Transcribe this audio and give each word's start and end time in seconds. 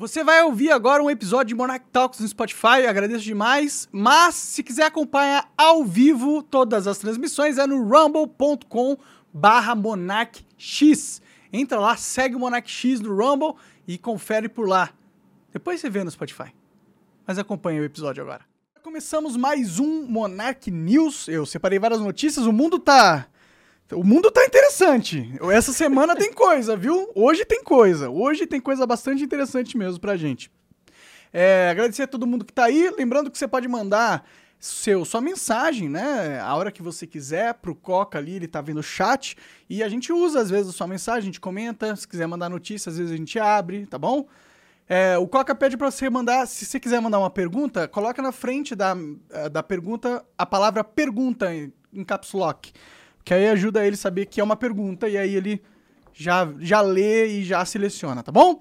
Você 0.00 0.24
vai 0.24 0.42
ouvir 0.42 0.70
agora 0.70 1.02
um 1.02 1.10
episódio 1.10 1.48
de 1.48 1.54
Monarch 1.54 1.84
Talks 1.92 2.20
no 2.20 2.26
Spotify, 2.26 2.86
agradeço 2.88 3.22
demais. 3.22 3.86
Mas 3.92 4.34
se 4.34 4.62
quiser 4.62 4.84
acompanhar 4.84 5.52
ao 5.58 5.84
vivo 5.84 6.42
todas 6.42 6.86
as 6.86 6.96
transmissões 6.96 7.58
é 7.58 7.66
no 7.66 7.86
rumble.com 7.86 8.96
barra 9.30 9.74
monarchx. 9.74 11.20
Entra 11.52 11.78
lá, 11.78 11.98
segue 11.98 12.34
o 12.34 12.38
Monarch 12.38 12.70
X 12.70 12.98
no 13.00 13.14
Rumble 13.14 13.56
e 13.86 13.98
confere 13.98 14.48
por 14.48 14.66
lá. 14.66 14.88
Depois 15.52 15.82
você 15.82 15.90
vê 15.90 16.02
no 16.02 16.10
Spotify. 16.10 16.50
Mas 17.26 17.38
acompanha 17.38 17.82
o 17.82 17.84
episódio 17.84 18.22
agora. 18.22 18.46
Começamos 18.82 19.36
mais 19.36 19.78
um 19.78 20.06
Monarch 20.06 20.70
News. 20.70 21.28
Eu 21.28 21.44
separei 21.44 21.78
várias 21.78 22.00
notícias, 22.00 22.46
o 22.46 22.52
mundo 22.54 22.78
tá 22.78 23.28
o 23.92 24.04
mundo 24.04 24.30
tá 24.30 24.44
interessante. 24.44 25.32
Essa 25.52 25.72
semana 25.72 26.14
tem 26.14 26.32
coisa, 26.32 26.76
viu? 26.76 27.10
Hoje 27.14 27.44
tem 27.44 27.62
coisa. 27.62 28.08
Hoje 28.08 28.46
tem 28.46 28.60
coisa 28.60 28.86
bastante 28.86 29.22
interessante 29.22 29.76
mesmo 29.76 30.00
pra 30.00 30.16
gente. 30.16 30.50
É, 31.32 31.68
agradecer 31.70 32.04
a 32.04 32.06
todo 32.06 32.26
mundo 32.26 32.44
que 32.44 32.52
tá 32.52 32.64
aí. 32.64 32.90
Lembrando 32.96 33.30
que 33.30 33.38
você 33.38 33.48
pode 33.48 33.68
mandar 33.68 34.26
seu, 34.58 35.04
sua 35.04 35.20
mensagem, 35.20 35.88
né? 35.88 36.40
A 36.40 36.54
hora 36.54 36.70
que 36.70 36.82
você 36.82 37.06
quiser, 37.06 37.54
pro 37.54 37.74
Coca 37.74 38.18
ali, 38.18 38.34
ele 38.34 38.48
tá 38.48 38.60
vendo 38.60 38.78
o 38.78 38.82
chat. 38.82 39.36
E 39.68 39.82
a 39.82 39.88
gente 39.88 40.12
usa, 40.12 40.40
às 40.40 40.50
vezes, 40.50 40.68
a 40.68 40.72
sua 40.72 40.86
mensagem, 40.86 41.20
a 41.20 41.24
gente 41.26 41.40
comenta. 41.40 41.96
Se 41.96 42.06
quiser 42.06 42.26
mandar 42.26 42.48
notícia, 42.48 42.90
às 42.90 42.98
vezes 42.98 43.12
a 43.12 43.16
gente 43.16 43.38
abre, 43.38 43.86
tá 43.86 43.98
bom? 43.98 44.26
É, 44.88 45.16
o 45.16 45.26
Coca 45.28 45.54
pede 45.54 45.76
para 45.76 45.88
você 45.88 46.10
mandar, 46.10 46.46
se 46.48 46.64
você 46.66 46.80
quiser 46.80 47.00
mandar 47.00 47.20
uma 47.20 47.30
pergunta, 47.30 47.86
coloca 47.86 48.20
na 48.20 48.32
frente 48.32 48.74
da, 48.74 48.96
da 49.48 49.62
pergunta 49.62 50.24
a 50.36 50.44
palavra 50.44 50.82
pergunta 50.82 51.54
em, 51.54 51.72
em 51.92 52.02
caps 52.02 52.32
lock. 52.32 52.72
Que 53.24 53.34
aí 53.34 53.48
ajuda 53.48 53.86
ele 53.86 53.94
a 53.94 53.98
saber 53.98 54.26
que 54.26 54.40
é 54.40 54.44
uma 54.44 54.56
pergunta 54.56 55.08
e 55.08 55.16
aí 55.16 55.34
ele 55.34 55.62
já, 56.12 56.48
já 56.58 56.80
lê 56.80 57.26
e 57.26 57.44
já 57.44 57.64
seleciona, 57.64 58.22
tá 58.22 58.32
bom? 58.32 58.60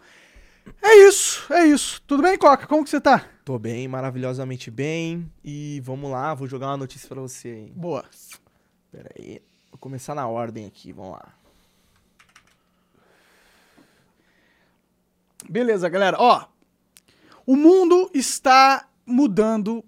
É 0.82 1.08
isso, 1.08 1.52
é 1.52 1.66
isso. 1.66 2.02
Tudo 2.06 2.24
bem, 2.24 2.38
Coca? 2.38 2.68
Como 2.68 2.84
que 2.84 2.90
você 2.90 3.02
tá? 3.02 3.26
Tô 3.44 3.58
bem, 3.58 3.88
maravilhosamente 3.88 4.70
bem. 4.70 5.32
E 5.44 5.82
vamos 5.84 6.12
lá, 6.12 6.34
vou 6.34 6.48
jogar 6.48 6.68
uma 6.68 6.78
notícia 6.78 7.08
para 7.08 7.22
você 7.22 7.48
aí. 7.48 7.74
Boa. 7.76 8.06
Pera 8.92 9.10
aí. 9.18 9.42
Vou 9.72 9.80
começar 9.80 10.14
na 10.14 10.28
ordem 10.28 10.66
aqui, 10.66 10.92
vamos 10.92 11.14
lá. 11.14 11.34
Beleza, 15.50 15.90
galera. 15.90 16.18
Ó, 16.20 16.46
o 17.46 17.56
mundo 17.56 18.12
está 18.14 18.88
mudando 19.06 19.84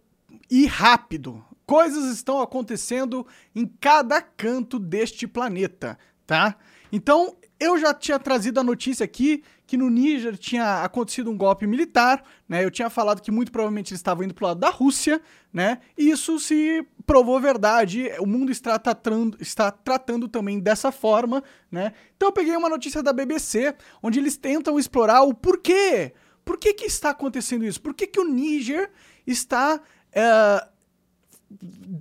e 0.50 0.66
rápido 0.66 1.44
coisas 1.72 2.14
estão 2.14 2.42
acontecendo 2.42 3.26
em 3.56 3.66
cada 3.66 4.22
canto 4.22 4.78
deste 4.78 5.26
planeta, 5.26 5.98
tá? 6.28 6.58
Então, 6.92 7.38
eu 7.58 7.80
já 7.80 7.94
tinha 7.94 8.20
trazido 8.20 8.60
a 8.60 8.64
notícia 8.64 9.06
aqui 9.06 9.42
que 9.66 9.78
no 9.78 9.90
Níger 9.90 10.38
tinha 10.38 10.84
acontecido 10.84 11.32
um 11.32 11.38
golpe 11.38 11.66
militar, 11.66 12.26
né? 12.46 12.62
Eu 12.62 12.70
tinha 12.70 12.90
falado 12.90 13.22
que 13.22 13.32
muito 13.32 13.54
provavelmente 13.54 13.94
eles 13.94 14.00
estavam 14.00 14.26
indo 14.26 14.34
pro 14.34 14.48
lado 14.48 14.60
da 14.60 14.70
Rússia, 14.70 15.22
né? 15.54 15.80
E 15.98 16.10
isso 16.10 16.38
se 16.40 16.86
provou 17.06 17.40
verdade. 17.40 18.12
O 18.20 18.26
mundo 18.26 18.52
está 18.52 18.78
tratando, 18.78 19.38
está 19.40 19.72
tratando 19.72 20.28
também 20.28 20.60
dessa 20.60 20.92
forma, 20.92 21.42
né? 21.72 21.94
Então 22.18 22.28
eu 22.28 22.34
peguei 22.34 22.54
uma 22.58 22.68
notícia 22.68 23.02
da 23.02 23.14
BBC, 23.14 23.74
onde 24.04 24.20
eles 24.20 24.36
tentam 24.36 24.78
explorar 24.78 25.22
o 25.22 25.34
porquê. 25.34 26.12
Por 26.44 26.58
que 26.58 26.74
que 26.74 26.84
está 26.84 27.12
acontecendo 27.12 27.64
isso? 27.64 27.82
Por 27.82 27.94
que 27.94 28.08
que 28.08 28.20
o 28.20 28.28
Níger 28.28 28.92
está... 29.26 29.80
Uh, 30.10 30.71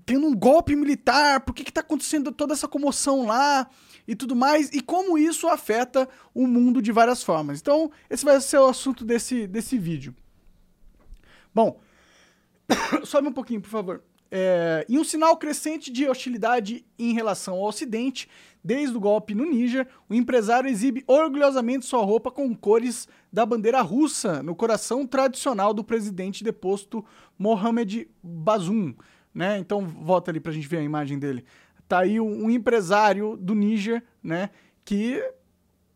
tendo 0.04 0.26
um 0.26 0.34
golpe 0.34 0.74
militar, 0.76 1.40
por 1.40 1.54
que 1.54 1.62
está 1.62 1.80
acontecendo 1.80 2.32
toda 2.32 2.52
essa 2.52 2.68
comoção 2.68 3.26
lá 3.26 3.68
e 4.06 4.14
tudo 4.14 4.34
mais, 4.34 4.70
e 4.72 4.80
como 4.80 5.18
isso 5.18 5.48
afeta 5.48 6.08
o 6.34 6.46
mundo 6.46 6.80
de 6.82 6.92
várias 6.92 7.22
formas. 7.22 7.60
Então, 7.60 7.90
esse 8.08 8.24
vai 8.24 8.40
ser 8.40 8.58
o 8.58 8.66
assunto 8.66 9.04
desse, 9.04 9.46
desse 9.46 9.78
vídeo. 9.78 10.14
Bom, 11.54 11.80
sobe 13.04 13.28
um 13.28 13.32
pouquinho, 13.32 13.60
por 13.60 13.70
favor. 13.70 14.02
É, 14.32 14.86
em 14.88 14.96
um 14.96 15.02
sinal 15.02 15.36
crescente 15.36 15.90
de 15.90 16.08
hostilidade 16.08 16.84
em 16.96 17.12
relação 17.12 17.54
ao 17.54 17.64
Ocidente, 17.64 18.28
desde 18.62 18.96
o 18.96 19.00
golpe 19.00 19.34
no 19.34 19.44
Níger, 19.44 19.88
o 20.08 20.14
empresário 20.14 20.70
exibe 20.70 21.02
orgulhosamente 21.06 21.86
sua 21.86 22.04
roupa 22.04 22.30
com 22.30 22.54
cores 22.54 23.08
da 23.32 23.44
bandeira 23.44 23.80
russa 23.80 24.40
no 24.42 24.54
coração 24.54 25.04
tradicional 25.04 25.74
do 25.74 25.82
presidente 25.82 26.44
deposto 26.44 27.04
Mohamed 27.36 28.08
Bazoum 28.22 28.94
né? 29.34 29.58
Então 29.58 29.86
volta 29.86 30.30
ali 30.30 30.40
pra 30.40 30.52
gente 30.52 30.68
ver 30.68 30.78
a 30.78 30.82
imagem 30.82 31.18
dele. 31.18 31.44
Tá 31.88 32.00
aí 32.00 32.20
um, 32.20 32.44
um 32.46 32.50
empresário 32.50 33.36
do 33.36 33.54
Níger, 33.54 34.02
né? 34.22 34.50
Que 34.84 35.22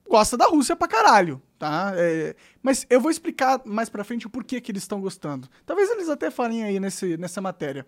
gosta 0.09 0.37
da 0.37 0.47
Rússia 0.47 0.77
pra 0.77 0.89
caralho, 0.89 1.41
tá? 1.59 1.93
É, 1.97 2.35
mas 2.63 2.87
eu 2.91 3.01
vou 3.01 3.11
explicar 3.11 3.63
mais 3.65 3.89
pra 3.89 4.05
frente 4.05 4.27
o 4.27 4.31
porquê 4.31 4.61
que 4.61 4.73
eles 4.73 4.83
estão 4.83 5.01
gostando. 5.01 5.49
Talvez 5.65 5.91
eles 5.91 6.09
até 6.09 6.31
falem 6.31 6.65
aí 6.65 6.81
nesse, 6.81 7.17
nessa 7.17 7.41
matéria. 7.41 7.87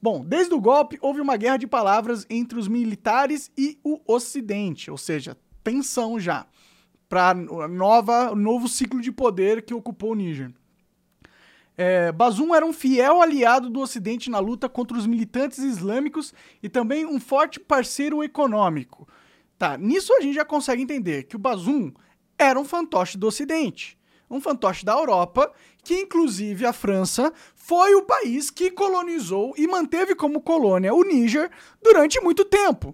Bom, 0.00 0.24
desde 0.24 0.54
o 0.54 0.60
golpe 0.60 0.98
houve 1.00 1.20
uma 1.20 1.36
guerra 1.36 1.56
de 1.56 1.66
palavras 1.66 2.24
entre 2.30 2.58
os 2.58 2.68
militares 2.68 3.50
e 3.58 3.78
o 3.82 4.00
Ocidente, 4.06 4.90
ou 4.90 4.96
seja, 4.96 5.36
tensão 5.64 6.20
já 6.20 6.46
para 7.08 7.34
nova 7.34 8.34
novo 8.34 8.68
ciclo 8.68 9.00
de 9.00 9.10
poder 9.10 9.62
que 9.62 9.74
ocupou 9.74 10.12
o 10.12 10.14
Níger. 10.14 10.52
É, 11.80 12.10
Bazum 12.10 12.52
era 12.52 12.66
um 12.66 12.72
fiel 12.72 13.22
aliado 13.22 13.70
do 13.70 13.78
Ocidente 13.78 14.28
na 14.28 14.40
luta 14.40 14.68
contra 14.68 14.98
os 14.98 15.06
militantes 15.06 15.58
islâmicos 15.58 16.34
e 16.60 16.68
também 16.68 17.06
um 17.06 17.20
forte 17.20 17.60
parceiro 17.60 18.24
econômico. 18.24 19.08
Tá, 19.56 19.78
nisso 19.78 20.12
a 20.12 20.20
gente 20.20 20.34
já 20.34 20.44
consegue 20.44 20.82
entender 20.82 21.22
que 21.22 21.36
o 21.36 21.38
Bazum 21.38 21.92
era 22.36 22.58
um 22.58 22.64
fantoche 22.64 23.16
do 23.16 23.28
Ocidente, 23.28 23.96
um 24.28 24.40
fantoche 24.40 24.84
da 24.84 24.92
Europa, 24.92 25.52
que 25.84 25.94
inclusive 25.94 26.66
a 26.66 26.72
França 26.72 27.32
foi 27.54 27.94
o 27.94 28.02
país 28.02 28.50
que 28.50 28.72
colonizou 28.72 29.54
e 29.56 29.68
manteve 29.68 30.16
como 30.16 30.40
colônia 30.40 30.92
o 30.92 31.04
Níger 31.04 31.48
durante 31.80 32.20
muito 32.20 32.44
tempo. 32.44 32.92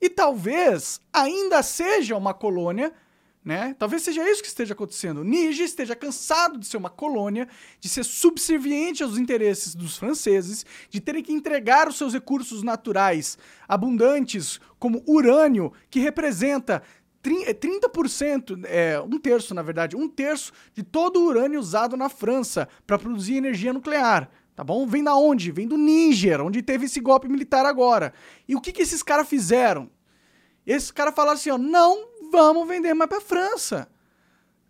E 0.00 0.08
talvez 0.08 0.98
ainda 1.12 1.62
seja 1.62 2.16
uma 2.16 2.32
colônia 2.32 2.90
né? 3.48 3.74
Talvez 3.78 4.02
seja 4.02 4.30
isso 4.30 4.42
que 4.42 4.48
esteja 4.48 4.74
acontecendo. 4.74 5.24
Níger 5.24 5.64
esteja 5.64 5.96
cansado 5.96 6.58
de 6.58 6.66
ser 6.66 6.76
uma 6.76 6.90
colônia, 6.90 7.48
de 7.80 7.88
ser 7.88 8.04
subserviente 8.04 9.02
aos 9.02 9.16
interesses 9.16 9.74
dos 9.74 9.96
franceses, 9.96 10.66
de 10.90 11.00
terem 11.00 11.22
que 11.22 11.32
entregar 11.32 11.88
os 11.88 11.96
seus 11.96 12.12
recursos 12.12 12.62
naturais 12.62 13.38
abundantes, 13.66 14.60
como 14.78 15.02
urânio, 15.06 15.72
que 15.88 15.98
representa 15.98 16.82
30%, 17.24 18.66
é, 18.66 18.90
é, 18.90 19.00
um 19.00 19.18
terço, 19.18 19.54
na 19.54 19.62
verdade, 19.62 19.96
um 19.96 20.10
terço 20.10 20.52
de 20.74 20.82
todo 20.82 21.18
o 21.18 21.24
urânio 21.24 21.58
usado 21.58 21.96
na 21.96 22.10
França 22.10 22.68
para 22.86 22.98
produzir 22.98 23.36
energia 23.36 23.72
nuclear. 23.72 24.28
Tá 24.54 24.62
bom? 24.62 24.86
Vem 24.86 25.02
da 25.02 25.16
onde? 25.16 25.50
Vem 25.50 25.66
do 25.66 25.78
Níger, 25.78 26.42
onde 26.42 26.60
teve 26.60 26.84
esse 26.84 27.00
golpe 27.00 27.26
militar 27.26 27.64
agora. 27.64 28.12
E 28.46 28.54
o 28.54 28.60
que, 28.60 28.72
que 28.72 28.82
esses 28.82 29.02
caras 29.02 29.26
fizeram? 29.26 29.88
Esses 30.66 30.90
caras 30.90 31.14
falaram 31.14 31.38
assim: 31.38 31.48
ó, 31.48 31.56
não 31.56 32.17
vamos 32.30 32.66
vender 32.66 32.94
mais 32.94 33.08
para 33.08 33.20
França. 33.20 33.88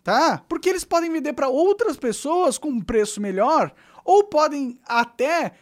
Tá? 0.03 0.43
Porque 0.49 0.69
eles 0.69 0.85
podem 0.85 1.11
vender 1.11 1.35
para 1.35 1.49
outras 1.49 1.97
pessoas 1.97 2.57
com 2.57 2.69
um 2.69 2.81
preço 2.81 3.21
melhor 3.21 3.75
ou 4.05 4.25
podem 4.25 4.81
até 4.87 5.53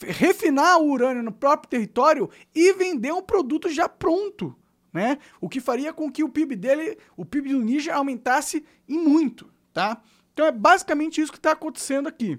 refinar 0.00 0.78
o 0.78 0.88
urânio 0.88 1.22
no 1.22 1.32
próprio 1.32 1.68
território 1.68 2.30
e 2.54 2.72
vender 2.74 3.12
um 3.12 3.22
produto 3.22 3.68
já 3.68 3.88
pronto, 3.88 4.54
né? 4.92 5.18
O 5.40 5.48
que 5.48 5.60
faria 5.60 5.92
com 5.92 6.12
que 6.12 6.22
o 6.22 6.28
PIB 6.28 6.54
dele, 6.54 6.96
o 7.16 7.24
PIB 7.24 7.50
do 7.50 7.60
Níger 7.60 7.96
aumentasse 7.96 8.64
em 8.88 8.98
muito, 8.98 9.50
tá? 9.72 10.00
Então 10.32 10.46
é 10.46 10.52
basicamente 10.52 11.20
isso 11.20 11.32
que 11.32 11.38
está 11.38 11.52
acontecendo 11.52 12.06
aqui. 12.06 12.38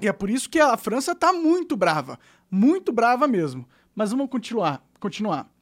E 0.00 0.08
é 0.08 0.12
por 0.12 0.28
isso 0.28 0.50
que 0.50 0.58
a 0.58 0.76
França 0.76 1.12
está 1.12 1.32
muito 1.32 1.76
brava, 1.76 2.18
muito 2.50 2.92
brava 2.92 3.28
mesmo. 3.28 3.68
Mas 3.94 4.10
vamos 4.10 4.28
continuar, 4.28 4.84
continuar. 4.98 5.53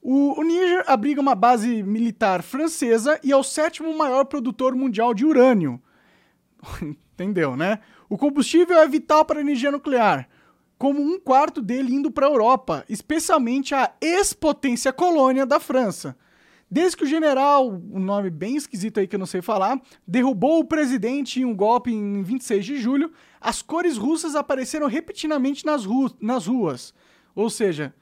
O, 0.00 0.40
o 0.40 0.42
Níger 0.42 0.84
abriga 0.86 1.20
uma 1.20 1.34
base 1.34 1.82
militar 1.82 2.42
francesa 2.42 3.18
e 3.22 3.32
é 3.32 3.36
o 3.36 3.42
sétimo 3.42 3.96
maior 3.96 4.24
produtor 4.24 4.74
mundial 4.74 5.12
de 5.12 5.24
urânio. 5.24 5.80
Entendeu, 7.14 7.56
né? 7.56 7.80
O 8.08 8.16
combustível 8.16 8.78
é 8.78 8.88
vital 8.88 9.24
para 9.24 9.38
a 9.38 9.42
energia 9.42 9.70
nuclear, 9.70 10.28
como 10.78 11.00
um 11.00 11.18
quarto 11.18 11.60
dele 11.60 11.92
indo 11.92 12.10
para 12.10 12.26
a 12.26 12.30
Europa, 12.30 12.84
especialmente 12.88 13.74
a 13.74 13.92
ex-potência 14.00 14.92
colônia 14.92 15.44
da 15.44 15.58
França. 15.58 16.16
Desde 16.70 16.96
que 16.98 17.04
o 17.04 17.08
general, 17.08 17.68
um 17.68 17.98
nome 17.98 18.28
bem 18.28 18.56
esquisito 18.56 19.00
aí 19.00 19.06
que 19.08 19.16
eu 19.16 19.18
não 19.18 19.26
sei 19.26 19.40
falar, 19.40 19.80
derrubou 20.06 20.60
o 20.60 20.64
presidente 20.64 21.40
em 21.40 21.44
um 21.44 21.54
golpe 21.54 21.90
em 21.90 22.22
26 22.22 22.64
de 22.64 22.76
julho, 22.76 23.10
as 23.40 23.62
cores 23.62 23.96
russas 23.96 24.36
apareceram 24.36 24.86
repetidamente 24.86 25.64
nas, 25.64 25.84
ru 25.86 26.10
nas 26.20 26.46
ruas. 26.46 26.94
Ou 27.34 27.48
seja, 27.48 27.94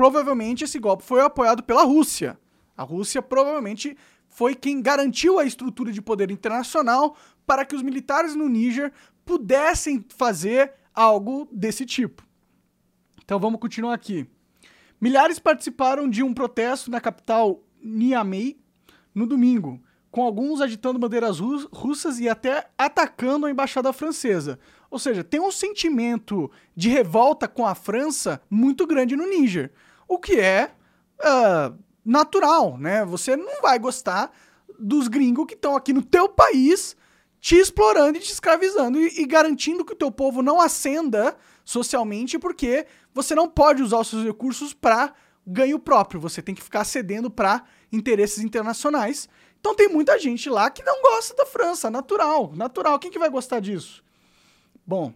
provavelmente 0.00 0.64
esse 0.64 0.78
golpe 0.78 1.04
foi 1.04 1.20
apoiado 1.20 1.62
pela 1.62 1.82
Rússia. 1.82 2.40
A 2.74 2.82
Rússia 2.82 3.20
provavelmente 3.20 3.94
foi 4.30 4.54
quem 4.54 4.80
garantiu 4.80 5.38
a 5.38 5.44
estrutura 5.44 5.92
de 5.92 6.00
poder 6.00 6.30
internacional 6.30 7.14
para 7.46 7.66
que 7.66 7.76
os 7.76 7.82
militares 7.82 8.34
no 8.34 8.48
Níger 8.48 8.94
pudessem 9.26 10.02
fazer 10.08 10.72
algo 10.94 11.46
desse 11.52 11.84
tipo. 11.84 12.26
Então 13.22 13.38
vamos 13.38 13.60
continuar 13.60 13.92
aqui. 13.92 14.26
Milhares 14.98 15.38
participaram 15.38 16.08
de 16.08 16.22
um 16.22 16.32
protesto 16.32 16.90
na 16.90 16.98
capital 16.98 17.62
Niamey 17.82 18.58
no 19.14 19.26
domingo, 19.26 19.82
com 20.10 20.22
alguns 20.22 20.62
agitando 20.62 20.98
bandeiras 20.98 21.40
ru 21.40 21.68
russas 21.70 22.18
e 22.18 22.26
até 22.26 22.70
atacando 22.78 23.44
a 23.44 23.50
embaixada 23.50 23.92
francesa. 23.92 24.58
Ou 24.90 24.98
seja, 24.98 25.22
tem 25.22 25.40
um 25.40 25.52
sentimento 25.52 26.50
de 26.74 26.88
revolta 26.88 27.46
com 27.46 27.66
a 27.66 27.74
França 27.74 28.40
muito 28.48 28.86
grande 28.86 29.14
no 29.14 29.28
Níger, 29.28 29.70
o 30.10 30.18
que 30.18 30.40
é 30.40 30.72
uh, 31.20 31.78
natural, 32.04 32.76
né? 32.76 33.04
Você 33.04 33.36
não 33.36 33.62
vai 33.62 33.78
gostar 33.78 34.32
dos 34.76 35.06
gringos 35.06 35.46
que 35.46 35.54
estão 35.54 35.76
aqui 35.76 35.92
no 35.92 36.02
teu 36.02 36.28
país 36.28 36.96
te 37.40 37.54
explorando 37.54 38.18
e 38.18 38.20
te 38.20 38.32
escravizando 38.32 38.98
e, 38.98 39.20
e, 39.20 39.24
garantindo 39.24 39.84
que 39.84 39.92
o 39.92 39.96
teu 39.96 40.10
povo 40.10 40.42
não 40.42 40.60
ascenda 40.60 41.36
socialmente, 41.64 42.40
porque 42.40 42.86
você 43.14 43.36
não 43.36 43.48
pode 43.48 43.84
usar 43.84 44.00
os 44.00 44.08
seus 44.08 44.24
recursos 44.24 44.74
para 44.74 45.14
ganho 45.46 45.78
próprio, 45.78 46.20
você 46.20 46.42
tem 46.42 46.56
que 46.56 46.62
ficar 46.62 46.84
cedendo 46.84 47.30
para 47.30 47.62
interesses 47.92 48.42
internacionais. 48.42 49.28
Então 49.60 49.76
tem 49.76 49.88
muita 49.88 50.18
gente 50.18 50.50
lá 50.50 50.70
que 50.70 50.82
não 50.82 51.00
gosta 51.00 51.36
da 51.36 51.46
França, 51.46 51.88
natural, 51.88 52.52
natural. 52.56 52.98
Quem 52.98 53.12
que 53.12 53.18
vai 53.18 53.30
gostar 53.30 53.60
disso? 53.60 54.02
Bom, 54.84 55.14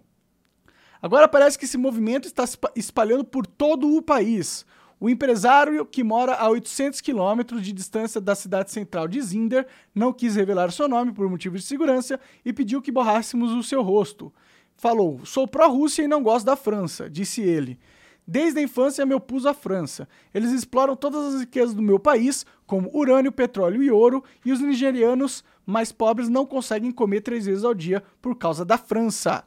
agora 1.02 1.26
parece 1.26 1.58
que 1.58 1.64
esse 1.64 1.76
movimento 1.76 2.28
está 2.28 2.46
se 2.46 2.56
espalhando 2.76 3.24
por 3.24 3.44
todo 3.44 3.92
o 3.92 4.00
país. 4.00 4.64
O 5.04 5.10
empresário, 5.10 5.84
que 5.84 6.02
mora 6.02 6.32
a 6.32 6.48
800 6.48 7.02
quilômetros 7.02 7.60
de 7.60 7.74
distância 7.74 8.22
da 8.22 8.34
cidade 8.34 8.70
central 8.70 9.06
de 9.06 9.20
Zinder, 9.20 9.66
não 9.94 10.14
quis 10.14 10.34
revelar 10.34 10.72
seu 10.72 10.88
nome 10.88 11.12
por 11.12 11.28
motivos 11.28 11.60
de 11.60 11.66
segurança 11.66 12.18
e 12.42 12.54
pediu 12.54 12.80
que 12.80 12.90
borrássemos 12.90 13.52
o 13.52 13.62
seu 13.62 13.82
rosto. 13.82 14.32
Falou: 14.78 15.20
Sou 15.26 15.46
pró-Rússia 15.46 16.04
e 16.04 16.08
não 16.08 16.22
gosto 16.22 16.46
da 16.46 16.56
França, 16.56 17.10
disse 17.10 17.42
ele. 17.42 17.78
Desde 18.26 18.60
a 18.60 18.62
infância 18.62 19.04
me 19.04 19.12
opus 19.12 19.44
à 19.44 19.52
França. 19.52 20.08
Eles 20.32 20.52
exploram 20.52 20.96
todas 20.96 21.34
as 21.34 21.40
riquezas 21.40 21.74
do 21.74 21.82
meu 21.82 21.98
país, 21.98 22.46
como 22.66 22.90
urânio, 22.96 23.30
petróleo 23.30 23.82
e 23.82 23.90
ouro, 23.90 24.24
e 24.42 24.52
os 24.52 24.60
nigerianos 24.60 25.44
mais 25.66 25.92
pobres 25.92 26.30
não 26.30 26.46
conseguem 26.46 26.90
comer 26.90 27.20
três 27.20 27.44
vezes 27.44 27.62
ao 27.62 27.74
dia 27.74 28.02
por 28.22 28.36
causa 28.36 28.64
da 28.64 28.78
França. 28.78 29.44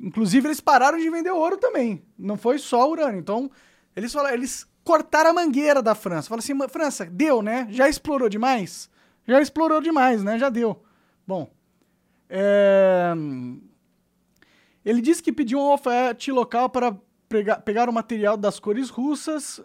Inclusive, 0.00 0.48
eles 0.48 0.60
pararam 0.60 0.98
de 0.98 1.08
vender 1.08 1.30
ouro 1.30 1.56
também. 1.56 2.02
Não 2.18 2.36
foi 2.36 2.58
só 2.58 2.90
urânio. 2.90 3.20
Então, 3.20 3.48
eles 3.94 4.12
falaram, 4.12 4.34
eles 4.34 4.66
cortaram 4.88 5.28
a 5.28 5.34
mangueira 5.34 5.82
da 5.82 5.94
França. 5.94 6.30
Falaram 6.30 6.42
assim, 6.42 6.68
França, 6.70 7.04
deu, 7.04 7.42
né? 7.42 7.68
Já 7.68 7.90
explorou 7.90 8.26
demais? 8.26 8.88
Já 9.26 9.38
explorou 9.38 9.82
demais, 9.82 10.24
né? 10.24 10.38
Já 10.38 10.48
deu. 10.48 10.82
Bom. 11.26 11.50
É... 12.26 13.12
Ele 14.82 15.02
disse 15.02 15.22
que 15.22 15.30
pediu 15.30 15.58
um 15.58 15.70
oferta 15.74 16.32
local 16.32 16.70
para 16.70 16.96
pegar, 17.28 17.56
pegar 17.56 17.86
o 17.90 17.92
material 17.92 18.34
das 18.34 18.58
cores 18.58 18.88
russas 18.88 19.60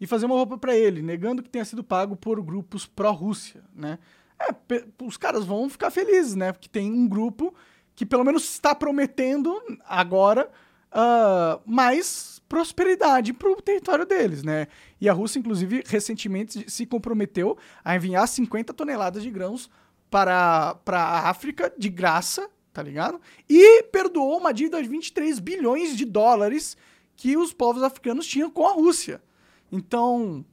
e 0.00 0.06
fazer 0.06 0.26
uma 0.26 0.36
roupa 0.36 0.56
para 0.56 0.76
ele, 0.76 1.02
negando 1.02 1.42
que 1.42 1.50
tenha 1.50 1.64
sido 1.64 1.82
pago 1.82 2.14
por 2.14 2.40
grupos 2.40 2.86
pró-Rússia, 2.86 3.64
né? 3.74 3.98
É, 4.40 4.84
os 5.02 5.16
caras 5.16 5.44
vão 5.44 5.68
ficar 5.68 5.90
felizes, 5.90 6.36
né? 6.36 6.52
Porque 6.52 6.68
tem 6.68 6.92
um 6.92 7.08
grupo 7.08 7.52
que 7.96 8.06
pelo 8.06 8.22
menos 8.22 8.44
está 8.44 8.76
prometendo 8.76 9.60
agora 9.84 10.48
uh, 10.92 11.60
mais 11.66 12.40
prosperidade 12.48 13.32
para 13.32 13.50
o 13.50 13.60
território 13.60 14.06
deles, 14.06 14.42
né? 14.42 14.68
E 15.00 15.08
a 15.08 15.12
Rússia, 15.12 15.38
inclusive, 15.38 15.82
recentemente 15.86 16.70
se 16.70 16.86
comprometeu 16.86 17.56
a 17.84 17.94
enviar 17.94 18.26
50 18.26 18.72
toneladas 18.72 19.22
de 19.22 19.30
grãos 19.30 19.70
para, 20.10 20.74
para 20.84 20.98
a 20.98 21.28
África 21.28 21.72
de 21.76 21.88
graça, 21.88 22.48
tá 22.72 22.82
ligado? 22.82 23.20
E 23.48 23.82
perdoou 23.84 24.38
uma 24.38 24.52
dívida 24.52 24.82
de 24.82 24.88
23 24.88 25.38
bilhões 25.38 25.96
de 25.96 26.04
dólares 26.04 26.76
que 27.16 27.36
os 27.36 27.52
povos 27.52 27.82
africanos 27.82 28.26
tinham 28.26 28.50
com 28.50 28.66
a 28.66 28.72
Rússia. 28.72 29.22
Então, 29.70 30.44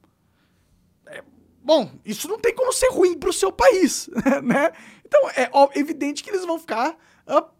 é, 1.06 1.22
bom, 1.62 1.90
isso 2.04 2.28
não 2.28 2.38
tem 2.38 2.54
como 2.54 2.72
ser 2.72 2.90
ruim 2.90 3.16
para 3.16 3.30
o 3.30 3.32
seu 3.32 3.50
país, 3.50 4.10
né? 4.44 4.72
Então 5.06 5.30
é 5.30 5.48
evidente 5.78 6.22
que 6.22 6.30
eles 6.30 6.44
vão 6.44 6.58
ficar 6.58 6.98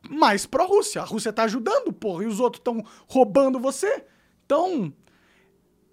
mais 0.09 0.47
pró-Rússia. 0.47 1.03
A 1.03 1.05
Rússia 1.05 1.33
tá 1.33 1.45
ajudando, 1.45 1.93
porra, 1.93 2.25
e 2.25 2.27
os 2.27 2.41
outros 2.41 2.61
estão 2.61 2.85
roubando 3.09 3.59
você. 3.59 4.05
Então, 4.45 4.93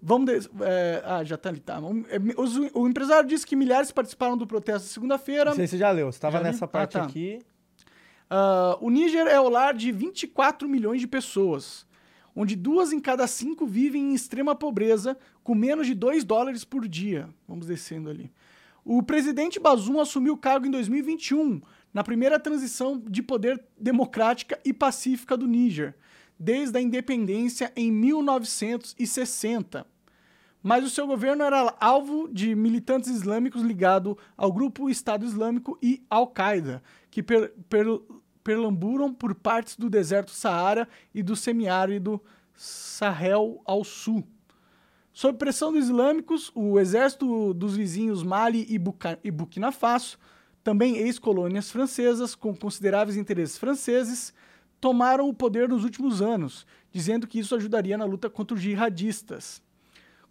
vamos. 0.00 0.26
De, 0.26 0.50
é, 0.62 1.02
ah, 1.04 1.24
já 1.24 1.36
tá 1.36 1.48
ali, 1.48 1.60
tá. 1.60 1.80
O, 1.80 2.82
o, 2.82 2.88
empresário 2.88 3.28
disse 3.28 3.46
que 3.46 3.56
milhares 3.56 3.90
participaram 3.90 4.36
do 4.36 4.46
protesto 4.46 4.88
segunda-feira. 4.88 5.46
Não 5.46 5.56
sei 5.56 5.66
se 5.66 5.72
você 5.72 5.78
já 5.78 5.90
leu, 5.90 6.10
você 6.10 6.16
estava 6.16 6.40
nessa 6.40 6.66
parte 6.66 6.96
ah, 6.96 7.00
tá. 7.00 7.06
aqui. 7.06 7.40
Uh, 8.30 8.84
o 8.84 8.90
Níger 8.90 9.26
é 9.26 9.38
o 9.38 9.48
lar 9.48 9.74
de 9.74 9.92
24 9.92 10.68
milhões 10.68 11.00
de 11.00 11.06
pessoas 11.06 11.86
onde 12.34 12.56
duas 12.56 12.92
em 12.92 13.00
cada 13.00 13.26
cinco 13.26 13.66
vivem 13.66 14.10
em 14.10 14.14
extrema 14.14 14.54
pobreza, 14.54 15.16
com 15.42 15.54
menos 15.54 15.86
de 15.86 15.94
2 15.94 16.24
dólares 16.24 16.64
por 16.64 16.88
dia. 16.88 17.28
Vamos 17.46 17.66
descendo 17.66 18.10
ali. 18.10 18.32
O 18.84 19.02
presidente 19.02 19.60
Bazoum 19.60 20.00
assumiu 20.00 20.34
o 20.34 20.38
cargo 20.38 20.66
em 20.66 20.70
2021, 20.70 21.60
na 21.94 22.02
primeira 22.02 22.40
transição 22.40 23.00
de 23.00 23.22
poder 23.22 23.64
democrática 23.78 24.58
e 24.64 24.72
pacífica 24.72 25.36
do 25.36 25.46
Níger, 25.46 25.94
desde 26.36 26.76
a 26.76 26.80
independência 26.80 27.72
em 27.76 27.92
1960. 27.92 29.86
Mas 30.60 30.84
o 30.84 30.90
seu 30.90 31.06
governo 31.06 31.44
era 31.44 31.72
alvo 31.78 32.28
de 32.32 32.52
militantes 32.56 33.10
islâmicos 33.10 33.62
ligados 33.62 34.16
ao 34.36 34.52
grupo 34.52 34.90
Estado 34.90 35.24
Islâmico 35.24 35.78
e 35.80 36.04
Al-Qaeda, 36.10 36.82
que 37.10 37.22
per, 37.22 37.52
per, 37.68 37.86
perlamburam 38.42 39.14
por 39.14 39.34
partes 39.34 39.76
do 39.76 39.88
deserto 39.88 40.32
Saara 40.32 40.88
e 41.14 41.22
do 41.22 41.36
semiárido 41.36 42.20
Sahel 42.56 43.62
ao 43.64 43.84
sul. 43.84 44.26
Sob 45.12 45.38
pressão 45.38 45.72
dos 45.72 45.84
islâmicos, 45.84 46.50
o 46.56 46.80
exército 46.80 47.54
dos 47.54 47.76
vizinhos 47.76 48.24
Mali 48.24 48.66
e, 48.68 48.80
e 49.22 49.30
Burkina 49.30 49.70
Faso, 49.70 50.18
também 50.64 50.96
ex-colônias 50.96 51.70
francesas 51.70 52.34
com 52.34 52.56
consideráveis 52.56 53.18
interesses 53.18 53.58
franceses, 53.58 54.32
tomaram 54.80 55.28
o 55.28 55.34
poder 55.34 55.68
nos 55.68 55.84
últimos 55.84 56.22
anos, 56.22 56.66
dizendo 56.90 57.26
que 57.26 57.38
isso 57.38 57.54
ajudaria 57.54 57.98
na 57.98 58.06
luta 58.06 58.30
contra 58.30 58.56
os 58.56 58.62
jihadistas. 58.62 59.62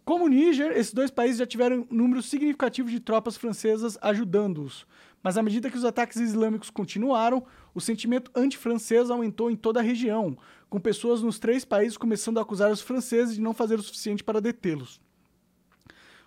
Como 0.04 0.24
o 0.24 0.28
Níger, 0.28 0.72
esses 0.76 0.92
dois 0.92 1.10
países 1.10 1.38
já 1.38 1.46
tiveram 1.46 1.86
um 1.90 1.94
número 1.94 2.20
significativo 2.20 2.90
de 2.90 3.00
tropas 3.00 3.36
francesas 3.36 3.96
ajudando-os, 4.02 4.86
mas 5.22 5.38
à 5.38 5.42
medida 5.42 5.70
que 5.70 5.78
os 5.78 5.84
ataques 5.84 6.18
islâmicos 6.18 6.68
continuaram, 6.68 7.46
o 7.72 7.80
sentimento 7.80 8.30
anti-francês 8.34 9.10
aumentou 9.10 9.50
em 9.50 9.56
toda 9.56 9.80
a 9.80 9.82
região, 9.82 10.36
com 10.68 10.78
pessoas 10.78 11.22
nos 11.22 11.38
três 11.38 11.64
países 11.64 11.96
começando 11.96 12.38
a 12.38 12.42
acusar 12.42 12.70
os 12.70 12.82
franceses 12.82 13.36
de 13.36 13.40
não 13.40 13.54
fazer 13.54 13.78
o 13.78 13.82
suficiente 13.82 14.22
para 14.22 14.40
detê-los. 14.40 15.00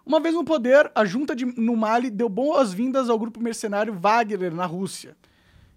Uma 0.08 0.22
vez 0.22 0.34
no 0.34 0.46
poder, 0.46 0.90
a 0.96 1.04
junta 1.04 1.36
de, 1.36 1.46
no 1.46 1.76
Mali 1.76 2.10
deu 2.10 2.30
boas-vindas 2.30 3.10
ao 3.10 3.20
grupo 3.20 3.42
mercenário 3.42 3.94
Wagner 3.94 4.54
na 4.54 4.66
Rússia. 4.66 5.18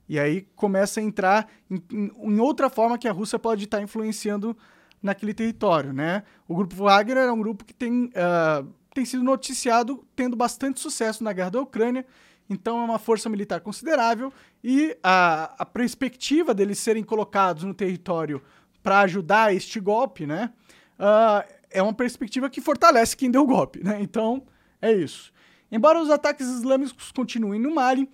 E 0.09 0.21
aí 0.21 0.47
começa 0.55 1.01
a 1.01 1.03
entrar 1.03 1.49
em, 1.69 1.83
em, 1.93 2.13
em 2.35 2.39
outra 2.39 2.71
forma 2.71 2.97
que 2.97 3.09
a 3.09 3.13
Rússia 3.13 3.41
pode 3.41 3.65
estar 3.65 3.83
influenciando 3.83 4.57
naquele 5.03 5.35
território, 5.35 5.93
né? 5.93 6.23
O 6.47 6.55
grupo 6.55 6.77
Wagner 6.77 7.25
é 7.25 7.33
um 7.33 7.41
grupo 7.41 7.65
que 7.65 7.75
tem, 7.75 8.05
uh, 8.05 8.69
tem 8.95 9.05
sido 9.05 9.25
noticiado 9.25 10.05
tendo 10.15 10.37
bastante 10.37 10.79
sucesso 10.79 11.25
na 11.25 11.33
guerra 11.33 11.51
da 11.51 11.61
Ucrânia 11.61 12.07
então 12.51 12.81
é 12.81 12.85
uma 12.85 12.99
força 12.99 13.29
militar 13.29 13.61
considerável 13.61 14.33
e 14.63 14.99
a, 15.05 15.55
a 15.57 15.65
perspectiva 15.65 16.53
deles 16.53 16.81
serem 16.81 17.05
colocados 17.05 17.63
no 17.63 17.73
território 17.73 18.43
para 18.83 19.01
ajudar 19.01 19.55
este 19.55 19.79
golpe, 19.79 20.27
né? 20.27 20.53
Uh, 20.99 21.60
é 21.71 21.83
uma 21.83 21.95
perspectiva 21.95 22.51
que 22.51 22.61
fortalece 22.61 23.17
quem 23.17 23.31
deu 23.31 23.43
o 23.43 23.47
golpe, 23.47 23.83
né? 23.83 24.01
Então 24.01 24.47
é 24.81 24.93
isso. 24.93 25.33
Embora 25.71 26.01
os 26.01 26.11
ataques 26.11 26.47
islâmicos 26.47 27.13
continuem 27.13 27.61
no 27.61 27.75
Mali, 27.75 28.09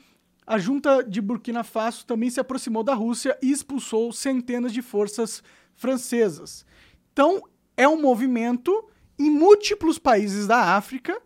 a 0.47 0.59
junta 0.59 1.03
de 1.03 1.21
Burkina 1.21 1.65
Faso 1.65 2.07
também 2.07 2.31
se 2.31 2.39
aproximou 2.39 2.85
da 2.85 2.95
Rússia 2.95 3.37
e 3.43 3.51
expulsou 3.51 4.13
centenas 4.13 4.73
de 4.73 4.83
forças 4.83 5.43
francesas. 5.75 6.65
Então 7.13 7.43
é 7.77 7.89
um 7.89 8.01
movimento 8.01 8.89
em 9.19 9.31
múltiplos 9.31 9.99
países 9.99 10.47
da 10.47 10.77
África 10.77 11.21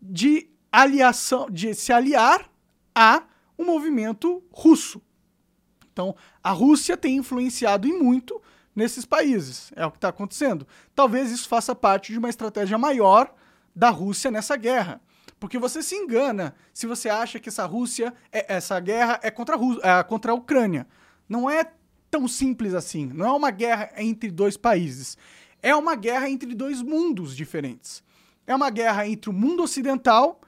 de 0.00 0.48
aliação, 0.72 1.48
de 1.50 1.74
se 1.74 1.92
aliar 1.92 2.50
a 2.94 3.24
um 3.58 3.64
movimento 3.64 4.42
russo. 4.50 5.00
Então, 5.92 6.16
a 6.42 6.50
Rússia 6.50 6.96
tem 6.96 7.16
influenciado 7.16 7.86
em 7.86 7.96
muito 7.96 8.42
nesses 8.74 9.04
países. 9.04 9.72
É 9.76 9.86
o 9.86 9.90
que 9.90 9.98
está 9.98 10.08
acontecendo. 10.08 10.66
Talvez 10.94 11.30
isso 11.30 11.48
faça 11.48 11.74
parte 11.74 12.12
de 12.12 12.18
uma 12.18 12.28
estratégia 12.28 12.76
maior 12.76 13.32
da 13.74 13.90
Rússia 13.90 14.30
nessa 14.30 14.56
guerra. 14.56 15.00
Porque 15.38 15.58
você 15.58 15.82
se 15.82 15.94
engana 15.94 16.54
se 16.72 16.86
você 16.86 17.08
acha 17.08 17.38
que 17.38 17.48
essa 17.48 17.66
Rússia, 17.66 18.14
é, 18.32 18.54
essa 18.54 18.78
guerra 18.80 19.20
é 19.22 19.30
contra 19.30 19.54
a, 19.54 19.58
Rú 19.58 19.78
é 19.82 20.02
contra 20.02 20.32
a 20.32 20.34
Ucrânia. 20.34 20.86
Não 21.28 21.50
é 21.50 21.70
tão 22.10 22.26
simples 22.28 22.74
assim. 22.74 23.06
Não 23.06 23.26
é 23.26 23.32
uma 23.32 23.50
guerra 23.50 23.90
entre 23.96 24.30
dois 24.30 24.56
países. 24.56 25.18
É 25.62 25.74
uma 25.74 25.94
guerra 25.94 26.28
entre 26.28 26.54
dois 26.54 26.82
mundos 26.82 27.36
diferentes. 27.36 28.02
É 28.46 28.54
uma 28.54 28.70
guerra 28.70 29.06
entre 29.06 29.30
o 29.30 29.32
mundo 29.32 29.62
ocidental 29.62 30.40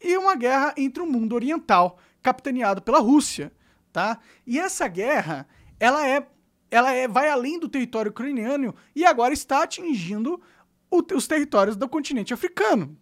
e 0.00 0.16
uma 0.16 0.34
guerra 0.34 0.74
entre 0.76 1.02
o 1.02 1.06
mundo 1.06 1.34
oriental, 1.34 1.98
capitaneado 2.22 2.82
pela 2.82 2.98
Rússia, 2.98 3.52
tá? 3.92 4.18
E 4.46 4.58
essa 4.58 4.88
guerra, 4.88 5.46
ela 5.78 6.06
é 6.08 6.26
ela 6.72 6.92
é, 6.92 7.06
vai 7.06 7.28
além 7.28 7.60
do 7.60 7.68
território 7.68 8.10
ucraniano 8.10 8.74
e 8.96 9.04
agora 9.04 9.34
está 9.34 9.62
atingindo 9.62 10.40
o, 10.90 11.02
os 11.14 11.26
territórios 11.26 11.76
do 11.76 11.86
continente 11.86 12.32
africano. 12.32 12.96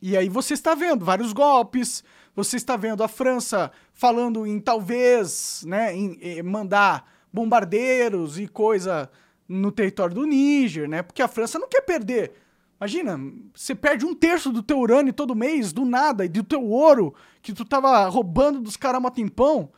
E 0.00 0.16
aí 0.16 0.30
você 0.30 0.54
está 0.54 0.74
vendo 0.74 1.04
vários 1.04 1.34
golpes, 1.34 2.02
você 2.34 2.56
está 2.56 2.74
vendo 2.74 3.04
a 3.04 3.08
França 3.08 3.70
falando 3.92 4.46
em 4.46 4.58
talvez, 4.58 5.62
né, 5.66 5.94
em, 5.94 6.18
em 6.20 6.42
mandar 6.42 7.06
bombardeiros 7.30 8.38
e 8.38 8.48
coisa 8.48 9.10
no 9.46 9.70
território 9.70 10.14
do 10.14 10.24
Níger, 10.24 10.88
né? 10.88 11.02
Porque 11.02 11.22
a 11.22 11.28
França 11.28 11.58
não 11.58 11.68
quer 11.68 11.82
perder. 11.82 12.32
Imagina, 12.80 13.18
você 13.54 13.74
perde 13.74 14.06
um 14.06 14.14
terço 14.14 14.50
do 14.50 14.62
teu 14.62 14.78
urânio 14.78 15.12
todo 15.12 15.34
mês, 15.34 15.72
do 15.72 15.84
nada, 15.84 16.24
e 16.24 16.28
do 16.28 16.42
teu 16.42 16.62
ouro 16.64 17.14
que 17.42 17.52
tu 17.52 17.64
tava 17.64 18.06
roubando 18.08 18.60
dos 18.60 18.76
caras 18.76 19.02
tempão. 19.14 19.70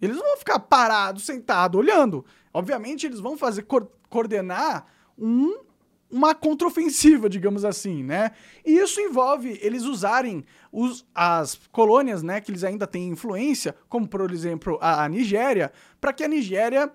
Eles 0.00 0.16
não 0.16 0.24
vão 0.24 0.36
ficar 0.36 0.58
parados, 0.58 1.24
sentados, 1.24 1.78
olhando. 1.78 2.24
Obviamente, 2.52 3.06
eles 3.06 3.20
vão 3.20 3.36
fazer 3.36 3.62
co 3.62 3.88
coordenar 4.08 4.86
um, 5.18 5.58
uma 6.10 6.34
contraofensiva, 6.34 7.28
digamos 7.28 7.64
assim, 7.64 8.04
né? 8.04 8.30
E 8.64 8.78
isso 8.78 9.00
envolve 9.00 9.58
eles 9.60 9.82
usarem 9.82 10.44
os, 10.70 11.04
as 11.12 11.56
colônias, 11.72 12.22
né, 12.22 12.40
que 12.40 12.52
eles 12.52 12.62
ainda 12.62 12.86
têm 12.86 13.08
influência, 13.08 13.74
como 13.88 14.06
por 14.06 14.30
exemplo 14.30 14.78
a, 14.80 15.02
a 15.02 15.08
Nigéria, 15.08 15.72
para 16.00 16.12
que 16.12 16.22
a 16.22 16.28
Nigéria 16.28 16.92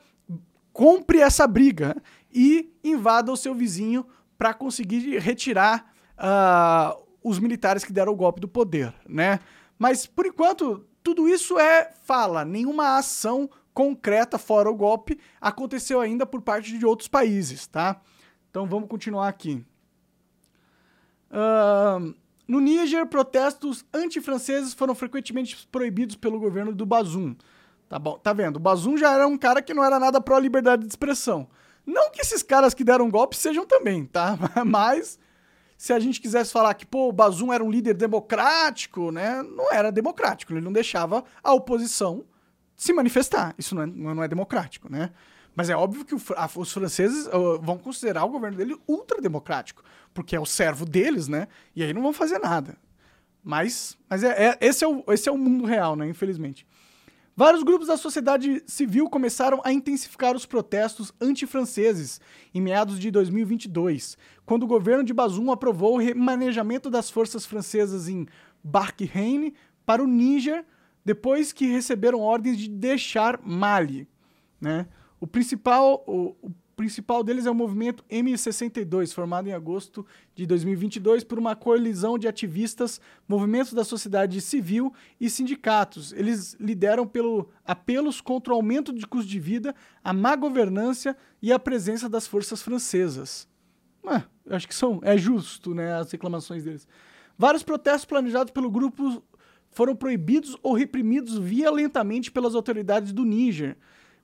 compre 0.71 1.19
essa 1.19 1.45
briga 1.45 2.01
e 2.33 2.71
invada 2.81 3.31
o 3.31 3.37
seu 3.37 3.53
vizinho 3.53 4.05
para 4.37 4.53
conseguir 4.53 5.19
retirar 5.19 5.93
uh, 6.17 7.03
os 7.21 7.39
militares 7.39 7.83
que 7.83 7.91
deram 7.91 8.13
o 8.13 8.15
golpe 8.15 8.39
do 8.39 8.47
poder, 8.47 8.93
né? 9.05 9.41
Mas 9.77 10.05
por 10.05 10.25
enquanto 10.25 10.85
tudo 11.03 11.27
isso 11.27 11.57
é 11.57 11.91
fala, 12.03 12.43
nenhuma 12.43 12.97
ação 12.97 13.49
concreta 13.73 14.37
fora 14.37 14.69
o 14.69 14.75
golpe 14.75 15.19
aconteceu 15.39 16.01
ainda 16.01 16.25
por 16.25 16.41
parte 16.41 16.77
de 16.77 16.85
outros 16.85 17.07
países, 17.07 17.65
tá? 17.67 18.01
Então 18.49 18.67
vamos 18.67 18.89
continuar 18.89 19.27
aqui. 19.27 19.65
Uh, 21.31 22.13
no 22.47 22.59
Níger, 22.59 23.05
protestos 23.05 23.85
antifranceses 23.93 24.73
foram 24.73 24.95
frequentemente 24.95 25.67
proibidos 25.71 26.15
pelo 26.15 26.39
governo 26.39 26.73
do 26.73 26.85
Bazoum. 26.85 27.35
Tá 27.87 27.97
bom, 27.97 28.17
tá 28.17 28.33
vendo? 28.33 28.57
O 28.57 28.59
Bazoum 28.59 28.97
já 28.97 29.13
era 29.13 29.27
um 29.27 29.37
cara 29.37 29.61
que 29.61 29.73
não 29.73 29.83
era 29.83 29.99
nada 29.99 30.19
pró 30.19 30.37
liberdade 30.37 30.83
de 30.83 30.89
expressão. 30.89 31.47
Não 31.85 32.11
que 32.11 32.21
esses 32.21 32.43
caras 32.43 32.73
que 32.73 32.83
deram 32.83 33.09
golpe 33.09 33.35
sejam 33.35 33.65
também, 33.65 34.05
tá? 34.05 34.37
Mas 34.65 35.19
se 35.79 35.93
a 35.93 35.99
gente 35.99 36.19
quisesse 36.19 36.51
falar 36.51 36.73
que, 36.73 36.85
pô, 36.85 37.07
o 37.07 37.11
Bazoum 37.13 37.53
era 37.53 37.63
um 37.63 37.71
líder 37.71 37.93
democrático, 37.93 39.13
né? 39.13 39.41
Não 39.41 39.71
era 39.71 39.93
democrático, 39.93 40.51
ele 40.51 40.59
não 40.59 40.73
deixava 40.73 41.23
a 41.41 41.53
oposição 41.53 42.25
se 42.75 42.91
manifestar. 42.91 43.55
Isso 43.57 43.73
não 43.73 43.83
é, 43.83 43.85
não 43.85 44.23
é 44.23 44.27
democrático, 44.27 44.91
né? 44.91 45.09
Mas 45.55 45.69
é 45.69 45.77
óbvio 45.77 46.03
que 46.03 46.13
o, 46.13 46.21
a, 46.35 46.49
os 46.53 46.73
franceses 46.73 47.27
uh, 47.27 47.61
vão 47.61 47.77
considerar 47.77 48.25
o 48.25 48.29
governo 48.29 48.57
dele 48.57 48.77
ultrademocrático, 48.85 49.81
porque 50.13 50.35
é 50.35 50.39
o 50.39 50.45
servo 50.45 50.85
deles, 50.85 51.29
né? 51.29 51.47
E 51.73 51.81
aí 51.81 51.93
não 51.93 52.01
vão 52.01 52.11
fazer 52.11 52.39
nada. 52.39 52.75
Mas, 53.41 53.97
mas 54.09 54.21
é, 54.21 54.47
é, 54.49 54.57
esse, 54.59 54.83
é 54.83 54.87
o, 54.87 55.01
esse 55.07 55.29
é 55.29 55.31
o 55.31 55.37
mundo 55.37 55.63
real, 55.63 55.95
né? 55.95 56.09
Infelizmente. 56.09 56.67
Vários 57.39 57.63
grupos 57.63 57.87
da 57.87 57.95
sociedade 57.95 58.61
civil 58.67 59.09
começaram 59.09 59.61
a 59.63 59.71
intensificar 59.71 60.35
os 60.35 60.45
protestos 60.45 61.13
antifranceses 61.21 62.19
em 62.53 62.59
meados 62.59 62.99
de 62.99 63.09
2022, 63.09 64.17
quando 64.45 64.63
o 64.63 64.67
governo 64.67 65.05
de 65.05 65.13
Bazoum 65.13 65.49
aprovou 65.49 65.93
o 65.93 65.97
remanejamento 65.99 66.89
das 66.89 67.09
forças 67.09 67.45
francesas 67.45 68.09
em 68.09 68.27
Barkhane 68.61 69.53
para 69.85 70.03
o 70.03 70.05
Níger, 70.05 70.65
depois 71.05 71.53
que 71.53 71.65
receberam 71.65 72.19
ordens 72.19 72.57
de 72.57 72.67
deixar 72.67 73.39
Mali. 73.41 74.05
Né? 74.59 74.85
O 75.17 75.25
principal, 75.25 76.03
o, 76.05 76.35
o 76.41 76.51
principal 76.79 77.25
deles 77.25 77.45
é 77.45 77.51
o 77.51 77.53
movimento 77.53 78.05
M62, 78.09 79.13
formado 79.13 79.49
em 79.49 79.51
agosto 79.51 80.05
de 80.33 80.45
2022 80.45 81.25
por 81.25 81.37
uma 81.37 81.53
coalizão 81.53 82.17
de 82.17 82.25
ativistas, 82.25 83.01
movimentos 83.27 83.73
da 83.73 83.83
sociedade 83.83 84.39
civil 84.39 84.93
e 85.19 85.29
sindicatos. 85.29 86.13
Eles 86.13 86.55
lideram 86.57 87.05
pelo 87.05 87.49
apelos 87.65 88.21
contra 88.21 88.53
o 88.53 88.55
aumento 88.55 88.93
de 88.93 89.05
custo 89.05 89.29
de 89.29 89.41
vida, 89.41 89.75
a 90.01 90.13
má 90.13 90.37
governança 90.37 91.17
e 91.41 91.51
a 91.51 91.59
presença 91.59 92.07
das 92.07 92.25
forças 92.25 92.61
francesas. 92.61 93.45
Ah, 94.07 94.23
acho 94.49 94.65
que 94.65 94.73
são, 94.73 95.01
é 95.03 95.17
justo, 95.17 95.75
né, 95.75 95.91
as 95.95 96.09
reclamações 96.09 96.63
deles. 96.63 96.87
Vários 97.37 97.61
protestos 97.61 98.05
planejados 98.05 98.53
pelo 98.53 98.71
grupo 98.71 99.21
foram 99.69 99.97
proibidos 99.97 100.55
ou 100.63 100.75
reprimidos 100.75 101.37
violentamente 101.37 102.31
pelas 102.31 102.55
autoridades 102.55 103.11
do 103.11 103.25
Níger 103.25 103.75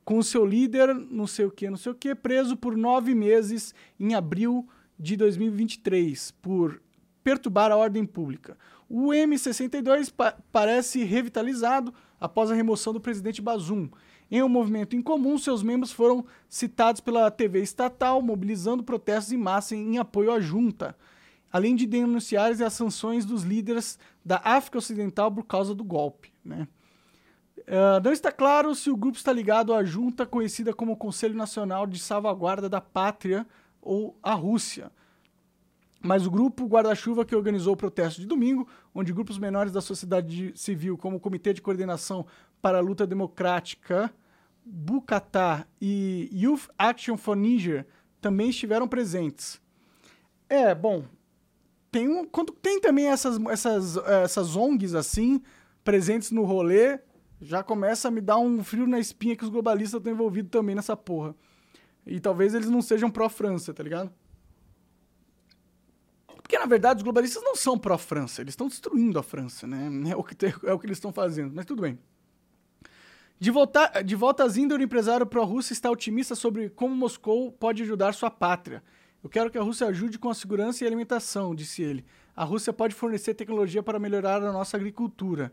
com 0.06 0.20
o 0.20 0.24
seu 0.24 0.46
líder, 0.46 0.94
não 0.94 1.26
sei 1.26 1.46
o 1.46 1.52
que, 1.52 1.68
não 1.68 1.78
sei 1.78 1.92
o 1.92 1.96
que, 1.96 2.14
preso 2.14 2.56
por 2.56 2.78
nove 2.78 3.16
meses 3.16 3.74
em 4.00 4.14
abril 4.14 4.70
de 4.98 5.18
2023 5.18 6.32
por 6.42 6.80
perturbar 7.24 7.72
a 7.72 7.76
ordem 7.76 8.06
pública. 8.06 8.56
O 8.88 9.08
M62 9.08 10.14
pa 10.14 10.38
parece 10.52 11.04
revitalizado 11.04 11.92
após 12.22 12.52
a 12.52 12.56
remoção 12.56 12.94
do 12.94 13.02
presidente 13.02 13.42
Bazoum. 13.42 13.90
Em 14.30 14.44
um 14.44 14.50
movimento 14.50 14.96
incomum, 14.96 15.38
seus 15.40 15.64
membros 15.64 15.92
foram 15.92 16.24
citados 16.48 17.02
pela 17.02 17.30
TV 17.32 17.62
estatal, 17.62 18.22
mobilizando 18.22 18.84
protestos 18.84 19.34
em 19.34 19.38
massa 19.38 19.76
em 19.76 19.98
apoio 19.98 20.32
à 20.32 20.40
junta, 20.40 20.96
além 21.52 21.76
de 21.76 21.88
denunciar 21.88 22.52
as 22.52 22.74
sanções 22.74 23.26
dos 23.26 23.44
líderes 23.44 23.98
da 24.24 24.40
África 24.44 24.78
Ocidental 24.78 25.32
por 25.32 25.46
causa 25.46 25.74
do 25.74 25.84
golpe. 25.84 26.32
Né? 26.44 26.68
Uh, 27.60 28.04
não 28.04 28.12
está 28.12 28.32
claro 28.32 28.76
se 28.76 28.90
o 28.90 28.98
grupo 28.98 29.18
está 29.18 29.32
ligado 29.32 29.74
à 29.74 29.84
junta 29.84 30.26
conhecida 30.26 30.74
como 30.74 30.98
Conselho 30.98 31.36
Nacional 31.36 31.88
de 31.88 31.98
Salvaguarda 31.98 32.70
da 32.70 32.82
Pátria 32.82 33.48
ou 33.82 34.18
à 34.22 34.34
Rússia. 34.34 34.92
Mas 36.02 36.28
o 36.28 36.32
grupo 36.32 36.68
guarda-chuva 36.68 37.26
que 37.26 37.36
organizou 37.36 37.74
o 37.74 37.78
protesto 37.78 38.22
de 38.22 38.28
domingo, 38.28 38.68
onde 38.94 39.12
grupos 39.12 39.40
menores 39.40 39.72
da 39.72 39.82
sociedade 39.82 40.54
civil, 40.56 40.98
como 40.98 41.18
o 41.18 41.20
Comitê 41.20 41.52
de 41.52 41.62
Coordenação 41.62 42.28
para 42.62 42.78
a 42.78 42.82
Luta 42.82 43.08
Democrática, 43.08 44.14
Bukatá 44.64 45.66
e 45.82 46.30
Youth 46.32 46.70
Action 46.78 47.18
for 47.18 47.36
Niger, 47.36 47.88
também 48.22 48.50
estiveram 48.50 48.88
presentes. 48.88 49.60
É, 50.48 50.76
bom, 50.76 51.06
tem, 51.92 52.08
um, 52.08 52.26
quando 52.26 52.52
tem 52.54 52.80
também 52.80 53.08
essas, 53.08 53.40
essas, 53.48 53.98
essas 53.98 54.56
ONGs 54.56 54.94
assim, 54.94 55.42
presentes 55.84 56.30
no 56.30 56.44
rolê, 56.44 57.00
já 57.42 57.64
começa 57.64 58.08
a 58.08 58.12
me 58.12 58.22
dar 58.22 58.38
um 58.38 58.64
frio 58.64 58.88
na 58.88 59.00
espinha 59.00 59.36
que 59.36 59.44
os 59.44 59.50
globalistas 59.50 60.00
estão 60.00 60.12
envolvidos 60.12 60.52
também 60.52 60.76
nessa 60.76 60.96
porra. 60.96 61.36
E 62.06 62.20
talvez 62.20 62.54
eles 62.54 62.70
não 62.70 62.82
sejam 62.82 63.10
pró-França, 63.10 63.74
tá 63.74 63.84
ligado? 63.84 64.12
Porque, 66.28 66.60
na 66.60 66.68
verdade, 66.68 66.98
os 66.98 67.04
globalistas 67.04 67.42
não 67.44 67.56
são 67.56 67.78
pró-França, 67.78 68.42
eles 68.42 68.52
estão 68.52 68.68
destruindo 68.68 69.18
a 69.18 69.24
França, 69.24 69.66
né? 69.66 69.90
É 70.12 70.16
o 70.16 70.24
que, 70.24 70.46
é 70.46 70.74
o 70.74 70.80
que 70.80 70.86
eles 70.86 70.98
estão 70.98 71.12
fazendo, 71.12 71.54
mas 71.56 71.66
tudo 71.66 71.82
bem. 71.82 71.98
De 73.38 73.52
volta, 73.52 74.02
de 74.02 74.16
volta 74.16 74.44
às 74.44 74.56
Índia, 74.56 74.78
o 74.78 74.82
empresário 74.82 75.26
pró-Rússia 75.26 75.74
está 75.74 75.90
otimista 75.92 76.36
sobre 76.36 76.70
como 76.70 76.96
Moscou 76.96 77.52
pode 77.52 77.84
ajudar 77.84 78.14
sua 78.14 78.32
pátria. 78.32 78.82
Eu 79.22 79.30
quero 79.30 79.50
que 79.50 79.58
a 79.58 79.62
Rússia 79.62 79.88
ajude 79.88 80.20
com 80.20 80.30
a 80.30 80.36
segurança 80.36 80.84
e 80.84 80.88
alimentação, 80.88 81.56
disse 81.56 81.82
ele. 81.82 82.06
A 82.36 82.44
Rússia 82.44 82.72
pode 82.72 82.94
fornecer 82.94 83.34
tecnologia 83.34 83.82
para 83.82 83.98
melhorar 83.98 84.42
a 84.44 84.54
nossa 84.54 84.78
agricultura. 84.78 85.52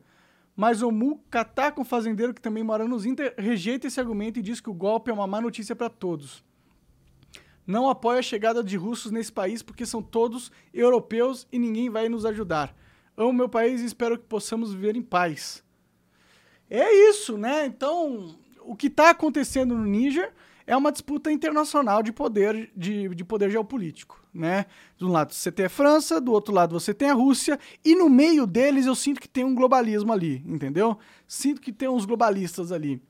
Mas 0.54 0.82
o 0.82 0.90
Mukatá, 0.90 1.72
um 1.78 1.84
fazendeiro 1.84 2.34
que 2.34 2.40
também 2.40 2.62
mora 2.62 2.86
nos 2.86 3.06
Inter, 3.06 3.34
rejeita 3.38 3.86
esse 3.86 3.98
argumento 3.98 4.38
e 4.38 4.42
diz 4.42 4.60
que 4.60 4.70
o 4.70 4.74
golpe 4.74 5.10
é 5.10 5.14
uma 5.14 5.26
má 5.26 5.40
notícia 5.40 5.74
para 5.74 5.88
todos. 5.88 6.44
Não 7.66 7.88
apoia 7.88 8.18
a 8.18 8.22
chegada 8.22 8.62
de 8.62 8.76
russos 8.76 9.12
nesse 9.12 9.32
país 9.32 9.62
porque 9.62 9.86
são 9.86 10.02
todos 10.02 10.50
europeus 10.74 11.46
e 11.50 11.58
ninguém 11.58 11.88
vai 11.88 12.08
nos 12.08 12.26
ajudar. 12.26 12.74
Amo 13.16 13.32
meu 13.32 13.48
país 13.48 13.80
e 13.80 13.86
espero 13.86 14.18
que 14.18 14.24
possamos 14.24 14.72
viver 14.72 14.96
em 14.96 15.02
paz. 15.02 15.62
É 16.68 17.10
isso, 17.10 17.36
né? 17.36 17.66
Então, 17.66 18.36
o 18.60 18.74
que 18.74 18.86
está 18.86 19.10
acontecendo 19.10 19.76
no 19.76 19.84
Níger 19.84 20.32
é 20.66 20.76
uma 20.76 20.92
disputa 20.92 21.30
internacional 21.30 22.02
de 22.02 22.12
poder, 22.12 22.70
de, 22.76 23.08
de 23.10 23.24
poder 23.24 23.50
geopolítico, 23.50 24.21
né? 24.32 24.66
De 24.96 25.04
um 25.04 25.08
lado 25.10 25.34
você 25.34 25.52
tem 25.52 25.66
a 25.66 25.70
França, 25.70 26.20
do 26.20 26.32
outro 26.32 26.54
lado 26.54 26.78
você 26.78 26.94
tem 26.94 27.10
a 27.10 27.14
Rússia, 27.14 27.58
e 27.84 27.94
no 27.94 28.08
meio 28.08 28.46
deles 28.46 28.86
eu 28.86 28.94
sinto 28.94 29.20
que 29.20 29.28
tem 29.28 29.44
um 29.44 29.54
globalismo 29.54 30.12
ali, 30.12 30.42
entendeu? 30.46 30.98
Sinto 31.26 31.60
que 31.60 31.72
tem 31.72 31.88
uns 31.88 32.04
globalistas 32.04 32.72
ali. 32.72 33.02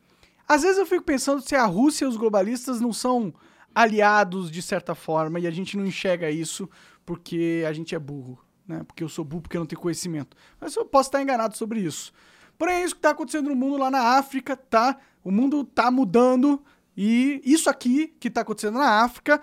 Às 0.49 0.63
vezes 0.63 0.79
eu 0.79 0.87
fico 0.87 1.05
pensando 1.05 1.41
se 1.41 1.55
a 1.55 1.65
Rússia 1.65 2.05
e 2.05 2.09
os 2.09 2.17
globalistas 2.17 2.81
não 2.81 2.93
são 2.93 3.33
aliados 3.75 4.51
de 4.51 4.61
certa 4.61 4.95
forma 4.95 5.39
e 5.41 5.47
a 5.47 5.51
gente 5.51 5.77
não 5.77 5.87
enxerga 5.87 6.31
isso 6.31 6.69
porque 7.07 7.65
a 7.67 7.73
gente 7.73 7.95
é 7.95 7.99
burro, 7.99 8.39
né? 8.67 8.83
Porque 8.85 9.03
eu 9.03 9.09
sou 9.09 9.25
burro 9.25 9.43
porque 9.43 9.57
eu 9.57 9.61
não 9.61 9.67
tenho 9.67 9.81
conhecimento. 9.81 10.37
Mas 10.61 10.77
eu 10.77 10.85
posso 10.85 11.09
estar 11.09 11.23
enganado 11.23 11.57
sobre 11.57 11.81
isso. 11.81 12.13
Porém, 12.59 12.77
é 12.77 12.85
isso 12.85 12.95
que 12.95 12.99
está 12.99 13.11
acontecendo 13.11 13.49
no 13.49 13.57
mundo 13.57 13.79
lá 13.79 13.91
na 13.91 14.19
África, 14.19 14.57
tá? 14.57 14.99
O 15.25 15.31
mundo 15.31 15.65
tá 15.65 15.91
mudando, 15.91 16.63
e 16.97 17.41
isso 17.45 17.71
aqui 17.71 18.09
que 18.21 18.29
está 18.29 18.43
acontecendo 18.43 18.79
na 18.79 19.03
África 19.03 19.41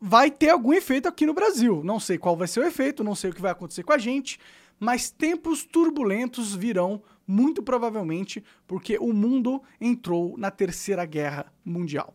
vai 0.00 0.30
ter 0.30 0.48
algum 0.48 0.72
efeito 0.72 1.06
aqui 1.06 1.26
no 1.26 1.34
Brasil. 1.34 1.82
Não 1.84 2.00
sei 2.00 2.16
qual 2.16 2.36
vai 2.36 2.48
ser 2.48 2.60
o 2.60 2.66
efeito, 2.66 3.04
não 3.04 3.14
sei 3.14 3.30
o 3.30 3.34
que 3.34 3.40
vai 3.40 3.52
acontecer 3.52 3.82
com 3.82 3.92
a 3.92 3.98
gente, 3.98 4.38
mas 4.78 5.10
tempos 5.10 5.64
turbulentos 5.64 6.54
virão, 6.54 7.02
muito 7.26 7.62
provavelmente, 7.62 8.42
porque 8.66 8.96
o 8.98 9.12
mundo 9.12 9.62
entrou 9.80 10.36
na 10.38 10.50
Terceira 10.50 11.04
Guerra 11.04 11.52
Mundial. 11.64 12.14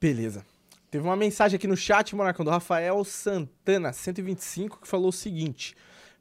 Beleza. 0.00 0.44
Teve 0.90 1.04
uma 1.04 1.16
mensagem 1.16 1.56
aqui 1.56 1.66
no 1.66 1.76
chat, 1.76 2.14
Monarcão, 2.14 2.44
do 2.44 2.50
Rafael 2.50 3.02
Santana, 3.04 3.92
125, 3.92 4.80
que 4.80 4.88
falou 4.88 5.08
o 5.08 5.12
seguinte. 5.12 5.74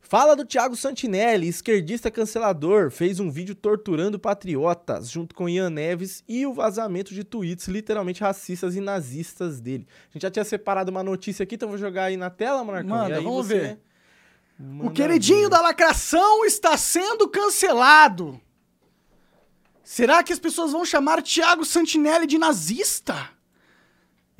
Fala 0.05 0.35
do 0.35 0.45
Thiago 0.45 0.75
Santinelli, 0.75 1.47
esquerdista 1.47 2.11
cancelador, 2.11 2.91
fez 2.91 3.21
um 3.21 3.31
vídeo 3.31 3.55
torturando 3.55 4.19
patriotas, 4.19 5.09
junto 5.09 5.33
com 5.33 5.47
Ian 5.47 5.69
Neves 5.69 6.23
e 6.27 6.45
o 6.45 6.53
vazamento 6.53 7.13
de 7.13 7.23
tweets 7.23 7.69
literalmente 7.69 8.21
racistas 8.21 8.75
e 8.75 8.81
nazistas 8.81 9.61
dele. 9.61 9.87
A 10.09 10.13
gente 10.13 10.23
já 10.23 10.29
tinha 10.29 10.43
separado 10.43 10.91
uma 10.91 11.01
notícia 11.01 11.43
aqui, 11.43 11.55
então 11.55 11.69
vou 11.69 11.77
jogar 11.77 12.05
aí 12.05 12.17
na 12.17 12.29
tela, 12.29 12.63
Monarcão. 12.65 12.89
Manda, 12.89 13.21
vamos 13.21 13.47
você 13.47 13.59
ver. 13.59 13.79
manda 14.59 14.89
O 14.89 14.93
queridinho 14.93 15.43
ver. 15.43 15.49
da 15.49 15.61
lacração 15.61 16.43
está 16.45 16.75
sendo 16.75 17.27
cancelado. 17.29 18.39
Será 19.85 20.21
que 20.21 20.33
as 20.33 20.39
pessoas 20.39 20.73
vão 20.73 20.83
chamar 20.83 21.23
Thiago 21.23 21.63
Santinelli 21.63 22.27
de 22.27 22.37
nazista? 22.37 23.29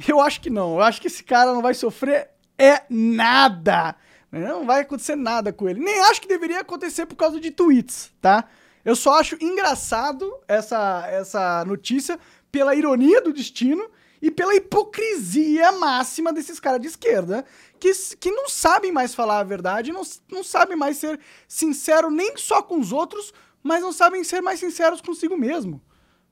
Eu 0.07 0.19
acho 0.19 0.41
que 0.41 0.49
não. 0.49 0.75
Eu 0.75 0.81
acho 0.81 0.99
que 0.99 1.07
esse 1.07 1.23
cara 1.23 1.53
não 1.53 1.61
vai 1.61 1.73
sofrer 1.73 2.29
é 2.57 2.83
nada. 2.89 3.95
Não 4.39 4.65
vai 4.65 4.81
acontecer 4.81 5.15
nada 5.15 5.53
com 5.53 5.69
ele. 5.69 5.79
Nem 5.79 5.99
acho 6.05 6.19
que 6.19 6.27
deveria 6.27 6.61
acontecer 6.61 7.05
por 7.05 7.15
causa 7.15 7.39
de 7.39 7.51
tweets, 7.51 8.11
tá? 8.19 8.45
Eu 8.83 8.95
só 8.95 9.19
acho 9.19 9.37
engraçado 9.39 10.33
essa, 10.47 11.07
essa 11.07 11.63
notícia 11.65 12.19
pela 12.51 12.73
ironia 12.73 13.21
do 13.21 13.31
destino 13.31 13.87
e 14.19 14.31
pela 14.31 14.55
hipocrisia 14.55 15.71
máxima 15.73 16.33
desses 16.33 16.59
caras 16.59 16.81
de 16.81 16.87
esquerda 16.87 17.45
que, 17.79 17.91
que 18.19 18.31
não 18.31 18.49
sabem 18.49 18.91
mais 18.91 19.13
falar 19.13 19.39
a 19.39 19.43
verdade, 19.43 19.91
não, 19.91 20.01
não 20.31 20.43
sabem 20.43 20.75
mais 20.75 20.97
ser 20.97 21.19
sincero 21.47 22.09
nem 22.09 22.35
só 22.35 22.61
com 22.61 22.79
os 22.79 22.91
outros, 22.91 23.33
mas 23.61 23.81
não 23.81 23.93
sabem 23.93 24.23
ser 24.23 24.41
mais 24.41 24.59
sinceros 24.59 25.01
consigo 25.01 25.37
mesmo, 25.37 25.81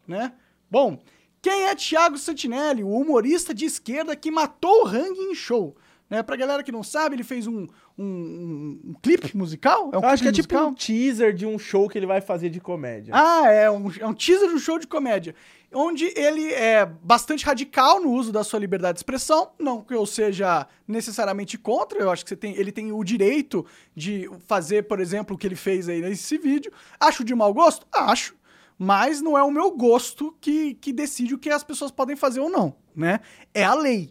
né? 0.08 0.34
Bom, 0.70 1.02
quem 1.42 1.66
é 1.66 1.76
Thiago 1.76 2.18
Santinelli, 2.18 2.84
o 2.84 2.90
humorista 2.90 3.54
de 3.54 3.66
esquerda 3.66 4.16
que 4.16 4.32
matou 4.32 4.84
o 4.84 4.88
Hang 4.88 5.20
em 5.20 5.36
show? 5.36 5.76
Né? 6.12 6.22
Pra 6.22 6.36
galera 6.36 6.62
que 6.62 6.74
não 6.74 6.84
sabe, 6.84 7.16
ele 7.16 7.24
fez 7.24 7.48
um, 7.48 7.66
um, 8.02 8.80
um- 8.90 8.94
clipe 9.02 9.36
musical? 9.36 9.90
É 9.94 9.98
um 9.98 10.02
Eu 10.02 10.08
acho 10.10 10.24
que 10.24 10.30
é 10.30 10.32
clipe 10.32 10.48
tipo 10.48 10.62
um 10.64 10.74
teaser 10.74 11.34
de 11.34 11.46
um 11.46 11.58
show 11.60 11.88
que 11.88 11.98
ele 11.98 12.06
vai 12.06 12.22
fazer 12.22 12.50
de 12.50 12.60
comédia. 12.60 13.14
ah, 13.16 13.50
é 13.50 13.70
um, 13.70 13.92
é 14.00 14.06
um 14.08 14.14
teaser 14.14 14.50
de 14.50 14.56
um 14.56 14.60
show 14.60 14.80
de 14.80 14.88
comédia. 14.88 15.36
Onde 15.74 16.12
ele 16.18 16.52
é 16.52 16.86
bastante 16.86 17.46
radical 17.46 18.02
no 18.02 18.12
uso 18.12 18.32
da 18.32 18.44
sua 18.44 18.60
liberdade 18.60 18.96
de 18.96 19.00
expressão. 19.00 19.52
Não 19.58 19.82
que 19.82 19.94
eu 19.94 20.06
seja 20.06 20.68
necessariamente 20.86 21.58
contra, 21.58 22.00
eu 22.00 22.12
acho 22.12 22.26
que 22.26 22.36
tem, 22.36 22.56
ele 22.58 22.72
tem 22.74 22.92
o 22.92 23.02
direito 23.04 23.66
de 23.96 24.30
fazer, 24.48 24.84
por 24.84 25.00
exemplo, 25.00 25.36
o 25.36 25.40
que 25.40 25.48
ele 25.48 25.56
fez 25.56 25.88
aí 25.88 26.02
nesse 26.02 26.38
vídeo. 26.38 26.72
Acho 27.00 27.24
de 27.24 27.34
mau 27.34 27.54
gosto? 27.54 27.88
Acho. 27.94 28.36
Mas 28.78 29.22
não 29.22 29.38
é 29.38 29.44
o 29.44 29.52
meu 29.52 29.72
gosto 29.72 30.36
que, 30.42 30.74
que 30.74 30.92
decide 30.92 31.36
o 31.36 31.38
que 31.38 31.50
as 31.50 31.64
pessoas 31.64 31.92
podem 31.92 32.16
fazer 32.16 32.40
ou 32.42 32.50
não, 32.50 32.76
né? 32.96 33.20
É 33.54 33.64
a 33.64 33.74
lei. 33.76 34.10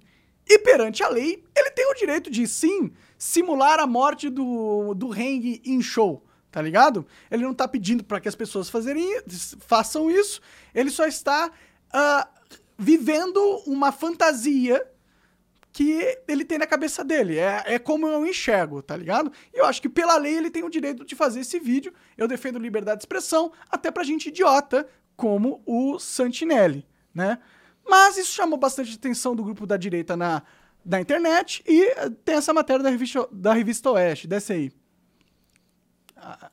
E 0.49 0.59
perante 0.61 1.03
a 1.03 1.09
lei, 1.09 1.43
ele 1.55 1.71
tem 1.73 1.91
o 1.91 1.95
direito 1.95 2.31
de, 2.31 2.47
sim, 2.47 2.91
simular 3.21 3.79
a 3.79 3.87
morte 3.87 4.31
do, 4.31 4.95
do 4.95 5.13
Hang 5.13 5.61
em 5.63 5.83
show, 5.83 6.25
tá 6.51 6.63
ligado? 6.63 7.07
Ele 7.31 7.45
não 7.45 7.53
tá 7.53 7.69
pedindo 7.69 8.03
para 8.03 8.19
que 8.19 8.27
as 8.27 8.35
pessoas 8.35 8.71
fazerem, 8.71 9.21
façam 9.61 10.11
isso, 10.11 10.41
ele 10.75 10.89
só 10.89 11.07
está 11.07 11.53
ah, 11.93 12.27
vivendo 12.79 13.39
uma 13.67 13.93
fantasia 13.93 14.83
que 15.71 16.19
ele 16.27 16.47
tem 16.47 16.57
na 16.57 16.67
cabeça 16.67 17.05
dele. 17.05 17.37
É, 17.37 17.75
é 17.75 17.79
como 17.79 18.07
eu 18.07 18.27
enxergo, 18.27 18.81
tá 18.81 18.97
ligado? 18.97 19.31
E 19.53 19.59
eu 19.59 19.67
acho 19.67 19.83
que 19.83 19.89
pela 19.91 20.17
lei 20.17 20.39
ele 20.39 20.51
tem 20.51 20.65
o 20.65 20.71
direito 20.71 21.05
de 21.05 21.15
fazer 21.15 21.41
esse 21.41 21.61
vídeo. 21.61 21.93
Eu 22.17 22.27
defendo 22.27 22.59
liberdade 22.59 23.01
de 23.01 23.03
expressão, 23.03 23.53
até 23.71 23.91
pra 23.91 24.03
gente 24.03 24.31
idiota 24.31 24.89
como 25.15 25.63
o 25.67 25.99
Santinelli, 25.99 26.89
né? 27.15 27.39
Mas 27.87 28.17
isso 28.17 28.33
chamou 28.33 28.59
bastante 28.59 28.95
atenção 28.95 29.37
do 29.37 29.45
grupo 29.45 29.67
da 29.67 29.77
direita 29.77 30.17
na, 30.17 30.43
na 30.85 31.01
internet 31.01 31.63
e 31.67 31.83
eh, 31.83 32.11
tem 32.25 32.37
essa 32.37 32.53
matéria 32.53 32.83
da 32.83 32.91
revista, 32.91 33.29
da 33.31 33.53
revista 33.53 33.91
Oeste, 33.91 34.27
desce 34.27 34.53
aí. 34.53 34.73
Ah, 36.17 36.51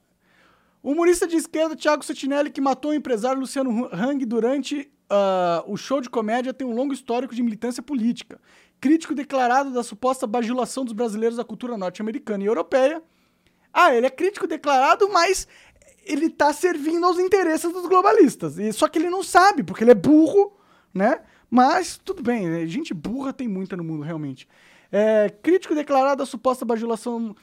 O 0.83 0.91
humorista 0.91 1.27
de 1.27 1.35
esquerda 1.35 1.75
Thiago 1.75 2.03
Santinelli, 2.03 2.49
que 2.49 2.61
matou 2.61 2.91
o 2.91 2.93
empresário 2.93 3.39
Luciano 3.39 3.89
Hang 3.91 4.25
durante 4.25 4.91
ah, 5.09 5.63
o 5.67 5.75
show 5.75 5.99
de 6.01 6.09
comédia, 6.09 6.53
tem 6.53 6.67
um 6.67 6.73
longo 6.73 6.93
histórico 6.93 7.35
de 7.35 7.43
militância 7.43 7.81
política. 7.83 8.39
Crítico 8.79 9.15
declarado 9.15 9.71
da 9.71 9.83
suposta 9.83 10.27
bajulação 10.27 10.85
dos 10.85 10.93
brasileiros 10.93 11.39
à 11.39 11.43
cultura 11.43 11.77
norte-americana 11.77 12.43
e 12.43 12.47
europeia. 12.47 13.01
Ah, 13.73 13.93
ele 13.93 14.05
é 14.05 14.09
crítico 14.09 14.47
declarado, 14.47 15.09
mas 15.09 15.47
ele 16.05 16.29
tá 16.29 16.53
servindo 16.53 17.05
aos 17.05 17.19
interesses 17.19 17.71
dos 17.71 17.85
globalistas. 17.85 18.57
E, 18.57 18.71
só 18.71 18.87
que 18.87 18.97
ele 18.99 19.09
não 19.09 19.23
sabe, 19.23 19.63
porque 19.63 19.83
ele 19.83 19.91
é 19.91 19.95
burro, 19.95 20.57
né? 20.93 21.21
Mas 21.49 21.97
tudo 22.03 22.21
bem, 22.21 22.47
né? 22.47 22.65
gente 22.67 22.93
burra 22.93 23.31
tem 23.31 23.47
muita 23.47 23.77
no 23.77 23.83
mundo, 23.83 24.03
realmente. 24.03 24.47
É, 24.91 25.29
crítico 25.29 25.75
declarado 25.75 26.17
da 26.17 26.25
suposta 26.25 26.65
bajulação 26.65 27.35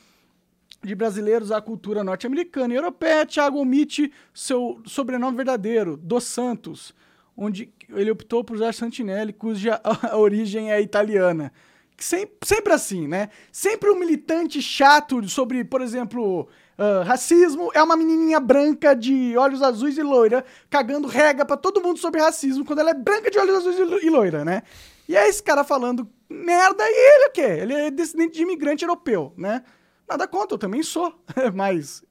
de 0.82 0.94
brasileiros 0.94 1.50
à 1.50 1.60
cultura 1.60 2.04
norte-americana 2.04 2.74
e 2.74 2.76
europeia, 2.76 3.24
Thiago 3.24 3.58
omite 3.58 4.12
seu 4.32 4.80
sobrenome 4.84 5.36
verdadeiro, 5.36 5.96
Dos 5.96 6.24
Santos, 6.24 6.94
onde 7.36 7.72
ele 7.88 8.10
optou 8.10 8.44
por 8.44 8.56
usar 8.56 8.74
Santinelli, 8.74 9.32
cuja 9.32 9.80
origem 10.12 10.70
é 10.70 10.80
italiana. 10.80 11.52
Sempre, 11.96 12.36
sempre 12.42 12.72
assim, 12.72 13.06
né? 13.08 13.30
Sempre 13.50 13.90
um 13.90 13.98
militante 13.98 14.60
chato 14.60 15.26
sobre, 15.28 15.64
por 15.64 15.80
exemplo, 15.80 16.48
ah, 16.78 17.02
racismo 17.04 17.70
é 17.74 17.82
uma 17.82 17.96
menininha 17.96 18.40
branca 18.40 18.94
de 18.94 19.36
olhos 19.36 19.62
azuis 19.62 19.96
e 19.98 20.02
loira, 20.02 20.44
cagando 20.68 21.06
rega 21.08 21.44
pra 21.44 21.56
todo 21.56 21.80
mundo 21.82 21.98
sobre 21.98 22.20
racismo 22.20 22.64
quando 22.64 22.80
ela 22.80 22.90
é 22.90 22.94
branca 22.94 23.30
de 23.30 23.38
olhos 23.38 23.56
azuis 23.56 23.78
e 23.78 23.84
lo- 23.84 24.16
loira, 24.16 24.44
né? 24.44 24.62
E 25.08 25.16
é 25.16 25.28
esse 25.28 25.42
cara 25.42 25.62
falando 25.64 26.08
merda 26.28 26.82
e 26.86 27.16
ele 27.16 27.26
o 27.26 27.30
quê? 27.32 27.42
Ele 27.42 27.74
é 27.74 27.90
descendente 27.90 28.34
de 28.34 28.42
imigrante 28.42 28.84
europeu, 28.84 29.32
né? 29.36 29.62
Nada 30.08 30.26
contra, 30.26 30.54
eu 30.54 30.58
também 30.58 30.82
sou, 30.82 31.14
mas... 31.54 32.02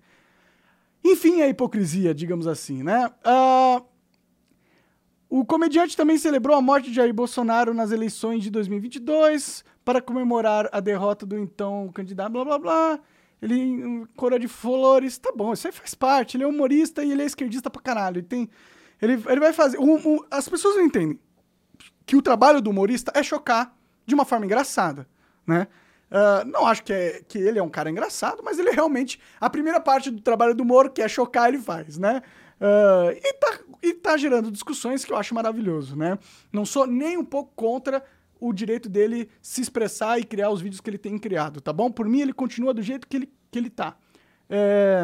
Enfim, 1.04 1.41
a 1.41 1.49
hipocrisia, 1.49 2.13
digamos 2.13 2.47
assim, 2.47 2.82
né? 2.82 3.12
Ah, 3.26 3.82
o 5.30 5.43
comediante 5.43 5.97
também 5.97 6.17
celebrou 6.17 6.56
a 6.56 6.62
morte 6.62 6.89
de 6.89 6.95
Jair 6.95 7.13
Bolsonaro 7.13 7.73
nas 7.73 7.91
eleições 7.91 8.43
de 8.43 8.49
2022 8.52 9.65
para 9.84 10.02
comemorar 10.02 10.69
a 10.71 10.80
derrota 10.80 11.26
do 11.26 11.38
então 11.38 11.91
candidato, 11.93 12.32
blá 12.32 12.45
blá 12.45 12.60
blá. 12.60 12.99
Ele 13.43 13.56
em 13.60 14.06
coroa 14.15 14.39
de 14.39 14.47
flores, 14.47 15.17
tá 15.17 15.32
bom, 15.36 15.51
isso 15.53 15.67
aí 15.67 15.73
faz 15.73 15.93
parte. 15.93 16.38
Ele 16.38 16.43
é 16.45 16.47
humorista 16.47 17.03
e 17.03 17.12
ele 17.12 17.21
é 17.21 17.25
esquerdista 17.25 17.69
pra 17.69 17.82
caralho. 17.82 18.19
Ele 18.19 18.25
tem. 18.27 18.49
Ele, 19.01 19.21
ele 19.27 19.39
vai 19.39 19.51
fazer. 19.51 19.77
o- 19.77 20.15
o- 20.17 20.25
as 20.32 20.47
pessoas 20.47 20.75
não 20.77 20.84
entendem 20.86 21.19
que 22.06 22.15
o 22.15 22.21
trabalho 22.21 22.62
do 22.62 22.69
humorista 22.69 23.12
é 23.15 23.21
chocar 23.21 23.75
de 24.06 24.15
uma 24.15 24.23
forma 24.25 24.45
engraçada, 24.45 25.08
né? 25.45 25.67
Ah, 26.10 26.43
não 26.45 26.65
acho 26.67 26.84
que, 26.84 26.93
é, 26.93 27.21
que 27.27 27.38
ele 27.39 27.58
é 27.60 27.63
um 27.63 27.69
cara 27.69 27.89
engraçado, 27.89 28.41
mas 28.43 28.60
ele 28.60 28.69
realmente. 28.71 29.19
A 29.41 29.49
primeira 29.49 29.79
parte 29.82 30.10
do 30.12 30.21
trabalho 30.21 30.53
do 30.56 30.62
humor, 30.63 30.89
que 30.91 31.01
é 31.01 31.08
chocar, 31.08 31.49
ele 31.49 31.60
faz, 31.60 31.97
né? 31.97 32.21
Ah, 32.62 33.12
e, 33.13 33.34
tá, 33.34 33.60
e 33.82 33.93
tá 33.93 34.15
gerando 34.15 34.51
discussões 34.51 35.03
que 35.03 35.12
eu 35.12 35.17
acho 35.17 35.34
maravilhoso, 35.36 35.95
né? 35.97 36.17
Não 36.51 36.65
sou 36.65 36.86
nem 36.88 37.17
um 37.17 37.25
pouco 37.25 37.51
contra 37.56 38.01
o 38.45 38.51
direito 38.51 38.89
dele 38.89 39.29
se 39.41 39.62
expressar 39.62 40.19
e 40.19 40.25
criar 40.25 40.49
os 40.49 40.60
vídeos 40.60 40.82
que 40.82 40.89
ele 40.89 40.97
tem 40.97 41.17
criado, 41.17 41.62
tá 41.62 41.71
bom? 41.71 41.89
Por 41.89 42.10
mim, 42.10 42.19
ele 42.19 42.34
continua 42.34 42.73
do 42.73 42.82
jeito 42.82 43.08
que 43.08 43.15
ele, 43.15 43.32
que 43.49 43.58
ele 43.58 43.69
tá. 43.69 43.95
É... 44.49 45.03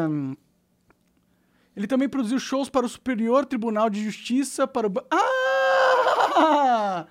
Ele 1.74 1.86
também 1.86 2.06
produziu 2.06 2.38
shows 2.38 2.68
para 2.68 2.84
o 2.84 2.88
Superior 2.88 3.46
Tribunal 3.46 3.88
de 3.88 4.04
Justiça, 4.04 4.66
para 4.66 4.86
o. 4.86 4.92
Ah! 5.10 7.06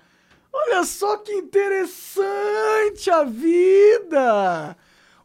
Olha 0.52 0.84
só 0.84 1.16
que 1.16 1.32
interessante 1.32 3.10
a 3.10 3.24
vida! 3.24 4.76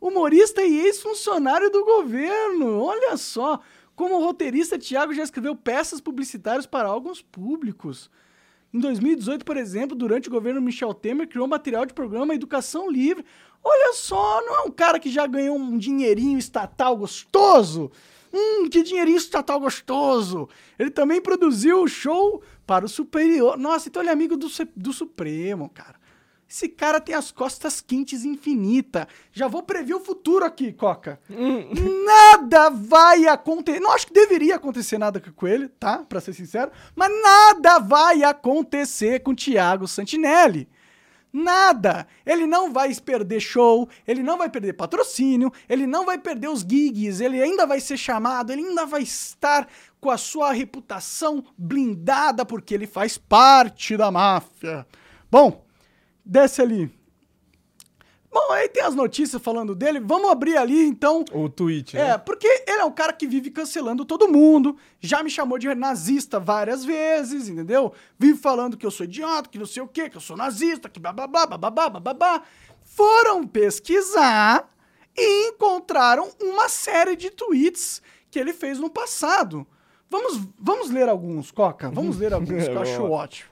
Humorista 0.02 0.64
e 0.64 0.80
ex-funcionário 0.88 1.70
do 1.70 1.86
governo. 1.86 2.82
Olha 2.82 3.16
só! 3.16 3.60
Como 3.96 4.20
roteirista, 4.20 4.80
Thiago 4.80 5.14
já 5.14 5.22
escreveu 5.22 5.56
peças 5.56 6.02
publicitárias 6.02 6.66
para 6.66 6.90
alguns 6.90 7.22
públicos. 7.22 8.10
Em 8.76 8.80
2018, 8.80 9.46
por 9.46 9.56
exemplo, 9.56 9.96
durante 9.96 10.28
o 10.28 10.32
governo 10.32 10.60
Michel 10.60 10.94
Temer, 10.94 11.30
criou 11.30 11.48
material 11.48 11.86
de 11.86 11.94
programa 11.94 12.36
Educação 12.36 12.92
Livre. 12.92 13.24
Olha 13.64 13.94
só, 13.94 14.42
não 14.42 14.54
é 14.54 14.62
um 14.64 14.70
cara 14.70 15.00
que 15.00 15.10
já 15.10 15.26
ganhou 15.26 15.56
um 15.58 15.78
dinheirinho 15.78 16.38
estatal 16.38 16.98
gostoso? 16.98 17.90
Hum, 18.34 18.68
que 18.70 18.84
dinheirinho 18.84 19.16
estatal 19.16 19.62
gostoso! 19.62 20.50
Ele 20.78 20.92
também 20.92 21.22
produziu 21.22 21.84
o 21.84 21.88
show 21.88 22.44
para 22.68 22.84
o 22.84 22.90
Superior. 22.90 23.58
Nossa, 23.58 23.88
então 23.88 24.02
ele 24.02 24.10
é 24.10 24.12
amigo 24.12 24.36
do, 24.36 24.50
do 24.76 24.92
Supremo, 24.92 25.70
cara. 25.70 25.96
Esse 26.48 26.70
cara 26.70 27.02
tem 27.02 27.16
as 27.16 27.32
costas 27.32 27.82
quentes 27.82 28.24
infinita. 28.24 29.08
Já 29.32 29.48
vou 29.48 29.64
prever 29.64 29.96
o 29.96 30.00
futuro 30.00 30.46
aqui, 30.46 30.72
Coca. 30.72 31.20
Nada 32.06 32.70
vai 32.70 33.26
acontecer. 33.26 33.80
Não 33.80 33.92
acho 33.92 34.08
que 34.08 34.14
deveria 34.14 34.56
acontecer 34.56 34.98
nada 34.98 35.20
com 35.20 35.48
ele, 35.48 35.68
tá? 35.68 36.06
Pra 36.08 36.22
ser 36.22 36.34
sincero. 36.34 36.72
Mas 36.96 37.12
nada 37.22 37.80
vai 37.80 38.24
acontecer 38.24 39.22
com 39.22 39.32
o 39.32 39.36
Thiago 39.36 39.88
Santinelli. 39.88 40.70
Nada. 41.34 42.08
Ele 42.26 42.48
não 42.48 42.72
vai 42.72 42.96
perder 42.96 43.42
show, 43.42 43.90
ele 44.08 44.24
não 44.24 44.38
vai 44.38 44.48
perder 44.48 44.72
patrocínio, 44.72 45.52
ele 45.68 45.86
não 45.86 46.06
vai 46.06 46.18
perder 46.18 46.48
os 46.48 46.62
gigs, 46.62 47.20
ele 47.20 47.42
ainda 47.42 47.68
vai 47.68 47.82
ser 47.82 47.98
chamado, 47.98 48.54
ele 48.54 48.62
ainda 48.62 48.86
vai 48.86 49.02
estar 49.02 49.68
com 50.00 50.10
a 50.10 50.18
sua 50.18 50.54
reputação 50.54 51.44
blindada 51.58 52.46
porque 52.46 52.74
ele 52.74 52.88
faz 52.88 53.18
parte 53.18 53.98
da 53.98 54.10
máfia. 54.10 54.88
Bom, 55.30 55.65
desce 56.26 56.62
ali. 56.62 56.92
Bom, 58.36 58.52
aí 58.52 58.68
tem 58.68 58.84
as 58.84 58.94
notícias 58.94 59.42
falando 59.42 59.74
dele. 59.74 59.98
Vamos 60.02 60.30
abrir 60.30 60.58
ali, 60.58 60.86
então. 60.86 61.24
O 61.32 61.48
tweet, 61.48 61.96
né? 61.96 62.10
É, 62.10 62.18
porque 62.18 62.46
ele 62.68 62.82
é 62.82 62.84
um 62.84 62.92
cara 62.92 63.14
que 63.14 63.26
vive 63.26 63.50
cancelando 63.50 64.04
todo 64.04 64.28
mundo. 64.28 64.76
Já 65.00 65.24
me 65.24 65.30
chamou 65.30 65.58
de 65.58 65.74
nazista 65.74 66.38
várias 66.38 66.84
vezes, 66.84 67.48
entendeu? 67.48 67.94
Vive 68.20 68.38
falando 68.38 68.76
que 68.76 68.86
eu 68.86 68.92
sou 68.92 69.06
idiota, 69.06 69.48
que 69.48 69.58
não 69.58 69.66
sei 69.66 69.82
o 69.82 69.88
quê, 69.88 70.10
que 70.10 70.18
eu 70.18 70.22
sou 70.22 70.36
nazista, 70.36 70.90
que 70.90 71.00
babá 71.00 71.26
babá 71.26 71.58
babá 71.58 71.90
babá. 71.90 72.44
Foram 72.84 73.48
pesquisar 73.48 74.70
e 75.16 75.48
encontraram 75.48 76.30
uma 76.42 76.68
série 76.68 77.16
de 77.16 77.30
tweets 77.30 78.02
que 78.30 78.38
ele 78.38 78.52
fez 78.52 78.80
no 78.80 78.90
passado. 78.90 79.66
Vamos, 80.10 80.46
vamos 80.60 80.90
ler 80.90 81.08
alguns, 81.08 81.52
Coca? 81.52 81.90
Vamos 81.90 82.18
ler 82.18 82.34
alguns, 82.34 82.66
que 82.66 82.70
eu 82.70 82.80
é, 82.80 82.82
acho 82.82 83.04
ótimo. 83.04 83.50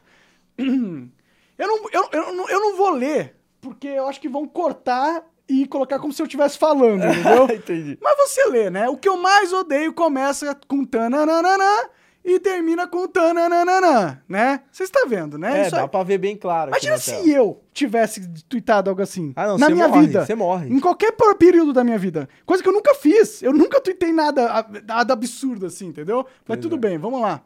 Eu 1.57 1.67
não, 1.67 1.77
eu, 1.91 2.09
eu, 2.11 2.33
não- 2.33 2.49
eu 2.49 2.59
não 2.59 2.75
vou 2.75 2.91
ler, 2.91 3.35
porque 3.61 3.87
eu 3.87 4.07
acho 4.07 4.19
que 4.19 4.29
vão 4.29 4.47
cortar 4.47 5.23
e 5.47 5.67
colocar 5.67 5.99
como 5.99 6.13
se 6.13 6.21
eu 6.21 6.25
estivesse 6.25 6.57
falando, 6.57 7.03
entendeu? 7.03 7.45
Entendi. 7.55 7.97
Mas 8.01 8.17
você 8.17 8.45
lê, 8.47 8.69
né? 8.69 8.89
O 8.89 8.97
que 8.97 9.07
eu 9.09 9.17
mais 9.17 9.51
odeio 9.53 9.93
começa 9.93 10.57
com 10.67 10.83
tananana 10.85 11.89
e 12.25 12.39
termina 12.39 12.87
com 12.87 13.05
tananana, 13.07 14.23
né? 14.27 14.61
Você 14.71 14.83
está 14.83 15.05
vendo, 15.07 15.37
né? 15.37 15.59
É, 15.59 15.61
Isso 15.63 15.71
dá 15.71 15.81
aí- 15.81 15.87
pra 15.89 16.03
ver 16.03 16.17
bem 16.17 16.35
claro 16.37 16.71
Imagina 16.71 16.95
na 16.95 17.01
tela. 17.01 17.21
se 17.23 17.29
eu 17.31 17.61
tivesse 17.73 18.27
tweetado 18.47 18.89
algo 18.89 19.01
assim. 19.01 19.33
Ah, 19.35 19.47
não, 19.47 19.57
na 19.57 19.69
minha 19.69 19.87
morre, 19.89 20.07
vida. 20.07 20.25
você 20.25 20.33
morre. 20.35 20.69
Em 20.73 20.79
qualquer 20.79 21.11
período 21.37 21.73
da 21.73 21.83
minha 21.83 21.97
vida. 21.97 22.27
Coisa 22.45 22.63
que 22.63 22.69
eu 22.69 22.73
nunca 22.73 22.95
fiz. 22.95 23.43
Eu 23.43 23.51
nunca 23.53 23.81
tuitei 23.81 24.13
nada, 24.13 24.65
nada 24.87 25.13
absurdo 25.13 25.65
assim, 25.65 25.87
entendeu? 25.87 26.23
Mas 26.23 26.33
Pois 26.45 26.59
tudo 26.61 26.75
é. 26.75 26.79
bem, 26.79 26.97
vamos 26.97 27.21
lá. 27.21 27.41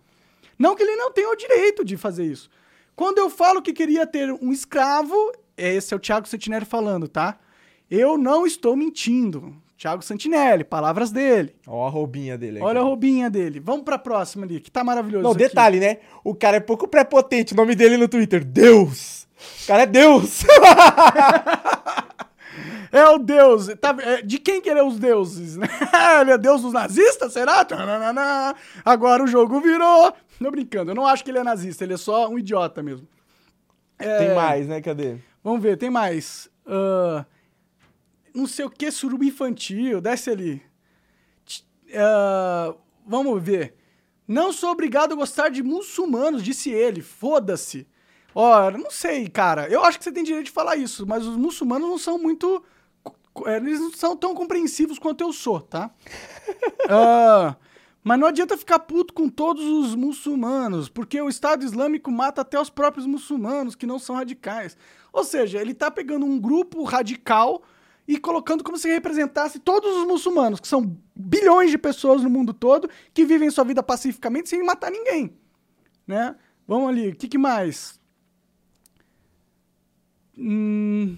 Não 0.60 0.76
que 0.76 0.84
ele 0.84 0.96
não 0.96 1.12
tenha 1.12 1.30
o 1.30 1.36
direito 1.36 1.84
de 1.84 1.98
fazer 1.98 2.26
isso. 2.26 2.48
Quando 2.98 3.20
eu 3.20 3.30
falo 3.30 3.62
que 3.62 3.72
queria 3.74 4.08
ter 4.08 4.32
um 4.42 4.52
escravo, 4.52 5.14
esse 5.56 5.94
é 5.94 5.98
o 5.98 6.00
Thiago 6.00 6.28
Santinelli 6.28 6.66
falando, 6.66 7.08
tá? 7.08 7.38
Eu 7.92 8.18
não 8.18 8.44
estou 8.44 8.76
mentindo. 8.76 9.56
Thiago 9.78 10.02
Santinelli, 10.02 10.64
palavras 10.64 11.12
dele. 11.12 11.56
Ó 11.68 11.86
a 11.86 11.90
roubinha 11.92 12.36
dele 12.40 12.58
aqui. 12.58 12.66
Olha 12.66 12.80
a 12.80 12.84
roubinha 12.84 13.30
dele. 13.30 13.60
Vamos 13.60 13.84
pra 13.84 14.00
próxima 14.00 14.48
ali, 14.48 14.60
que 14.60 14.72
tá 14.72 14.84
maravilhoso. 14.84 15.22
Não, 15.22 15.30
isso 15.30 15.38
aqui. 15.38 15.48
detalhe, 15.48 15.80
né? 15.80 15.98
O 16.24 16.34
cara 16.34 16.58
é 16.58 16.60
pouco 16.60 16.88
prepotente. 16.88 17.54
O 17.54 17.56
nome 17.56 17.76
dele 17.76 17.98
no 17.98 18.08
Twitter, 18.08 18.44
Deus. 18.44 19.28
O 19.64 19.68
cara 19.68 19.84
é 19.84 19.86
Deus. 19.86 20.44
É 22.92 23.06
o 23.10 23.18
deus. 23.18 23.68
Tá- 23.80 23.96
é, 24.00 24.22
de 24.22 24.40
quem 24.40 24.62
que 24.62 24.70
ele 24.70 24.80
é 24.80 24.84
os 24.84 24.98
deuses? 24.98 25.58
né? 25.58 25.68
ele 26.22 26.32
é 26.32 26.38
deus 26.38 26.62
dos 26.62 26.74
nazistas, 26.74 27.34
será? 27.34 27.66
Agora 28.84 29.24
o 29.24 29.28
jogo 29.28 29.60
virou. 29.60 30.14
Não 30.40 30.52
brincando, 30.52 30.92
eu 30.92 30.96
não 30.96 31.08
acho 31.08 31.24
que 31.24 31.32
ele 31.32 31.40
é 31.40 31.44
nazista, 31.44 31.84
ele 31.84 31.94
é 31.94 31.98
só 31.98 32.28
um 32.30 32.38
idiota 32.38 32.84
mesmo. 32.84 33.08
É, 33.98 34.18
Tem 34.20 34.36
mais, 34.36 34.68
né? 34.68 34.82
Cadê? 34.82 35.18
Vamos 35.44 35.62
ver, 35.62 35.78
tem 35.78 35.90
mais. 35.90 36.50
Ah, 36.66 37.26
não 38.34 38.46
sei 38.46 38.66
o 38.66 38.70
que, 38.70 38.92
suruba 38.92 39.26
infantil, 39.26 40.00
desce 40.00 40.30
ali. 40.30 40.62
Ah, 41.96 42.74
vamos 43.06 43.42
ver. 43.42 43.76
Não 44.28 44.52
sou 44.52 44.72
obrigado 44.72 45.14
a 45.14 45.16
gostar 45.16 45.50
de 45.50 45.64
muçulmanos, 45.64 46.44
disse 46.44 46.70
ele. 46.70 47.02
Foda-se. 47.02 47.88
Ó, 48.36 48.70
não 48.72 48.92
sei, 48.92 49.28
cara. 49.30 49.68
Eu 49.68 49.84
acho 49.84 49.98
que 49.98 50.04
você 50.04 50.12
tem 50.12 50.24
direito 50.24 50.46
de 50.48 50.52
falar 50.52 50.76
isso, 50.76 51.08
mas 51.08 51.26
os 51.26 51.38
muçulmanos 51.38 51.90
não 51.90 51.98
são 51.98 52.20
muito. 52.20 52.64
Eles 53.46 53.80
não 53.80 53.92
são 53.94 54.16
tão 54.18 54.36
compreensivos 54.36 55.00
quanto 55.00 55.22
eu 55.22 55.34
sou, 55.34 55.62
tá? 55.62 55.90
Ah, 56.90 57.56
mas 58.08 58.18
não 58.18 58.28
adianta 58.28 58.56
ficar 58.56 58.80
puto 58.80 59.14
com 59.14 59.28
todos 59.28 59.66
os 59.66 59.94
muçulmanos, 59.94 60.88
porque 60.88 61.20
o 61.20 61.28
Estado 61.28 61.66
Islâmico 61.66 62.10
mata 62.10 62.40
até 62.40 62.58
os 62.58 62.70
próprios 62.70 63.06
muçulmanos 63.06 63.76
que 63.76 63.86
não 63.86 64.00
são 64.00 64.16
radicais. 64.16 64.78
Ou 65.12 65.26
seja, 65.26 65.60
ele 65.60 65.74
tá 65.74 65.92
pegando 65.92 66.26
um 66.26 66.40
grupo 66.40 66.86
radical 66.86 67.62
e 68.08 68.18
colocando 68.18 68.64
como 68.64 68.78
se 68.78 68.88
representasse 68.88 69.60
todos 69.60 69.94
os 69.98 70.08
muçulmanos, 70.08 70.62
que 70.62 70.70
são 70.70 70.98
bilhões 71.14 71.70
de 71.70 71.78
pessoas 71.78 72.24
no 72.24 72.30
mundo 72.30 72.54
todo 72.54 72.90
que 73.14 73.26
vivem 73.26 73.52
sua 73.52 73.66
vida 73.66 73.84
pacificamente 73.84 74.48
sem 74.48 74.64
matar 74.64 74.90
ninguém, 74.90 75.38
né? 76.08 76.34
Vamos 76.66 76.88
ali, 76.88 77.10
o 77.10 77.16
que, 77.16 77.28
que 77.28 77.38
mais? 77.38 78.00
Hum... 80.38 81.18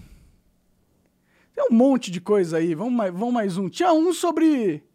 Tem 1.54 1.68
um 1.70 1.76
monte 1.76 2.10
de 2.10 2.20
coisa 2.20 2.58
aí, 2.58 2.74
vamos 2.74 2.94
mais, 2.94 3.14
vamos 3.14 3.34
mais 3.34 3.58
um. 3.58 3.70
Tinha 3.70 3.94
um 3.94 4.12
sobre... 4.12 4.89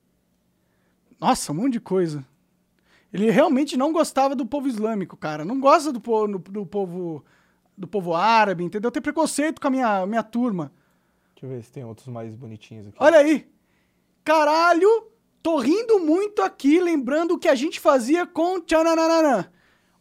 Nossa, 1.20 1.52
um 1.52 1.56
monte 1.56 1.74
de 1.74 1.80
coisa. 1.80 2.24
Ele 3.12 3.30
realmente 3.30 3.76
não 3.76 3.92
gostava 3.92 4.34
do 4.34 4.44
povo 4.44 4.66
islâmico, 4.66 5.16
cara. 5.16 5.44
Não 5.44 5.60
gosta 5.60 5.92
do, 5.92 6.00
po 6.00 6.26
do, 6.26 6.38
do 6.38 6.66
povo 6.66 7.24
do 7.76 7.86
povo 7.86 8.14
árabe, 8.14 8.64
entendeu? 8.64 8.90
Tem 8.90 9.02
preconceito 9.02 9.60
com 9.60 9.66
a 9.66 9.70
minha, 9.70 10.06
minha 10.06 10.22
turma. 10.22 10.72
Deixa 11.34 11.46
eu 11.46 11.50
ver 11.50 11.64
se 11.64 11.72
tem 11.72 11.84
outros 11.84 12.06
mais 12.08 12.34
bonitinhos 12.34 12.86
aqui. 12.86 12.96
Olha 13.00 13.18
aí. 13.18 13.48
Caralho, 14.24 15.08
tô 15.42 15.58
rindo 15.58 15.98
muito 15.98 16.40
aqui, 16.42 16.80
lembrando 16.80 17.34
o 17.34 17.38
que 17.38 17.48
a 17.48 17.54
gente 17.54 17.80
fazia 17.80 18.26
com 18.26 18.60
tchananana. 18.60 19.52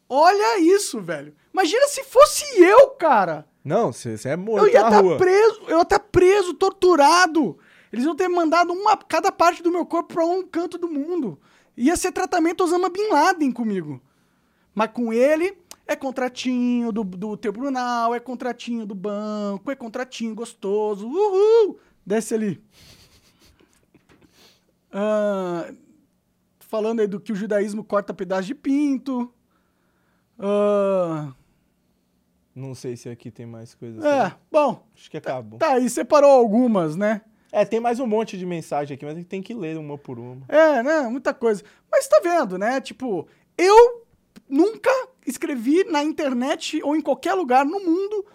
Olha 0.08 0.60
isso, 0.60 1.02
velho. 1.02 1.34
Imagina 1.52 1.88
se 1.88 2.04
fosse 2.04 2.45
eu, 2.62 2.91
cara. 2.91 3.47
Não, 3.63 3.91
você 3.91 4.17
é 4.30 4.36
morto 4.36 4.65
Eu 4.67 4.73
ia 4.73 4.82
estar 4.82 5.02
rua. 5.02 5.17
preso, 5.17 5.62
eu 5.67 5.78
ia 5.78 5.82
estar 5.82 5.99
preso, 5.99 6.54
torturado. 6.54 7.58
Eles 7.93 8.03
iam 8.06 8.15
ter 8.15 8.27
mandado 8.27 8.73
uma, 8.73 8.97
cada 8.97 9.32
parte 9.32 9.62
do 9.63 9.71
meu 9.71 9.86
corpo 9.86 10.15
pra 10.15 10.25
um 10.25 10.41
canto 10.45 10.77
do 10.79 10.89
mundo. 10.89 11.39
Ia 11.77 11.95
ser 11.95 12.12
tratamento 12.12 12.63
Osama 12.63 12.89
Bin 12.89 13.08
Laden 13.10 13.51
comigo. 13.51 14.01
Mas 14.73 14.89
com 14.91 15.13
ele, 15.13 15.56
é 15.86 15.95
contratinho 15.95 16.91
do, 16.91 17.03
do 17.03 17.38
tribunal, 17.38 18.15
é 18.15 18.19
contratinho 18.19 18.84
do 18.86 18.95
banco, 18.95 19.69
é 19.69 19.75
contratinho 19.75 20.34
gostoso. 20.34 21.08
Uhul! 21.08 21.77
Desce 22.03 22.34
ali. 22.34 22.60
Ah, 24.91 25.71
falando 26.60 26.99
aí 26.99 27.08
do 27.08 27.19
que 27.19 27.32
o 27.32 27.36
judaísmo 27.36 27.84
corta 27.84 28.13
pedaço 28.13 28.47
de 28.47 28.56
pinto. 28.56 29.32
Ah, 30.39 31.32
Não 32.56 32.73
sei 32.75 32.95
se 32.97 33.10
aqui 33.10 33.32
tem 33.32 33.45
mais 33.45 33.73
coisas. 33.75 34.03
é, 34.03 34.36
bom, 34.51 34.84
Acho 34.95 35.10
que 35.10 35.17
acabou. 35.17 35.60
tá 35.60 35.73
aí, 35.73 35.89
separou 35.89 36.32
algumas, 36.32 36.95
né? 36.95 37.21
É, 37.55 37.63
tem 37.63 37.79
mais 37.79 37.99
um 37.99 38.07
monte 38.07 38.35
de 38.35 38.45
mensagem 38.47 38.95
aqui, 38.95 39.05
mas 39.05 39.13
a 39.13 39.17
gente 39.19 39.27
tem 39.27 39.41
que 39.41 39.53
ler 39.53 39.77
uma 39.77 39.95
por 39.95 40.17
uma. 40.17 40.43
É, 40.49 40.81
né? 40.81 41.01
Muita 41.01 41.35
coisa. 41.35 41.63
Mas 41.91 42.07
tá 42.07 42.19
vendo, 42.23 42.57
né? 42.57 42.81
Tipo, 42.81 43.27
eu 43.55 44.03
nunca 44.49 44.89
escrevi 45.27 45.83
na 45.83 46.03
internet 46.03 46.81
ou 46.83 46.95
em 46.95 47.01
qualquer 47.01 47.35
lugar 47.35 47.63
no 47.63 47.79
mundo 47.79 48.25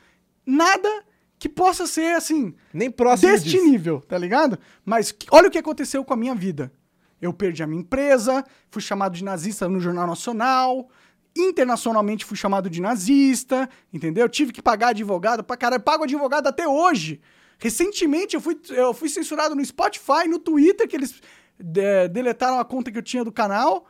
nada 0.47 0.89
que 1.37 1.49
possa 1.49 1.85
ser 1.87 2.15
assim, 2.15 2.55
Nem 2.73 2.91
próximo 2.91 3.33
deste 3.33 3.51
disso. 3.51 3.65
nível, 3.65 4.01
tá 4.01 4.17
ligado? 4.17 4.57
Mas 4.85 5.11
que- 5.11 5.27
olha 5.33 5.49
o 5.49 5.51
que 5.51 5.59
aconteceu 5.59 6.05
com 6.05 6.15
a 6.15 6.17
minha 6.17 6.35
vida. 6.35 6.73
Eu 7.21 7.33
perdi 7.33 7.61
a 7.63 7.67
minha 7.67 7.81
empresa, 7.83 8.45
fui 8.71 8.81
chamado 8.81 9.15
de 9.17 9.25
nazista 9.25 9.69
no 9.69 9.81
Jornal 9.81 10.07
Nacional, 10.07 10.89
internacionalmente 11.37 12.25
fui 12.25 12.37
chamado 12.37 12.71
de 12.71 12.81
nazista, 12.81 13.69
entendeu? 13.93 14.29
Tive 14.29 14.53
que 14.53 14.63
pagar 14.63 14.89
advogado 14.89 15.43
pra 15.43 15.57
caralho, 15.57 15.83
pago 15.83 16.05
advogado 16.05 16.47
até 16.47 16.67
hoje. 16.69 17.21
Recentemente 17.59 18.35
eu 18.35 18.41
fui, 18.41 18.61
eu 18.71 18.95
fui 18.95 19.09
censurado 19.09 19.55
no 19.55 19.65
Spotify, 19.65 20.29
no 20.29 20.39
Twitter, 20.39 20.87
que 20.89 20.97
eles 20.97 21.21
de- 21.59 22.09
deletaram 22.09 22.59
a 22.61 22.65
conta 22.65 22.91
que 22.93 22.99
eu 22.99 23.03
tinha 23.03 23.25
do 23.25 23.33
canal, 23.33 23.87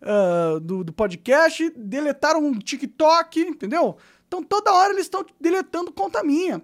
ah, 0.00 0.58
do, 0.62 0.84
do 0.84 0.92
podcast, 0.92 1.70
deletaram 1.76 2.40
um 2.44 2.58
TikTok, 2.58 3.40
entendeu? 3.40 3.96
Então 4.26 4.42
toda 4.42 4.72
hora 4.72 4.92
eles 4.92 5.06
estão 5.06 5.26
deletando 5.40 5.90
conta 5.92 6.22
minha. 6.22 6.62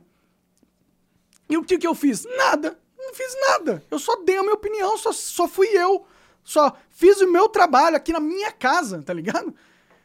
E 1.49 1.57
o 1.57 1.65
que, 1.65 1.77
que 1.77 1.87
eu 1.87 1.95
fiz? 1.95 2.25
Nada. 2.37 2.79
Não 2.97 3.13
fiz 3.15 3.37
nada. 3.49 3.83
Eu 3.91 3.99
só 3.99 4.17
dei 4.23 4.37
a 4.39 4.43
minha 4.43 4.55
opinião, 4.55 4.97
só, 4.97 5.13
só 5.13 5.47
fui 5.49 5.67
eu. 5.69 6.07
Só 6.43 6.77
fiz 6.91 7.21
o 7.21 7.31
meu 7.31 7.49
trabalho 7.49 7.97
aqui 7.97 8.13
na 8.13 8.21
minha 8.21 8.53
casa, 8.53 9.03
tá 9.03 9.13
ligado? 9.13 9.55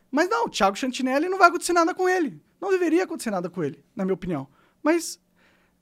Mas 0.10 0.30
não, 0.30 0.46
o 0.46 0.50
Thiago 0.50 0.76
Chantinelli 0.76 1.30
não 1.30 1.38
vai 1.38 1.50
acontecer 1.50 1.74
nada 1.74 1.94
com 1.94 2.10
ele. 2.10 2.42
Não 2.60 2.72
deveria 2.72 3.04
acontecer 3.04 3.30
nada 3.30 3.50
com 3.50 3.64
ele, 3.64 3.84
na 3.96 4.04
minha 4.04 4.14
opinião. 4.14 4.48
Mas 4.82 5.20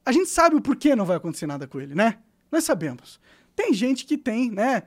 a 0.08 0.12
gente 0.12 0.30
sabe 0.30 0.56
o 0.56 0.62
porquê 0.62 0.96
não 0.96 1.06
vai 1.06 1.18
acontecer 1.18 1.46
nada 1.48 1.68
com 1.68 1.80
ele, 1.82 1.94
né? 1.94 2.18
Nós 2.52 2.64
sabemos. 2.64 3.20
Tem 3.56 3.74
gente 3.74 4.06
que 4.06 4.18
tem, 4.18 4.50
né? 4.50 4.84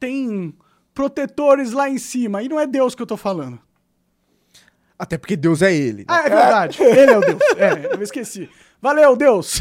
Tem 0.00 0.54
protetores 0.94 1.72
lá 1.72 1.88
em 1.88 1.98
cima, 1.98 2.42
e 2.42 2.48
não 2.48 2.58
é 2.58 2.66
Deus 2.66 2.94
que 2.94 3.02
eu 3.02 3.06
tô 3.06 3.16
falando. 3.16 3.58
Até 4.98 5.18
porque 5.18 5.36
Deus 5.36 5.60
é 5.60 5.74
ele. 5.74 5.98
né? 5.98 6.04
Ah, 6.08 6.20
é 6.20 6.30
verdade. 6.30 6.78
Ele 6.82 7.10
é 7.10 7.18
o 7.18 7.20
Deus. 7.20 7.40
É, 7.58 7.94
eu 7.94 8.02
esqueci. 8.02 8.48
Valeu, 8.80 9.16
Deus. 9.16 9.60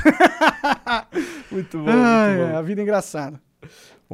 Muito 1.52 1.80
bom, 1.80 1.86
Ai, 1.90 2.36
muito 2.38 2.52
bom. 2.52 2.58
a 2.58 2.62
vida 2.62 2.82
é 2.82 2.84
engraçada. 2.84 3.42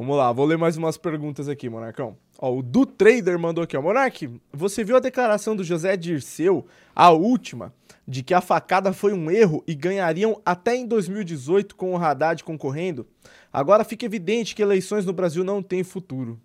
Vamos 0.00 0.16
lá, 0.16 0.32
vou 0.32 0.46
ler 0.46 0.56
mais 0.56 0.78
umas 0.78 0.96
perguntas 0.96 1.46
aqui, 1.46 1.68
Monarcão. 1.68 2.16
Ó, 2.38 2.56
o 2.56 2.62
Do 2.62 2.86
Trader 2.86 3.38
mandou 3.38 3.62
aqui, 3.62 3.76
ó. 3.76 3.82
Monark, 3.82 4.40
você 4.50 4.82
viu 4.82 4.96
a 4.96 4.98
declaração 4.98 5.54
do 5.54 5.62
José 5.62 5.94
Dirceu, 5.94 6.66
a 6.96 7.10
última, 7.10 7.74
de 8.08 8.22
que 8.22 8.32
a 8.32 8.40
facada 8.40 8.94
foi 8.94 9.12
um 9.12 9.30
erro 9.30 9.62
e 9.66 9.74
ganhariam 9.74 10.40
até 10.42 10.74
em 10.74 10.86
2018 10.86 11.76
com 11.76 11.92
o 11.92 11.98
Haddad 11.98 12.42
concorrendo? 12.42 13.06
Agora 13.52 13.84
fica 13.84 14.06
evidente 14.06 14.54
que 14.54 14.62
eleições 14.62 15.04
no 15.04 15.12
Brasil 15.12 15.44
não 15.44 15.62
têm 15.62 15.84
futuro. 15.84 16.40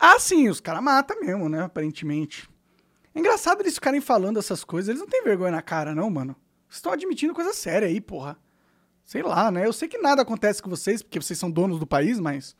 Ah, 0.00 0.18
sim, 0.18 0.48
os 0.48 0.58
caras 0.58 0.82
matam 0.82 1.20
mesmo, 1.20 1.50
né? 1.50 1.64
Aparentemente. 1.64 2.48
É 3.14 3.20
engraçado 3.20 3.60
eles 3.60 3.74
ficarem 3.74 4.00
falando 4.00 4.38
essas 4.38 4.64
coisas. 4.64 4.88
Eles 4.88 5.00
não 5.02 5.08
têm 5.08 5.22
vergonha 5.22 5.52
na 5.52 5.60
cara, 5.60 5.94
não, 5.94 6.08
mano. 6.08 6.34
Vocês 6.70 6.78
estão 6.78 6.92
admitindo 6.92 7.34
coisa 7.34 7.52
séria 7.52 7.86
aí, 7.86 8.00
porra. 8.00 8.38
Sei 9.04 9.22
lá, 9.22 9.50
né? 9.50 9.66
Eu 9.66 9.74
sei 9.74 9.88
que 9.88 9.98
nada 9.98 10.22
acontece 10.22 10.62
com 10.62 10.70
vocês, 10.70 11.02
porque 11.02 11.20
vocês 11.20 11.38
são 11.38 11.50
donos 11.50 11.78
do 11.78 11.86
país, 11.86 12.18
mas. 12.18 12.56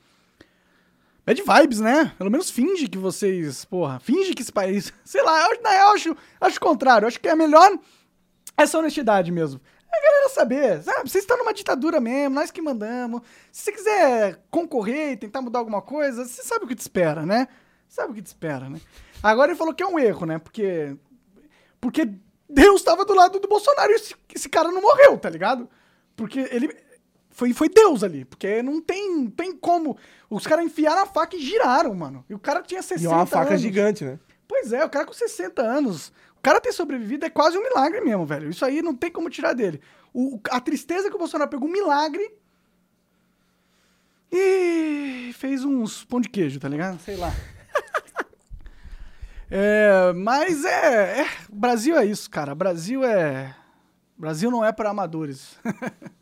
Bad 1.24 1.40
vibes, 1.40 1.80
né? 1.80 2.12
Pelo 2.18 2.30
menos 2.30 2.50
finge 2.50 2.88
que 2.88 2.98
vocês. 2.98 3.64
Porra, 3.64 4.00
finge 4.00 4.34
que 4.34 4.42
esse 4.42 4.52
país. 4.52 4.92
Sei 5.04 5.22
lá, 5.22 5.48
eu, 5.48 5.62
real, 5.62 5.94
acho, 5.94 6.16
acho 6.40 6.56
o 6.56 6.60
contrário. 6.60 7.06
Acho 7.06 7.20
que 7.20 7.28
é 7.28 7.34
melhor 7.34 7.78
essa 8.56 8.78
honestidade 8.78 9.30
mesmo. 9.30 9.60
É 9.92 9.98
a 9.98 10.02
galera 10.02 10.28
saber, 10.30 10.82
sabe? 10.82 11.08
Vocês 11.08 11.22
estão 11.22 11.36
numa 11.36 11.52
ditadura 11.52 12.00
mesmo, 12.00 12.34
nós 12.34 12.50
que 12.50 12.62
mandamos. 12.62 13.20
Se 13.52 13.64
você 13.64 13.72
quiser 13.72 14.42
concorrer 14.50 15.12
e 15.12 15.16
tentar 15.16 15.42
mudar 15.42 15.58
alguma 15.58 15.82
coisa, 15.82 16.24
você 16.24 16.42
sabe 16.42 16.64
o 16.64 16.68
que 16.68 16.74
te 16.74 16.80
espera, 16.80 17.26
né? 17.26 17.46
Sabe 17.88 18.12
o 18.12 18.14
que 18.14 18.22
te 18.22 18.26
espera, 18.26 18.70
né? 18.70 18.80
Agora 19.22 19.50
ele 19.50 19.58
falou 19.58 19.74
que 19.74 19.82
é 19.82 19.86
um 19.86 19.98
erro, 19.98 20.26
né? 20.26 20.38
Porque. 20.38 20.96
Porque 21.80 22.08
Deus 22.48 22.80
estava 22.80 23.04
do 23.04 23.14
lado 23.14 23.38
do 23.38 23.48
Bolsonaro 23.48 23.92
e 23.92 23.94
esse, 23.94 24.14
esse 24.34 24.48
cara 24.48 24.70
não 24.70 24.80
morreu, 24.80 25.18
tá 25.18 25.30
ligado? 25.30 25.68
Porque 26.16 26.40
ele. 26.50 26.74
Foi, 27.32 27.52
foi 27.54 27.68
Deus 27.68 28.04
ali, 28.04 28.24
porque 28.26 28.62
não 28.62 28.80
tem, 28.80 29.26
tem 29.30 29.56
como. 29.56 29.96
Os 30.28 30.46
caras 30.46 30.66
enfiaram 30.66 31.02
a 31.02 31.06
faca 31.06 31.34
e 31.34 31.40
giraram, 31.40 31.94
mano. 31.94 32.24
E 32.28 32.34
o 32.34 32.38
cara 32.38 32.62
tinha 32.62 32.82
60 32.82 33.00
E 33.02 33.06
é 33.06 33.08
anos. 33.08 33.20
uma 33.20 33.26
faca 33.26 33.56
gigante, 33.56 34.04
né? 34.04 34.18
Pois 34.46 34.72
é, 34.72 34.84
o 34.84 34.90
cara 34.90 35.06
com 35.06 35.14
60 35.14 35.62
anos. 35.62 36.12
O 36.36 36.42
cara 36.42 36.60
ter 36.60 36.72
sobrevivido 36.72 37.24
é 37.24 37.30
quase 37.30 37.56
um 37.56 37.62
milagre 37.62 38.00
mesmo, 38.02 38.26
velho. 38.26 38.50
Isso 38.50 38.64
aí 38.64 38.82
não 38.82 38.94
tem 38.94 39.10
como 39.10 39.30
tirar 39.30 39.54
dele. 39.54 39.80
O, 40.12 40.38
a 40.50 40.60
tristeza 40.60 41.08
que 41.08 41.16
o 41.16 41.18
Bolsonaro 41.18 41.48
pegou 41.48 41.66
um 41.68 41.72
milagre 41.72 42.34
e 44.30 45.32
fez 45.34 45.64
uns 45.64 46.04
pão 46.04 46.20
de 46.20 46.28
queijo, 46.28 46.60
tá 46.60 46.68
ligado? 46.68 47.00
Sei 47.00 47.16
lá. 47.16 47.32
é, 49.50 50.12
mas 50.14 50.64
é, 50.66 51.22
é. 51.22 51.28
Brasil 51.50 51.96
é 51.96 52.04
isso, 52.04 52.28
cara. 52.30 52.54
Brasil 52.54 53.02
é. 53.04 53.54
Brasil 54.18 54.50
não 54.50 54.62
é 54.62 54.70
para 54.70 54.90
amadores. 54.90 55.56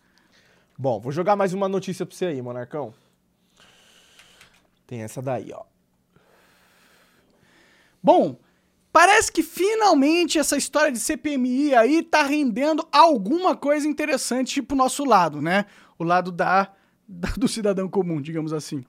Bom, 0.81 0.99
vou 0.99 1.13
jogar 1.13 1.37
mais 1.37 1.53
uma 1.53 1.69
notícia 1.69 2.07
pra 2.07 2.17
você 2.17 2.25
aí, 2.25 2.41
Monarcão. 2.41 2.95
Tem 4.87 5.03
essa 5.03 5.21
daí, 5.21 5.53
ó. 5.53 5.65
Bom, 8.03 8.39
parece 8.91 9.31
que 9.31 9.43
finalmente 9.43 10.39
essa 10.39 10.57
história 10.57 10.91
de 10.91 10.99
CPMI 10.99 11.75
aí 11.75 12.03
tá 12.03 12.23
rendendo 12.23 12.89
alguma 12.91 13.55
coisa 13.55 13.87
interessante 13.87 14.63
pro 14.63 14.75
nosso 14.75 15.05
lado, 15.05 15.43
né? 15.43 15.67
O 15.99 16.03
lado 16.03 16.33
da, 16.33 16.73
da- 17.07 17.29
do 17.37 17.47
cidadão 17.47 17.87
comum, 17.87 18.19
digamos 18.19 18.51
assim. 18.55 18.83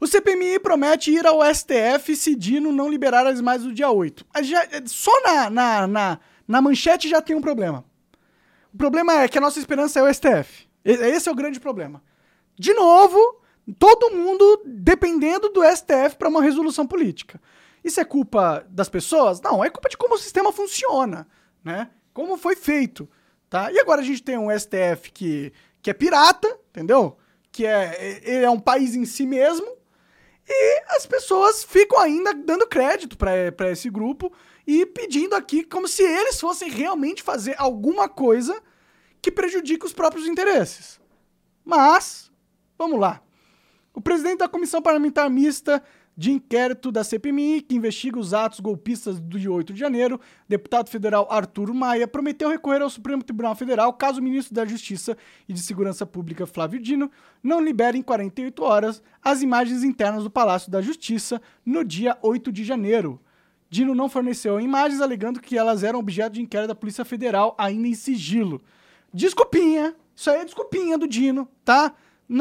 O 0.00 0.06
CPMI 0.06 0.58
promete 0.58 1.10
ir 1.10 1.26
ao 1.26 1.42
STF 1.54 2.16
se 2.16 2.34
Dino 2.34 2.72
não 2.72 2.88
liberar 2.88 3.26
as 3.26 3.38
imagens 3.40 3.68
do 3.68 3.74
dia 3.74 3.90
8. 3.90 4.24
Mas 4.32 4.46
já- 4.46 4.66
só 4.86 5.12
na, 5.22 5.50
na, 5.50 5.86
na, 5.86 6.18
na 6.48 6.62
manchete 6.62 7.10
já 7.10 7.20
tem 7.20 7.36
um 7.36 7.42
problema. 7.42 7.84
O 8.72 8.76
problema 8.76 9.22
é 9.22 9.28
que 9.28 9.38
a 9.38 9.40
nossa 9.40 9.58
esperança 9.58 10.00
é 10.00 10.02
o 10.02 10.12
STF. 10.12 10.68
Esse 10.84 11.28
é 11.28 11.32
o 11.32 11.34
grande 11.34 11.60
problema. 11.60 12.02
De 12.58 12.72
novo, 12.74 13.40
todo 13.78 14.14
mundo 14.14 14.62
dependendo 14.64 15.48
do 15.48 15.62
STF 15.64 16.16
para 16.18 16.28
uma 16.28 16.42
resolução 16.42 16.86
política. 16.86 17.40
Isso 17.84 18.00
é 18.00 18.04
culpa 18.04 18.64
das 18.68 18.88
pessoas? 18.88 19.40
Não, 19.40 19.62
é 19.62 19.70
culpa 19.70 19.88
de 19.88 19.96
como 19.96 20.14
o 20.14 20.18
sistema 20.18 20.52
funciona, 20.52 21.26
né? 21.64 21.90
Como 22.12 22.36
foi 22.36 22.54
feito, 22.54 23.08
tá? 23.48 23.72
E 23.72 23.78
agora 23.78 24.00
a 24.00 24.04
gente 24.04 24.22
tem 24.22 24.38
um 24.38 24.56
STF 24.56 25.10
que, 25.12 25.52
que 25.80 25.90
é 25.90 25.94
pirata, 25.94 26.48
entendeu? 26.70 27.16
Que 27.50 27.66
é, 27.66 28.20
ele 28.24 28.44
é 28.44 28.50
um 28.50 28.60
país 28.60 28.94
em 28.94 29.04
si 29.04 29.26
mesmo, 29.26 29.66
e 30.48 30.82
as 30.96 31.06
pessoas 31.06 31.64
ficam 31.64 31.98
ainda 31.98 32.34
dando 32.34 32.66
crédito 32.66 33.16
para 33.16 33.70
esse 33.70 33.88
grupo 33.88 34.32
e 34.66 34.86
pedindo 34.86 35.34
aqui 35.34 35.64
como 35.64 35.88
se 35.88 36.02
eles 36.02 36.40
fossem 36.40 36.70
realmente 36.70 37.22
fazer 37.22 37.54
alguma 37.58 38.08
coisa 38.08 38.60
que 39.20 39.30
prejudique 39.30 39.86
os 39.86 39.92
próprios 39.92 40.26
interesses. 40.26 41.00
Mas, 41.64 42.30
vamos 42.76 42.98
lá. 42.98 43.22
O 43.94 44.00
presidente 44.00 44.38
da 44.38 44.48
Comissão 44.48 44.80
Parlamentar 44.80 45.28
Mista 45.30 45.82
de 46.16 46.30
Inquérito 46.30 46.92
da 46.92 47.02
CPMI, 47.02 47.62
que 47.62 47.74
investiga 47.74 48.18
os 48.18 48.34
atos 48.34 48.60
golpistas 48.60 49.18
do 49.18 49.38
dia 49.38 49.50
8 49.50 49.72
de 49.72 49.80
janeiro, 49.80 50.20
deputado 50.46 50.90
federal 50.90 51.26
Arturo 51.30 51.74
Maia, 51.74 52.06
prometeu 52.06 52.48
recorrer 52.50 52.82
ao 52.82 52.90
Supremo 52.90 53.22
Tribunal 53.22 53.54
Federal 53.54 53.92
caso 53.94 54.20
o 54.20 54.22
ministro 54.22 54.54
da 54.54 54.66
Justiça 54.66 55.16
e 55.48 55.52
de 55.52 55.60
Segurança 55.60 56.04
Pública, 56.04 56.46
Flávio 56.46 56.80
Dino, 56.80 57.10
não 57.42 57.60
libere 57.60 57.96
em 57.96 58.02
48 58.02 58.62
horas 58.62 59.02
as 59.22 59.40
imagens 59.40 59.82
internas 59.82 60.24
do 60.24 60.30
Palácio 60.30 60.70
da 60.70 60.82
Justiça 60.82 61.40
no 61.64 61.82
dia 61.82 62.18
8 62.20 62.52
de 62.52 62.62
janeiro. 62.62 63.20
Dino 63.72 63.94
não 63.94 64.06
forneceu 64.06 64.60
imagens, 64.60 65.00
alegando 65.00 65.40
que 65.40 65.56
elas 65.56 65.82
eram 65.82 65.98
objeto 65.98 66.34
de 66.34 66.42
inquérito 66.42 66.68
da 66.68 66.74
Polícia 66.74 67.06
Federal, 67.06 67.54
ainda 67.56 67.88
em 67.88 67.94
sigilo. 67.94 68.60
Desculpinha, 69.14 69.96
isso 70.14 70.30
aí 70.30 70.40
é 70.40 70.44
desculpinha 70.44 70.98
do 70.98 71.08
Dino, 71.08 71.48
tá? 71.64 71.94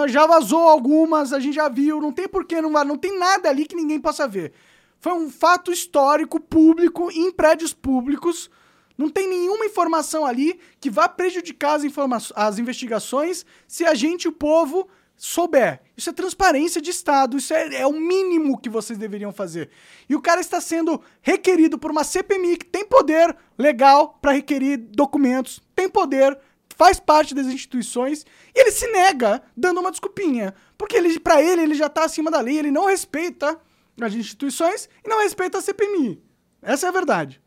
Já 0.09 0.27
vazou 0.27 0.67
algumas, 0.67 1.31
a 1.31 1.39
gente 1.39 1.55
já 1.55 1.69
viu, 1.69 2.01
não 2.01 2.11
tem 2.11 2.27
porquê, 2.27 2.59
não, 2.59 2.69
não 2.69 2.97
tem 2.97 3.17
nada 3.17 3.47
ali 3.47 3.65
que 3.65 3.77
ninguém 3.77 3.97
possa 3.97 4.27
ver. 4.27 4.51
Foi 4.99 5.13
um 5.13 5.29
fato 5.29 5.71
histórico, 5.71 6.37
público, 6.37 7.09
em 7.09 7.31
prédios 7.31 7.73
públicos. 7.73 8.51
Não 8.97 9.07
tem 9.09 9.29
nenhuma 9.29 9.65
informação 9.65 10.25
ali 10.25 10.59
que 10.81 10.89
vá 10.89 11.07
prejudicar 11.07 11.79
as, 11.79 12.33
as 12.35 12.59
investigações 12.59 13.45
se 13.69 13.85
a 13.85 13.93
gente, 13.93 14.27
o 14.27 14.33
povo, 14.33 14.85
souber. 15.23 15.79
Isso 15.95 16.09
é 16.09 16.13
transparência 16.13 16.81
de 16.81 16.89
Estado, 16.89 17.37
isso 17.37 17.53
é, 17.53 17.75
é 17.75 17.85
o 17.85 17.93
mínimo 17.93 18.59
que 18.59 18.67
vocês 18.67 18.97
deveriam 18.97 19.31
fazer. 19.31 19.69
E 20.09 20.15
o 20.15 20.21
cara 20.21 20.41
está 20.41 20.59
sendo 20.59 20.99
requerido 21.21 21.77
por 21.77 21.91
uma 21.91 22.03
CPMI 22.03 22.57
que 22.57 22.65
tem 22.65 22.83
poder 22.83 23.37
legal 23.55 24.17
para 24.19 24.31
requerir 24.31 24.79
documentos, 24.79 25.61
tem 25.75 25.87
poder, 25.87 26.39
faz 26.75 26.99
parte 26.99 27.35
das 27.35 27.45
instituições, 27.45 28.25
e 28.55 28.59
ele 28.61 28.71
se 28.71 28.87
nega 28.87 29.43
dando 29.55 29.79
uma 29.79 29.91
desculpinha. 29.91 30.55
Porque 30.75 30.97
ele, 30.97 31.19
para 31.19 31.39
ele, 31.39 31.61
ele 31.61 31.75
já 31.75 31.85
está 31.85 32.03
acima 32.03 32.31
da 32.31 32.41
lei, 32.41 32.57
ele 32.57 32.71
não 32.71 32.87
respeita 32.87 33.61
as 34.01 34.15
instituições 34.15 34.89
e 35.05 35.07
não 35.07 35.19
respeita 35.21 35.59
a 35.59 35.61
CPMI. 35.61 36.19
Essa 36.63 36.87
é 36.87 36.89
a 36.89 36.91
verdade. 36.91 37.39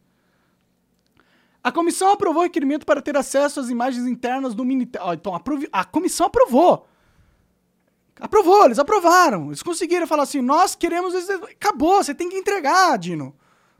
A 1.60 1.72
comissão 1.72 2.12
aprovou 2.12 2.42
o 2.42 2.44
requerimento 2.44 2.86
para 2.86 3.02
ter 3.02 3.16
acesso 3.16 3.58
às 3.58 3.68
imagens 3.68 4.06
internas 4.06 4.54
do 4.54 4.64
Ministério. 4.64 5.12
Então, 5.14 5.34
aprove- 5.34 5.68
a 5.72 5.84
comissão 5.84 6.26
aprovou. 6.28 6.86
Aprovou, 8.24 8.64
eles 8.64 8.78
aprovaram. 8.78 9.48
Eles 9.48 9.62
conseguiram 9.62 10.06
falar 10.06 10.22
assim: 10.22 10.40
nós 10.40 10.74
queremos. 10.74 11.14
Acabou, 11.28 12.02
você 12.02 12.14
tem 12.14 12.30
que 12.30 12.38
entregar, 12.38 12.96
Dino. 12.96 13.36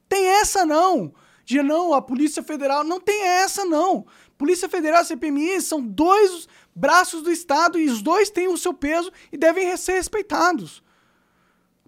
Tem 0.07 0.26
essa 0.26 0.66
não. 0.66 1.14
De 1.46 1.62
não, 1.62 1.94
a 1.94 2.02
Polícia 2.02 2.42
Federal. 2.42 2.85
Não 2.85 3.00
tem 3.00 3.22
essa 3.22 3.64
não. 3.64 4.07
Polícia 4.37 4.68
Federal 4.68 5.00
e 5.00 5.07
CPMI 5.07 5.62
são 5.62 5.80
dois 5.80 6.46
braços 6.74 7.22
do 7.22 7.33
Estado 7.33 7.78
e 7.78 7.88
os 7.88 8.02
dois 8.02 8.28
têm 8.28 8.46
o 8.48 8.59
seu 8.59 8.74
peso 8.74 9.11
e 9.33 9.38
devem 9.38 9.74
ser 9.78 9.94
respeitados. 9.94 10.83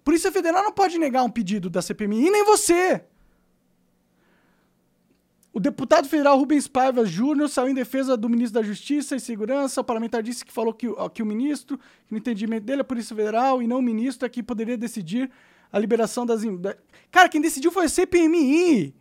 Polícia 0.03 0.31
Federal 0.31 0.63
não 0.63 0.71
pode 0.71 0.97
negar 0.97 1.23
um 1.23 1.29
pedido 1.29 1.69
da 1.69 1.83
CPMI, 1.83 2.31
nem 2.31 2.43
você. 2.43 3.03
O 5.57 5.59
deputado 5.59 6.07
federal 6.07 6.37
Rubens 6.37 6.67
Paiva 6.67 7.03
Júnior 7.03 7.49
saiu 7.49 7.69
em 7.69 7.73
defesa 7.73 8.15
do 8.15 8.29
ministro 8.29 8.61
da 8.61 8.67
Justiça 8.67 9.15
e 9.15 9.19
Segurança. 9.19 9.81
O 9.81 9.83
parlamentar 9.83 10.21
disse 10.21 10.45
que 10.45 10.53
falou 10.53 10.71
que, 10.71 10.85
que 11.15 11.23
o 11.23 11.25
ministro, 11.25 11.79
que 11.79 12.11
no 12.11 12.19
entendimento 12.19 12.63
dele, 12.63 12.81
a 12.81 12.83
Polícia 12.83 13.15
Federal 13.15 13.59
e 13.59 13.65
não 13.65 13.79
o 13.79 13.81
ministro, 13.81 14.27
é 14.27 14.29
que 14.29 14.43
poderia 14.43 14.77
decidir 14.77 15.31
a 15.73 15.79
liberação 15.79 16.27
das. 16.27 16.43
Cara, 17.09 17.27
quem 17.27 17.41
decidiu 17.41 17.71
foi 17.71 17.85
a 17.85 17.89
CPMI, 17.89 18.93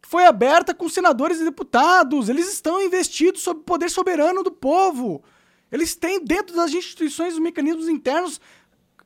que 0.00 0.08
foi 0.08 0.26
aberta 0.26 0.72
com 0.72 0.88
senadores 0.88 1.40
e 1.40 1.44
deputados. 1.44 2.28
Eles 2.28 2.46
estão 2.52 2.80
investidos 2.80 3.42
sob 3.42 3.58
o 3.58 3.64
poder 3.64 3.90
soberano 3.90 4.44
do 4.44 4.52
povo. 4.52 5.24
Eles 5.72 5.96
têm, 5.96 6.24
dentro 6.24 6.54
das 6.54 6.72
instituições, 6.72 7.34
os 7.34 7.40
mecanismos 7.40 7.88
internos, 7.88 8.40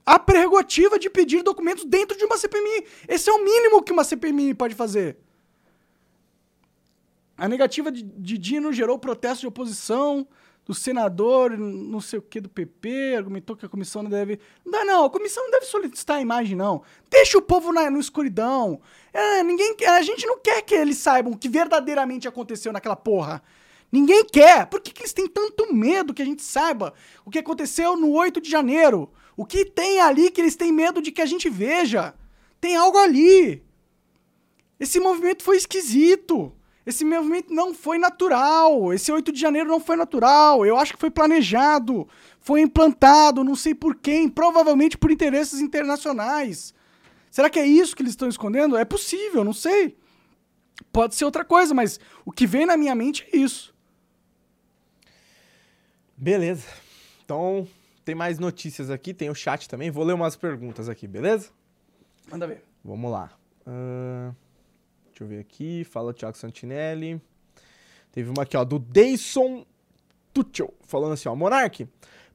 a 0.04 0.18
prerrogativa 0.18 0.98
de 0.98 1.08
pedir 1.08 1.42
documentos 1.42 1.86
dentro 1.86 2.14
de 2.18 2.26
uma 2.26 2.36
CPMI. 2.36 2.84
Esse 3.08 3.30
é 3.30 3.32
o 3.32 3.42
mínimo 3.42 3.82
que 3.82 3.90
uma 3.90 4.04
CPMI 4.04 4.52
pode 4.52 4.74
fazer. 4.74 5.23
A 7.36 7.48
negativa 7.48 7.90
de, 7.90 8.02
Dino 8.02 8.72
gerou 8.72 8.98
protesto 8.98 9.40
de 9.40 9.46
oposição 9.46 10.26
do 10.64 10.72
senador, 10.72 11.58
não 11.58 12.00
sei 12.00 12.18
o 12.18 12.22
que, 12.22 12.40
do 12.40 12.48
PP, 12.48 13.16
argumentou 13.16 13.54
que 13.54 13.66
a 13.66 13.68
comissão 13.68 14.02
não 14.02 14.10
deve. 14.10 14.38
Não 14.64 14.72
dá, 14.72 14.84
não, 14.84 15.04
a 15.04 15.10
comissão 15.10 15.44
não 15.44 15.50
deve 15.50 15.66
solicitar 15.66 16.16
a 16.16 16.22
imagem, 16.22 16.56
não. 16.56 16.82
Deixa 17.10 17.36
o 17.36 17.42
povo 17.42 17.72
na, 17.72 17.90
no 17.90 18.00
escuridão. 18.00 18.80
É, 19.12 19.42
ninguém, 19.42 19.76
a 19.86 20.00
gente 20.00 20.26
não 20.26 20.38
quer 20.38 20.62
que 20.62 20.74
eles 20.74 20.96
saibam 20.96 21.32
o 21.32 21.38
que 21.38 21.48
verdadeiramente 21.48 22.26
aconteceu 22.26 22.72
naquela 22.72 22.96
porra. 22.96 23.42
Ninguém 23.92 24.24
quer. 24.24 24.66
Por 24.66 24.80
que, 24.80 24.90
que 24.90 25.02
eles 25.02 25.12
têm 25.12 25.28
tanto 25.28 25.72
medo 25.72 26.14
que 26.14 26.22
a 26.22 26.24
gente 26.24 26.42
saiba 26.42 26.94
o 27.24 27.30
que 27.30 27.38
aconteceu 27.38 27.96
no 27.96 28.10
8 28.12 28.40
de 28.40 28.50
janeiro? 28.50 29.12
O 29.36 29.44
que 29.44 29.64
tem 29.64 30.00
ali 30.00 30.30
que 30.30 30.40
eles 30.40 30.56
têm 30.56 30.72
medo 30.72 31.02
de 31.02 31.12
que 31.12 31.20
a 31.20 31.26
gente 31.26 31.50
veja? 31.50 32.14
Tem 32.60 32.74
algo 32.74 32.96
ali. 32.96 33.62
Esse 34.80 34.98
movimento 34.98 35.42
foi 35.42 35.56
esquisito. 35.56 36.52
Esse 36.86 37.04
movimento 37.04 37.52
não 37.52 37.72
foi 37.72 37.98
natural. 37.98 38.92
Esse 38.92 39.10
8 39.10 39.32
de 39.32 39.40
janeiro 39.40 39.68
não 39.68 39.80
foi 39.80 39.96
natural. 39.96 40.66
Eu 40.66 40.76
acho 40.76 40.92
que 40.92 41.00
foi 41.00 41.10
planejado, 41.10 42.06
foi 42.40 42.60
implantado, 42.60 43.42
não 43.42 43.54
sei 43.54 43.74
por 43.74 43.94
quem, 43.96 44.28
provavelmente 44.28 44.98
por 44.98 45.10
interesses 45.10 45.60
internacionais. 45.60 46.74
Será 47.30 47.48
que 47.48 47.58
é 47.58 47.66
isso 47.66 47.96
que 47.96 48.02
eles 48.02 48.12
estão 48.12 48.28
escondendo? 48.28 48.76
É 48.76 48.84
possível, 48.84 49.42
não 49.42 49.52
sei. 49.52 49.96
Pode 50.92 51.14
ser 51.14 51.24
outra 51.24 51.44
coisa, 51.44 51.72
mas 51.72 51.98
o 52.24 52.30
que 52.30 52.46
vem 52.46 52.66
na 52.66 52.76
minha 52.76 52.94
mente 52.94 53.26
é 53.32 53.36
isso. 53.36 53.74
Beleza. 56.16 56.68
Então, 57.24 57.66
tem 58.04 58.14
mais 58.14 58.38
notícias 58.38 58.90
aqui, 58.90 59.14
tem 59.14 59.30
o 59.30 59.34
chat 59.34 59.68
também. 59.68 59.90
Vou 59.90 60.04
ler 60.04 60.12
umas 60.12 60.36
perguntas 60.36 60.88
aqui, 60.88 61.06
beleza? 61.06 61.50
Manda 62.30 62.46
ver. 62.46 62.62
Vamos 62.84 63.10
lá. 63.10 63.32
Uh, 63.66 64.34
deixa 65.14 65.22
eu 65.22 65.28
ver 65.28 65.38
aqui. 65.38 65.84
Fala 65.84 66.12
Thiago 66.12 66.36
Santinelli. 66.36 67.22
Teve 68.10 68.30
uma 68.30 68.42
aqui, 68.42 68.56
ó, 68.56 68.64
do 68.64 68.78
Deison 68.78 69.64
Tuchel, 70.32 70.74
falando 70.86 71.12
assim, 71.12 71.28
ó. 71.28 71.36
Monark, 71.36 71.88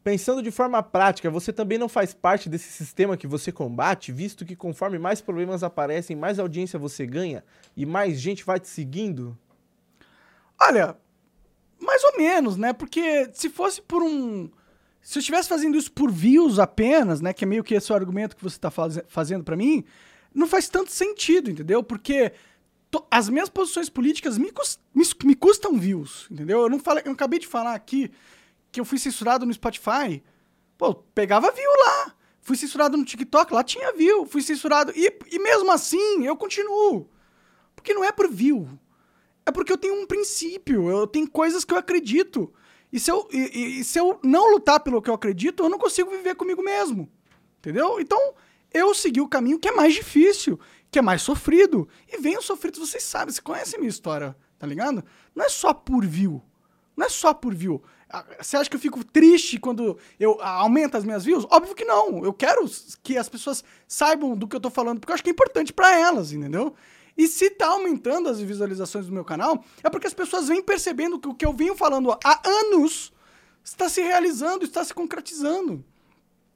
pensando 0.03 0.41
de 0.41 0.49
forma 0.49 0.81
prática, 0.81 1.29
você 1.29 1.51
também 1.51 1.77
não 1.77 1.89
faz 1.89 2.13
parte 2.13 2.47
desse 2.47 2.69
sistema 2.71 3.17
que 3.17 3.27
você 3.27 3.51
combate, 3.51 4.11
visto 4.11 4.45
que 4.45 4.55
conforme 4.55 4.97
mais 4.97 5.19
problemas 5.19 5.61
aparecem, 5.61 6.15
mais 6.15 6.39
audiência 6.39 6.79
você 6.79 7.05
ganha 7.05 7.43
e 7.75 7.85
mais 7.85 8.19
gente 8.19 8.45
vai 8.45 8.59
te 8.59 8.67
seguindo? 8.69 9.37
Olha, 10.61 10.97
mais 11.79 12.03
ou 12.03 12.17
menos, 12.17 12.55
né? 12.57 12.71
Porque 12.71 13.29
se 13.33 13.49
fosse 13.49 13.81
por 13.81 14.01
um. 14.01 14.49
Se 15.01 15.17
eu 15.17 15.21
estivesse 15.21 15.47
fazendo 15.47 15.77
isso 15.77 15.91
por 15.91 16.11
views 16.11 16.59
apenas, 16.59 17.21
né? 17.21 17.33
Que 17.33 17.45
é 17.45 17.47
meio 17.47 17.63
que 17.63 17.73
esse 17.73 17.91
o 17.91 17.95
argumento 17.95 18.35
que 18.35 18.43
você 18.43 18.57
está 18.57 18.69
faz... 18.69 18.99
fazendo 19.07 19.45
para 19.45 19.55
mim, 19.55 19.85
não 20.33 20.45
faz 20.45 20.67
tanto 20.67 20.91
sentido, 20.91 21.49
entendeu? 21.49 21.81
Porque 21.81 22.33
as 23.11 23.29
minhas 23.29 23.49
posições 23.49 23.89
políticas 23.89 24.37
me, 24.37 24.51
cust, 24.51 24.79
me, 24.93 25.05
me, 25.23 25.35
custam 25.35 25.77
views, 25.77 26.27
entendeu? 26.31 26.61
Eu 26.61 26.69
não 26.69 26.79
falei, 26.79 27.03
eu 27.05 27.11
acabei 27.11 27.39
de 27.39 27.47
falar 27.47 27.75
aqui 27.75 28.11
que 28.71 28.79
eu 28.79 28.85
fui 28.85 28.97
censurado 28.97 29.45
no 29.45 29.53
Spotify. 29.53 30.23
Pô, 30.77 30.95
pegava 30.95 31.51
view 31.51 31.71
lá. 31.85 32.15
Fui 32.41 32.55
censurado 32.55 32.97
no 32.97 33.05
TikTok, 33.05 33.53
lá 33.53 33.63
tinha 33.63 33.93
view. 33.93 34.25
Fui 34.25 34.41
censurado. 34.41 34.91
E, 34.95 35.13
e 35.31 35.39
mesmo 35.39 35.71
assim, 35.71 36.25
eu 36.25 36.35
continuo. 36.35 37.07
Porque 37.75 37.93
não 37.93 38.03
é 38.03 38.11
por 38.11 38.27
view. 38.27 38.67
É 39.45 39.51
porque 39.51 39.71
eu 39.71 39.77
tenho 39.77 40.01
um 40.01 40.07
princípio. 40.07 40.89
Eu 40.89 41.05
tenho 41.05 41.29
coisas 41.29 41.63
que 41.63 41.73
eu 41.73 41.77
acredito. 41.77 42.51
E 42.91 42.99
se 42.99 43.11
eu, 43.11 43.27
e, 43.31 43.79
e 43.79 43.83
se 43.83 43.99
eu 43.99 44.19
não 44.23 44.51
lutar 44.51 44.79
pelo 44.79 45.01
que 45.01 45.09
eu 45.09 45.13
acredito, 45.13 45.63
eu 45.63 45.69
não 45.69 45.77
consigo 45.77 46.09
viver 46.09 46.35
comigo 46.35 46.63
mesmo. 46.63 47.09
Entendeu? 47.59 47.99
Então, 47.99 48.33
eu 48.73 48.93
segui 48.93 49.21
o 49.21 49.27
caminho 49.27 49.59
que 49.59 49.67
é 49.67 49.71
mais 49.71 49.93
difícil 49.93 50.59
que 50.91 50.99
é 50.99 51.01
mais 51.01 51.21
sofrido. 51.21 51.87
E 52.07 52.17
venham 52.19 52.41
sofridos, 52.41 52.79
vocês 52.79 53.03
sabem, 53.03 53.33
vocês 53.33 53.39
conhecem 53.39 53.77
a 53.77 53.79
minha 53.79 53.89
história, 53.89 54.35
tá 54.57 54.65
ligado? 54.65 55.03
Não 55.35 55.45
é 55.45 55.49
só 55.49 55.73
por 55.73 56.05
view. 56.05 56.41
Não 56.95 57.05
é 57.05 57.09
só 57.09 57.33
por 57.33 57.53
view. 57.55 57.81
Ah, 58.09 58.25
você 58.41 58.57
acha 58.57 58.69
que 58.69 58.75
eu 58.75 58.79
fico 58.79 59.03
triste 59.03 59.59
quando 59.59 59.97
eu 60.19 60.37
ah, 60.41 60.61
aumento 60.61 60.97
as 60.97 61.05
minhas 61.05 61.23
views? 61.23 61.45
Óbvio 61.49 61.75
que 61.75 61.85
não. 61.85 62.25
Eu 62.25 62.33
quero 62.33 62.65
que 63.03 63.17
as 63.17 63.29
pessoas 63.29 63.63
saibam 63.87 64.35
do 64.35 64.47
que 64.47 64.55
eu 64.55 64.59
tô 64.59 64.69
falando, 64.69 64.99
porque 64.99 65.11
eu 65.11 65.13
acho 65.13 65.23
que 65.23 65.29
é 65.29 65.33
importante 65.33 65.71
para 65.71 65.97
elas, 65.97 66.33
entendeu? 66.33 66.75
E 67.15 67.27
se 67.27 67.49
tá 67.51 67.67
aumentando 67.67 68.29
as 68.29 68.39
visualizações 68.39 69.05
do 69.05 69.11
meu 69.11 69.23
canal, 69.23 69.63
é 69.83 69.89
porque 69.89 70.07
as 70.07 70.13
pessoas 70.13 70.47
vêm 70.47 70.63
percebendo 70.63 71.19
que 71.19 71.27
o 71.27 71.35
que 71.35 71.45
eu 71.45 71.53
venho 71.53 71.75
falando 71.75 72.11
há 72.23 72.41
anos 72.43 73.13
está 73.63 73.87
se 73.87 74.01
realizando, 74.01 74.63
está 74.63 74.83
se 74.83 74.93
concretizando. 74.93 75.85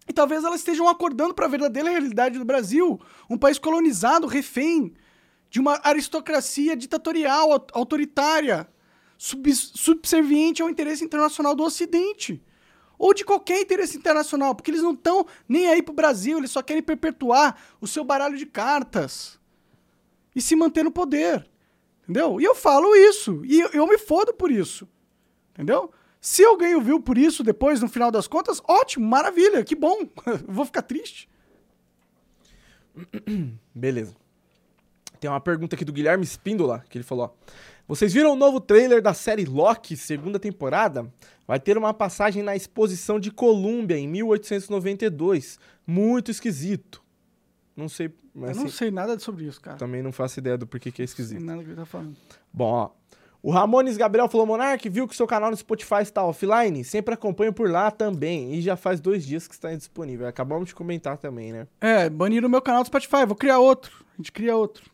E 0.08 0.14
talvez 0.14 0.44
elas 0.44 0.60
estejam 0.60 0.88
acordando 0.88 1.34
para 1.34 1.46
a 1.46 1.50
verdadeira 1.50 1.90
realidade 1.90 2.38
do 2.38 2.46
Brasil, 2.46 3.00
um 3.30 3.38
país 3.38 3.58
colonizado, 3.58 4.28
refém 4.28 4.94
de 5.50 5.60
uma 5.60 5.80
aristocracia 5.84 6.76
ditatorial, 6.76 7.68
autoritária, 7.74 8.68
sub 9.18 9.54
subserviente 9.54 10.62
ao 10.62 10.70
interesse 10.70 11.06
internacional 11.06 11.56
do 11.56 11.64
Ocidente. 11.64 12.44
Ou 12.98 13.14
de 13.14 13.24
qualquer 13.24 13.62
interesse 13.62 13.98
internacional, 13.98 14.56
porque 14.56 14.72
eles 14.72 14.82
não 14.82 14.94
estão 14.94 15.26
nem 15.48 15.68
aí 15.68 15.82
pro 15.82 15.94
Brasil, 15.94 16.38
eles 16.38 16.52
só 16.52 16.62
querem 16.62 16.82
perpetuar 16.82 17.58
o 17.80 17.88
seu 17.88 18.04
baralho 18.04 18.38
de 18.38 18.46
cartas 18.46 19.40
e 20.36 20.42
se 20.42 20.56
manter 20.56 20.84
no 20.84 20.92
poder. 20.92 21.48
Entendeu? 22.04 22.40
E 22.40 22.44
eu 22.44 22.54
falo 22.54 22.96
isso, 22.96 23.42
e 23.46 23.62
eu 23.62 23.88
me 23.88 23.98
fodo 23.98 24.34
por 24.34 24.52
isso. 24.52 24.88
Entendeu? 25.54 25.92
Se 26.24 26.42
eu 26.42 26.56
ganho 26.56 26.80
view 26.80 27.02
por 27.02 27.18
isso 27.18 27.44
depois, 27.44 27.82
no 27.82 27.90
final 27.90 28.10
das 28.10 28.30
contas, 28.30 28.62
ótimo, 28.66 29.06
maravilha, 29.06 29.62
que 29.62 29.76
bom. 29.76 30.08
Vou 30.48 30.64
ficar 30.64 30.82
triste. 30.82 31.28
Beleza. 33.76 34.16
Tem 35.20 35.30
uma 35.30 35.42
pergunta 35.42 35.76
aqui 35.76 35.84
do 35.84 35.92
Guilherme 35.92 36.24
Espíndola, 36.24 36.82
que 36.90 36.98
ele 36.98 37.04
falou, 37.04 37.26
ó. 37.26 37.52
Vocês 37.86 38.14
viram 38.14 38.32
o 38.32 38.36
novo 38.38 38.62
trailer 38.62 39.02
da 39.02 39.14
série 39.14 39.44
Loki, 39.44 39.98
segunda 39.98 40.40
temporada? 40.40 41.12
Vai 41.46 41.60
ter 41.60 41.78
uma 41.78 41.94
passagem 41.94 42.42
na 42.42 42.56
exposição 42.56 43.20
de 43.20 43.30
Colômbia, 43.30 43.98
em 43.98 44.08
1892. 44.08 45.60
Muito 45.86 46.32
esquisito. 46.32 47.04
Não 47.76 47.90
sei... 47.90 48.16
Mas, 48.34 48.52
Eu 48.52 48.56
não 48.56 48.64
assim, 48.68 48.78
sei 48.78 48.92
nada 48.92 49.20
sobre 49.20 49.44
isso, 49.44 49.60
cara. 49.60 49.76
Também 49.76 50.02
não 50.02 50.14
faço 50.14 50.40
ideia 50.40 50.58
do 50.58 50.66
porquê 50.66 50.90
que 50.90 51.02
é 51.02 51.06
esquisito. 51.06 51.42
Não 51.42 51.48
sei 51.48 51.50
nada 51.50 51.64
que 51.64 51.70
ele 51.70 51.76
tá 51.76 51.86
falando. 51.86 52.16
Bom, 52.54 52.72
ó. 52.72 52.92
O 53.44 53.52
Ramones 53.52 53.98
Gabriel 53.98 54.30
falou: 54.30 54.48
Monark, 54.48 54.88
viu 54.88 55.06
que 55.06 55.14
seu 55.14 55.28
canal 55.28 55.52
no 55.52 55.58
Spotify 55.58 56.02
está 56.02 56.24
offline? 56.24 56.82
Sempre 56.86 57.14
acompanho 57.14 57.52
por 57.52 57.70
lá 57.70 57.92
também. 57.92 58.54
E 58.54 58.62
já 58.62 58.78
faz 58.78 59.02
dois 59.02 59.26
dias 59.26 59.50
que 59.50 59.54
está 59.54 59.74
indisponível. 59.74 60.26
Acabamos 60.26 60.70
de 60.70 60.74
comentar 60.74 61.18
também, 61.18 61.52
né? 61.52 61.68
É, 61.82 62.10
baniram 62.10 62.48
o 62.48 62.52
meu 62.52 62.62
canal 62.62 62.84
do 62.84 62.86
Spotify. 62.86 63.26
Vou 63.28 63.36
criar 63.36 63.60
outro. 63.60 64.06
A 64.14 64.16
gente 64.16 64.32
cria 64.32 64.56
outro. 64.56 64.90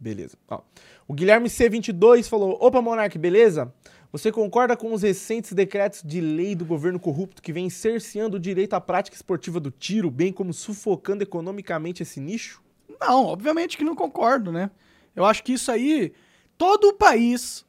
Beleza. 0.00 0.36
Ó, 0.48 0.62
o 1.06 1.14
Guilherme 1.14 1.48
C22 1.48 2.28
falou: 2.28 2.58
Opa, 2.60 2.82
Monark, 2.82 3.16
beleza? 3.16 3.72
Você 4.10 4.32
concorda 4.32 4.76
com 4.76 4.92
os 4.92 5.02
recentes 5.02 5.52
decretos 5.52 6.02
de 6.02 6.20
lei 6.20 6.56
do 6.56 6.64
governo 6.64 6.98
corrupto 6.98 7.40
que 7.40 7.52
vem 7.52 7.70
cerceando 7.70 8.36
o 8.36 8.40
direito 8.40 8.74
à 8.74 8.80
prática 8.80 9.16
esportiva 9.16 9.60
do 9.60 9.70
tiro, 9.70 10.10
bem 10.10 10.32
como 10.32 10.52
sufocando 10.52 11.22
economicamente 11.22 12.02
esse 12.02 12.18
nicho? 12.18 12.60
Não, 13.00 13.26
obviamente 13.26 13.76
que 13.76 13.84
não 13.84 13.94
concordo, 13.94 14.50
né? 14.50 14.72
Eu 15.14 15.24
acho 15.24 15.44
que 15.44 15.52
isso 15.52 15.70
aí. 15.70 16.12
Todo 16.58 16.88
o 16.88 16.94
país 16.94 17.65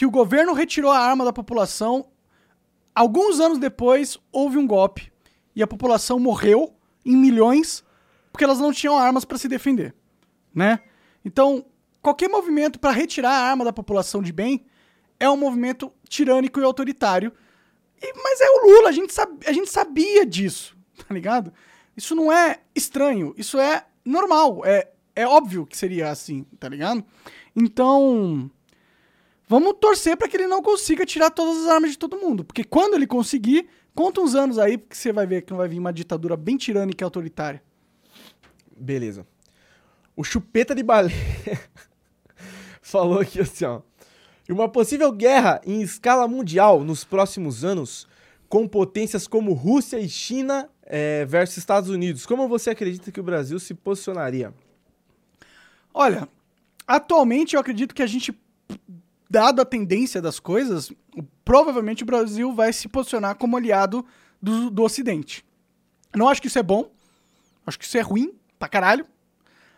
que 0.00 0.06
o 0.06 0.10
governo 0.10 0.54
retirou 0.54 0.90
a 0.90 0.98
arma 0.98 1.26
da 1.26 1.30
população. 1.30 2.06
Alguns 2.94 3.38
anos 3.38 3.58
depois, 3.58 4.16
houve 4.32 4.56
um 4.56 4.66
golpe 4.66 5.12
e 5.54 5.62
a 5.62 5.66
população 5.66 6.18
morreu 6.18 6.74
em 7.04 7.14
milhões 7.14 7.84
porque 8.32 8.42
elas 8.42 8.58
não 8.58 8.72
tinham 8.72 8.96
armas 8.96 9.26
para 9.26 9.36
se 9.36 9.46
defender, 9.46 9.94
né? 10.54 10.80
Então, 11.22 11.66
qualquer 12.00 12.30
movimento 12.30 12.80
para 12.80 12.92
retirar 12.92 13.30
a 13.30 13.50
arma 13.50 13.62
da 13.62 13.74
população 13.74 14.22
de 14.22 14.32
bem 14.32 14.64
é 15.18 15.28
um 15.28 15.36
movimento 15.36 15.92
tirânico 16.08 16.58
e 16.58 16.64
autoritário. 16.64 17.30
E, 18.00 18.10
mas 18.24 18.40
é 18.40 18.48
o 18.48 18.70
Lula, 18.70 18.88
a 18.88 18.92
gente, 18.92 19.12
sabe, 19.12 19.46
a 19.46 19.52
gente 19.52 19.68
sabia 19.68 20.24
disso, 20.24 20.78
tá 21.06 21.12
ligado? 21.12 21.52
Isso 21.94 22.14
não 22.14 22.32
é 22.32 22.60
estranho, 22.74 23.34
isso 23.36 23.60
é 23.60 23.84
normal, 24.02 24.64
é, 24.64 24.92
é 25.14 25.26
óbvio 25.26 25.66
que 25.66 25.76
seria 25.76 26.08
assim, 26.08 26.46
tá 26.58 26.70
ligado? 26.70 27.04
Então, 27.54 28.50
Vamos 29.50 29.74
torcer 29.80 30.16
para 30.16 30.28
que 30.28 30.36
ele 30.36 30.46
não 30.46 30.62
consiga 30.62 31.04
tirar 31.04 31.28
todas 31.28 31.64
as 31.64 31.66
armas 31.66 31.90
de 31.90 31.98
todo 31.98 32.16
mundo. 32.16 32.44
Porque 32.44 32.62
quando 32.62 32.94
ele 32.94 33.04
conseguir, 33.04 33.68
conta 33.96 34.20
uns 34.20 34.36
anos 34.36 34.60
aí, 34.60 34.78
porque 34.78 34.94
você 34.94 35.12
vai 35.12 35.26
ver 35.26 35.42
que 35.42 35.50
não 35.50 35.58
vai 35.58 35.66
vir 35.66 35.80
uma 35.80 35.92
ditadura 35.92 36.36
bem 36.36 36.56
tirânica 36.56 37.02
e 37.02 37.04
autoritária. 37.04 37.60
Beleza. 38.76 39.26
O 40.14 40.22
Chupeta 40.22 40.72
de 40.72 40.84
Baleia 40.84 41.60
falou 42.80 43.18
aqui 43.18 43.40
assim, 43.40 43.64
ó. 43.64 43.80
Uma 44.48 44.68
possível 44.68 45.10
guerra 45.10 45.60
em 45.66 45.82
escala 45.82 46.28
mundial 46.28 46.84
nos 46.84 47.02
próximos 47.02 47.64
anos, 47.64 48.06
com 48.48 48.68
potências 48.68 49.26
como 49.26 49.52
Rússia 49.52 49.98
e 49.98 50.08
China 50.08 50.70
é, 50.84 51.24
versus 51.24 51.56
Estados 51.56 51.90
Unidos. 51.90 52.24
Como 52.24 52.46
você 52.46 52.70
acredita 52.70 53.10
que 53.10 53.18
o 53.18 53.24
Brasil 53.24 53.58
se 53.58 53.74
posicionaria? 53.74 54.54
Olha, 55.92 56.28
atualmente 56.86 57.56
eu 57.56 57.60
acredito 57.60 57.92
que 57.92 58.02
a 58.02 58.06
gente 58.06 58.32
dado 59.30 59.62
a 59.62 59.64
tendência 59.64 60.20
das 60.20 60.40
coisas, 60.40 60.92
provavelmente 61.44 62.02
o 62.02 62.06
Brasil 62.06 62.52
vai 62.52 62.72
se 62.72 62.88
posicionar 62.88 63.36
como 63.36 63.56
aliado 63.56 64.04
do, 64.42 64.68
do 64.68 64.82
Ocidente. 64.82 65.44
Não 66.14 66.28
acho 66.28 66.42
que 66.42 66.48
isso 66.48 66.58
é 66.58 66.62
bom, 66.62 66.90
acho 67.64 67.78
que 67.78 67.84
isso 67.84 67.96
é 67.96 68.00
ruim 68.00 68.34
pra 68.58 68.68
caralho, 68.68 69.06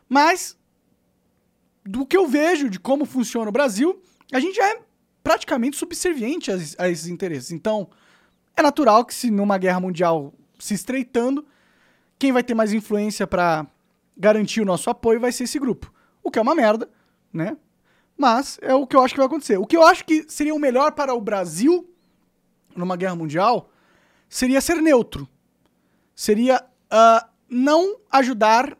mas 0.09 0.57
do 1.85 2.07
que 2.07 2.17
eu 2.17 2.27
vejo 2.27 2.71
de 2.71 2.81
como 2.81 3.05
funciona 3.05 3.51
o 3.51 3.53
Brasil, 3.53 4.01
a 4.33 4.41
gente 4.41 4.57
já 4.57 4.67
é 4.71 4.81
praticamente 5.23 5.77
subserviente 5.77 6.51
a, 6.51 6.57
a 6.79 6.89
esses 6.89 7.07
interesses. 7.09 7.51
Então, 7.51 7.91
é 8.57 8.63
natural 8.63 9.05
que 9.05 9.15
se 9.15 9.31
numa 9.31 9.59
guerra 9.59 9.81
mundial 9.81 10.33
se 10.59 10.73
estreitando, 10.73 11.45
quem 12.19 12.33
vai 12.33 12.43
ter 12.43 12.55
mais 12.55 12.73
influência 12.73 13.27
para 13.27 13.67
garantir 14.17 14.63
o 14.63 14.65
nosso 14.65 14.89
apoio 14.89 15.21
vai 15.21 15.33
ser 15.33 15.45
esse 15.45 15.59
grupo. 15.59 15.93
O 16.23 16.31
que 16.31 16.39
é 16.39 16.43
uma 16.43 16.55
merda, 16.55 16.89
né? 17.33 17.57
Mas 18.17 18.59
é 18.63 18.75
o 18.75 18.87
que 18.87 18.97
eu 18.97 19.03
acho 19.03 19.15
que 19.15 19.19
vai 19.19 19.27
acontecer. 19.27 19.59
O 19.59 19.67
que 19.67 19.77
eu 19.77 19.83
acho 19.83 20.05
que 20.05 20.25
seria 20.29 20.55
o 20.55 20.59
melhor 20.59 20.93
para 20.93 21.15
o 21.15 21.21
Brasil 21.21 21.89
numa 22.77 22.97
guerra 22.97 23.17
mundial 23.17 23.71
seria 24.29 24.61
ser 24.61 24.77
neutro. 24.81 25.29
Seria 26.15 26.65
uh, 26.93 27.27
não 27.49 27.99
ajudar 28.11 28.77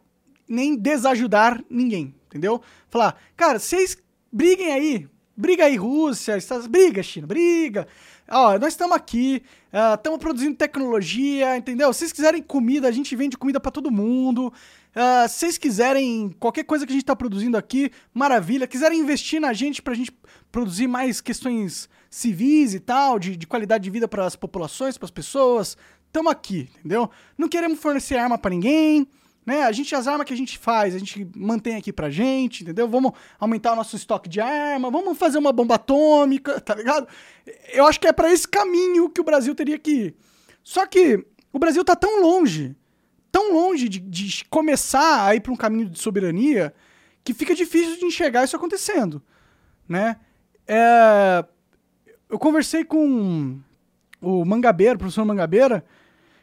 nem 0.47 0.75
desajudar 0.75 1.63
ninguém, 1.69 2.13
entendeu? 2.27 2.61
Falar, 2.89 3.19
cara, 3.35 3.59
vocês 3.59 3.97
briguem 4.31 4.71
aí, 4.71 5.07
briga 5.35 5.65
aí 5.65 5.75
Rússia, 5.75 6.37
Estados, 6.37 6.67
briga 6.67 7.01
China, 7.01 7.27
briga. 7.27 7.87
Ó, 8.29 8.57
nós 8.57 8.73
estamos 8.73 8.95
aqui, 8.95 9.43
estamos 9.95 10.17
uh, 10.17 10.19
produzindo 10.19 10.55
tecnologia, 10.55 11.57
entendeu? 11.57 11.91
Se 11.91 11.99
vocês 11.99 12.13
quiserem 12.13 12.41
comida, 12.41 12.87
a 12.87 12.91
gente 12.91 13.15
vende 13.15 13.37
comida 13.37 13.59
para 13.59 13.71
todo 13.71 13.91
mundo. 13.91 14.51
Se 15.27 15.39
vocês 15.39 15.57
quiserem 15.57 16.35
qualquer 16.39 16.63
coisa 16.63 16.85
que 16.85 16.91
a 16.91 16.95
gente 16.95 17.03
está 17.03 17.15
produzindo 17.15 17.57
aqui, 17.57 17.91
maravilha. 18.13 18.67
Quiserem 18.67 18.99
investir 18.99 19.41
na 19.41 19.51
gente 19.51 19.81
para 19.81 19.93
a 19.93 19.95
gente 19.95 20.11
produzir 20.51 20.87
mais 20.87 21.19
questões 21.19 21.89
civis 22.09 22.75
e 22.75 22.79
tal, 22.79 23.17
de, 23.17 23.35
de 23.35 23.47
qualidade 23.47 23.83
de 23.83 23.89
vida 23.89 24.07
para 24.07 24.23
as 24.23 24.35
populações, 24.35 24.97
para 24.99 25.05
as 25.05 25.11
pessoas, 25.11 25.75
estamos 26.05 26.31
aqui, 26.31 26.69
entendeu? 26.77 27.09
Não 27.35 27.49
queremos 27.49 27.79
fornecer 27.79 28.17
arma 28.17 28.37
para 28.37 28.51
ninguém, 28.51 29.07
né? 29.43 29.63
A 29.63 29.71
gente, 29.71 29.95
as 29.95 30.07
armas 30.07 30.27
que 30.27 30.33
a 30.33 30.37
gente 30.37 30.59
faz, 30.59 30.93
a 30.93 30.99
gente 30.99 31.27
mantém 31.35 31.75
aqui 31.75 31.91
pra 31.91 32.11
gente, 32.11 32.61
entendeu? 32.61 32.87
Vamos 32.87 33.13
aumentar 33.39 33.73
o 33.73 33.75
nosso 33.75 33.95
estoque 33.95 34.29
de 34.29 34.39
arma, 34.39 34.91
vamos 34.91 35.17
fazer 35.17 35.39
uma 35.39 35.51
bomba 35.51 35.73
atômica, 35.73 36.59
tá 36.61 36.75
ligado? 36.75 37.07
Eu 37.73 37.87
acho 37.87 37.99
que 37.99 38.07
é 38.07 38.13
para 38.13 38.31
esse 38.31 38.47
caminho 38.47 39.09
que 39.09 39.19
o 39.19 39.23
Brasil 39.23 39.55
teria 39.55 39.79
que 39.79 39.91
ir. 39.91 40.15
Só 40.63 40.85
que 40.85 41.25
o 41.51 41.57
Brasil 41.57 41.83
tá 41.83 41.95
tão 41.95 42.21
longe 42.21 42.75
tão 43.33 43.51
longe 43.51 43.89
de, 43.89 43.99
de 43.99 44.45
começar 44.45 45.25
a 45.25 45.33
ir 45.33 45.41
para 45.41 45.51
um 45.51 45.55
caminho 45.55 45.89
de 45.89 45.97
soberania 45.97 46.71
que 47.23 47.33
fica 47.33 47.55
difícil 47.55 47.97
de 47.97 48.05
enxergar 48.05 48.43
isso 48.43 48.55
acontecendo, 48.55 49.23
né? 49.89 50.17
É, 50.67 51.43
eu 52.29 52.37
conversei 52.37 52.85
com 52.85 53.59
o 54.21 54.45
Mangabeira, 54.45 54.93
o 54.93 54.99
professor 54.99 55.25
Mangabeira, 55.25 55.83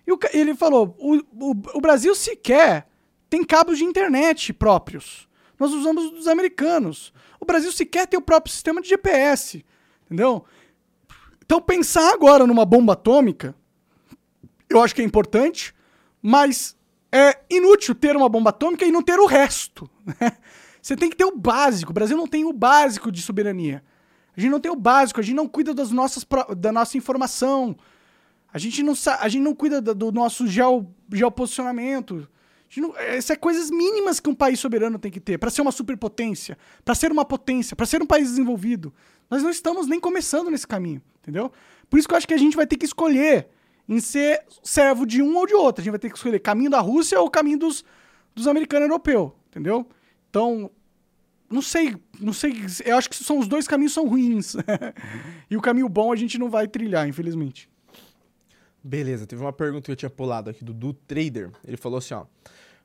e 0.05 0.12
o, 0.12 0.18
ele 0.32 0.53
falou: 0.53 0.97
o, 0.99 1.16
o, 1.16 1.51
o, 1.74 1.80
Brasil 1.80 2.12
sequer 2.12 2.88
tem 3.28 3.45
cabos 3.45 3.78
de 3.78 3.84
internet 3.84 4.53
próprios. 4.53 5.28
Nós 5.61 5.72
usamos 5.72 6.11
dos 6.11 6.26
americanos. 6.26 7.12
O 7.38 7.45
Brasil 7.45 7.70
sequer 7.70 8.09
tem 8.09 8.18
o 8.18 8.22
próprio 8.22 8.53
sistema 8.53 8.82
de 8.82 8.88
GPS, 8.88 9.64
entendeu? 10.07 10.45
Então 11.45 11.61
pensar 11.61 12.12
agora 12.12 12.49
numa 12.49 12.64
bomba 12.64 12.95
atômica, 12.95 13.55
eu 14.68 14.82
acho 14.82 14.95
que 14.95 15.03
é 15.03 15.05
importante, 15.05 15.72
mas 16.20 16.76
é 17.12 17.40
inútil 17.50 17.94
ter 17.94 18.16
uma 18.16 18.28
bomba 18.28 18.50
atômica 18.50 18.84
e 18.84 18.92
não 18.92 19.02
ter 19.02 19.18
o 19.18 19.26
resto. 19.26 19.90
Né? 20.04 20.32
Você 20.80 20.96
tem 20.96 21.11
que 21.11 21.16
ter 21.16 21.24
o 21.24 21.36
básico. 21.36 21.90
O 21.90 21.94
Brasil 21.94 22.16
não 22.16 22.26
tem 22.26 22.44
o 22.44 22.52
básico 22.52 23.12
de 23.12 23.20
soberania. 23.20 23.84
A 24.36 24.40
gente 24.40 24.50
não 24.50 24.61
tem 24.61 24.70
o 24.70 24.76
básico, 24.76 25.20
a 25.20 25.22
gente 25.22 25.34
não 25.34 25.48
cuida 25.48 25.74
das 25.74 25.90
nossas, 25.90 26.24
da 26.56 26.72
nossa 26.72 26.96
informação. 26.96 27.76
A 28.52 28.58
gente 28.58 28.82
não, 28.82 28.94
a 29.20 29.28
gente 29.28 29.42
não 29.42 29.54
cuida 29.54 29.80
do 29.80 30.11
nosso 30.11 30.46
geo, 30.46 30.86
geoposicionamento. 31.12 32.28
Não, 32.76 32.96
essas 32.96 33.30
é 33.30 33.36
coisas 33.36 33.70
mínimas 33.70 34.20
que 34.20 34.30
um 34.30 34.34
país 34.34 34.61
soberano 34.61 34.98
tem 34.98 35.11
que 35.11 35.20
ter 35.20 35.38
para 35.38 35.50
ser 35.50 35.61
uma 35.61 35.72
superpotência, 35.72 36.56
para 36.84 36.94
ser 36.94 37.11
uma 37.11 37.24
potência, 37.24 37.74
para 37.74 37.84
ser 37.84 38.00
um 38.00 38.06
país 38.06 38.28
desenvolvido. 38.28 38.94
Nós 39.28 39.42
não 39.42 39.50
estamos 39.50 39.88
nem 39.88 39.98
começando 39.98 40.50
nesse 40.50 40.66
caminho, 40.66 41.02
entendeu? 41.20 41.50
Por 41.88 41.98
isso 41.98 42.06
que 42.06 42.14
eu 42.14 42.18
acho 42.18 42.28
que 42.28 42.34
a 42.34 42.38
gente 42.38 42.56
vai 42.56 42.66
ter 42.66 42.76
que 42.76 42.86
escolher 42.86 43.48
em 43.91 43.99
ser 43.99 44.45
servo 44.62 45.05
de 45.05 45.20
um 45.20 45.36
ou 45.36 45.47
de 45.49 45.55
outro. 45.55 45.80
A 45.80 45.84
gente 45.84 45.91
vai 45.91 45.99
ter 45.99 46.09
que 46.09 46.16
escolher 46.16 46.38
caminho 46.38 46.70
da 46.70 46.78
Rússia 46.78 47.20
ou 47.20 47.28
caminho 47.28 47.59
dos, 47.59 47.84
dos 48.32 48.47
americanos 48.47 48.88
europeus, 48.88 49.32
entendeu? 49.49 49.84
Então, 50.30 50.70
não 51.51 51.61
sei, 51.61 51.97
não 52.20 52.32
sei, 52.32 52.55
eu 52.84 52.97
acho 52.97 53.11
que 53.11 53.16
são 53.16 53.41
os 53.41 53.49
dois 53.49 53.66
caminhos 53.66 53.93
são 53.93 54.07
ruins. 54.07 54.55
e 55.51 55.57
o 55.57 55.61
caminho 55.61 55.88
bom 55.88 56.12
a 56.12 56.16
gente 56.16 56.38
não 56.38 56.49
vai 56.49 56.68
trilhar, 56.68 57.09
infelizmente. 57.09 57.68
Beleza, 58.82 59.26
teve 59.26 59.43
uma 59.43 59.53
pergunta 59.53 59.86
que 59.86 59.91
eu 59.91 59.97
tinha 59.97 60.09
pulado 60.09 60.49
aqui 60.49 60.64
do 60.64 60.93
Trader. 60.93 61.51
Ele 61.66 61.76
falou 61.76 61.99
assim, 61.99 62.14
ó: 62.14 62.24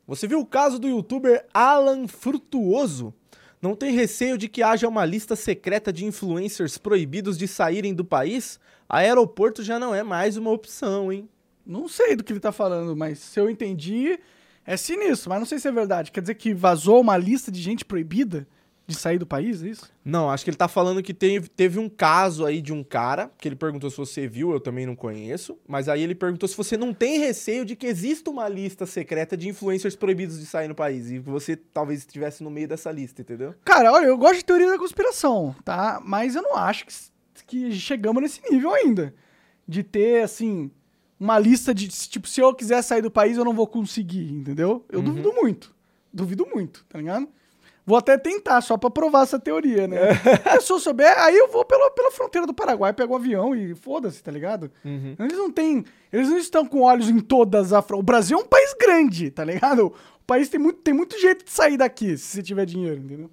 Você 0.08 0.28
viu 0.28 0.40
o 0.40 0.46
caso 0.46 0.80
do 0.80 0.88
youtuber 0.88 1.46
Alan 1.54 2.08
Frutuoso? 2.08 3.14
Não 3.62 3.76
tem 3.76 3.94
receio 3.94 4.38
de 4.38 4.48
que 4.48 4.62
haja 4.62 4.88
uma 4.88 5.06
lista 5.06 5.36
secreta 5.36 5.92
de 5.92 6.06
influencers 6.06 6.78
proibidos 6.78 7.38
de 7.38 7.48
saírem 7.48 7.94
do 7.94 8.06
país? 8.06 8.60
Aeroporto 8.88 9.64
já 9.64 9.80
não 9.80 9.94
é 9.94 10.04
mais 10.04 10.38
uma 10.38 10.52
opção, 10.52 11.12
hein? 11.12 11.28
Não 11.66 11.88
sei 11.88 12.16
do 12.16 12.24
que 12.24 12.32
ele 12.32 12.40
tá 12.40 12.52
falando, 12.52 12.96
mas 12.96 13.18
se 13.18 13.40
eu 13.40 13.50
entendi, 13.50 14.20
é 14.66 14.78
sinistro, 14.78 15.30
mas 15.30 15.40
não 15.40 15.46
sei 15.46 15.58
se 15.58 15.68
é 15.68 15.72
verdade. 15.72 16.12
Quer 16.12 16.22
dizer 16.22 16.36
que 16.36 16.54
vazou 16.54 17.02
uma 17.02 17.18
lista 17.18 17.52
de 17.52 17.62
gente 17.62 17.84
proibida 17.84 18.48
de 18.88 18.96
sair 18.96 19.18
do 19.18 19.26
país, 19.26 19.64
é 19.64 19.70
isso? 19.70 19.92
Não, 20.04 20.30
acho 20.30 20.44
que 20.44 20.50
ele 20.50 20.58
tá 20.58 20.68
falando 20.68 21.02
que 21.02 21.14
teve, 21.14 21.50
teve 21.50 21.80
um 21.80 21.90
caso 21.90 22.46
aí 22.46 22.62
de 22.62 22.72
um 22.72 22.84
cara, 22.84 23.32
que 23.38 23.48
ele 23.48 23.56
perguntou 23.56 23.90
se 23.90 23.98
você 23.98 24.28
viu, 24.28 24.52
eu 24.52 24.60
também 24.60 24.86
não 24.86 24.96
conheço, 24.96 25.58
mas 25.68 25.90
aí 25.90 26.04
ele 26.04 26.14
perguntou 26.14 26.48
se 26.48 26.56
você 26.56 26.78
não 26.78 26.94
tem 26.94 27.20
receio 27.20 27.66
de 27.66 27.76
que 27.76 27.88
exista 27.88 28.30
uma 28.30 28.48
lista 28.48 28.86
secreta 28.86 29.36
de 29.36 29.50
influencers 29.50 29.96
proibidos 29.96 30.40
de 30.40 30.46
sair 30.46 30.68
no 30.68 30.76
país, 30.76 31.10
e 31.10 31.20
você 31.20 31.56
talvez 31.56 32.00
estivesse 32.00 32.44
no 32.44 32.52
meio 32.52 32.68
dessa 32.68 32.92
lista, 32.92 33.22
entendeu? 33.22 33.56
Cara, 33.64 33.92
olha, 33.92 34.06
eu 34.06 34.18
gosto 34.18 34.38
de 34.38 34.46
teoria 34.46 34.70
da 34.70 34.78
conspiração, 34.78 35.56
tá? 35.66 36.02
Mas 36.06 36.36
eu 36.36 36.42
não 36.42 36.56
acho 36.56 36.86
que 36.86 36.94
que 37.46 37.72
chegamos 37.74 38.22
nesse 38.22 38.42
nível 38.50 38.74
ainda. 38.74 39.14
De 39.68 39.84
ter, 39.84 40.24
assim, 40.24 40.70
uma 41.20 41.40
lista 41.40 41.74
de. 41.74 41.88
Tipo, 41.88 42.28
se 42.28 42.40
eu 42.40 42.54
quiser 42.54 42.82
sair 42.82 43.02
do 43.02 43.12
país, 43.12 43.38
eu 43.38 43.46
não 43.46 43.54
vou 43.54 43.68
conseguir, 43.68 44.32
entendeu? 44.32 44.86
Eu 44.90 45.00
uhum. 45.00 45.06
duvido 45.06 45.34
muito. 45.34 45.76
Duvido 46.14 46.48
muito, 46.54 46.86
tá 46.88 47.00
ligado? 47.00 47.28
Vou 47.86 47.98
até 47.98 48.18
tentar, 48.18 48.62
só 48.62 48.78
pra 48.78 48.90
provar 48.90 49.24
essa 49.24 49.40
teoria, 49.40 49.88
né? 49.88 49.98
É. 50.46 50.60
Se 50.60 50.74
eu 50.74 50.80
souber, 50.80 51.16
aí 51.20 51.38
eu 51.38 51.52
vou 51.52 51.64
pela, 51.64 51.92
pela 51.92 52.12
fronteira 52.12 52.48
do 52.48 52.54
Paraguai, 52.54 52.92
pego 52.94 53.14
um 53.14 53.18
avião 53.18 53.56
e 53.56 53.76
foda-se, 53.76 54.24
tá 54.24 54.32
ligado? 54.32 54.72
Uhum. 54.84 55.16
Eles 55.20 55.38
não 55.38 55.52
têm. 55.52 55.86
Eles 56.12 56.30
não 56.30 56.38
estão 56.38 56.66
com 56.66 56.82
olhos 56.82 57.10
em 57.10 57.20
todas 57.20 57.72
as. 57.72 57.86
O 57.92 58.02
Brasil 58.02 58.40
é 58.40 58.42
um 58.42 58.48
país 58.48 58.74
grande, 58.80 59.30
tá 59.30 59.44
ligado? 59.44 59.88
O 59.88 60.26
país 60.26 60.50
tem 60.50 60.60
muito, 60.60 60.80
tem 60.80 60.94
muito 60.94 61.20
jeito 61.20 61.46
de 61.46 61.52
sair 61.52 61.78
daqui, 61.78 62.18
se 62.18 62.26
você 62.26 62.42
tiver 62.42 62.66
dinheiro, 62.66 63.00
entendeu? 63.00 63.30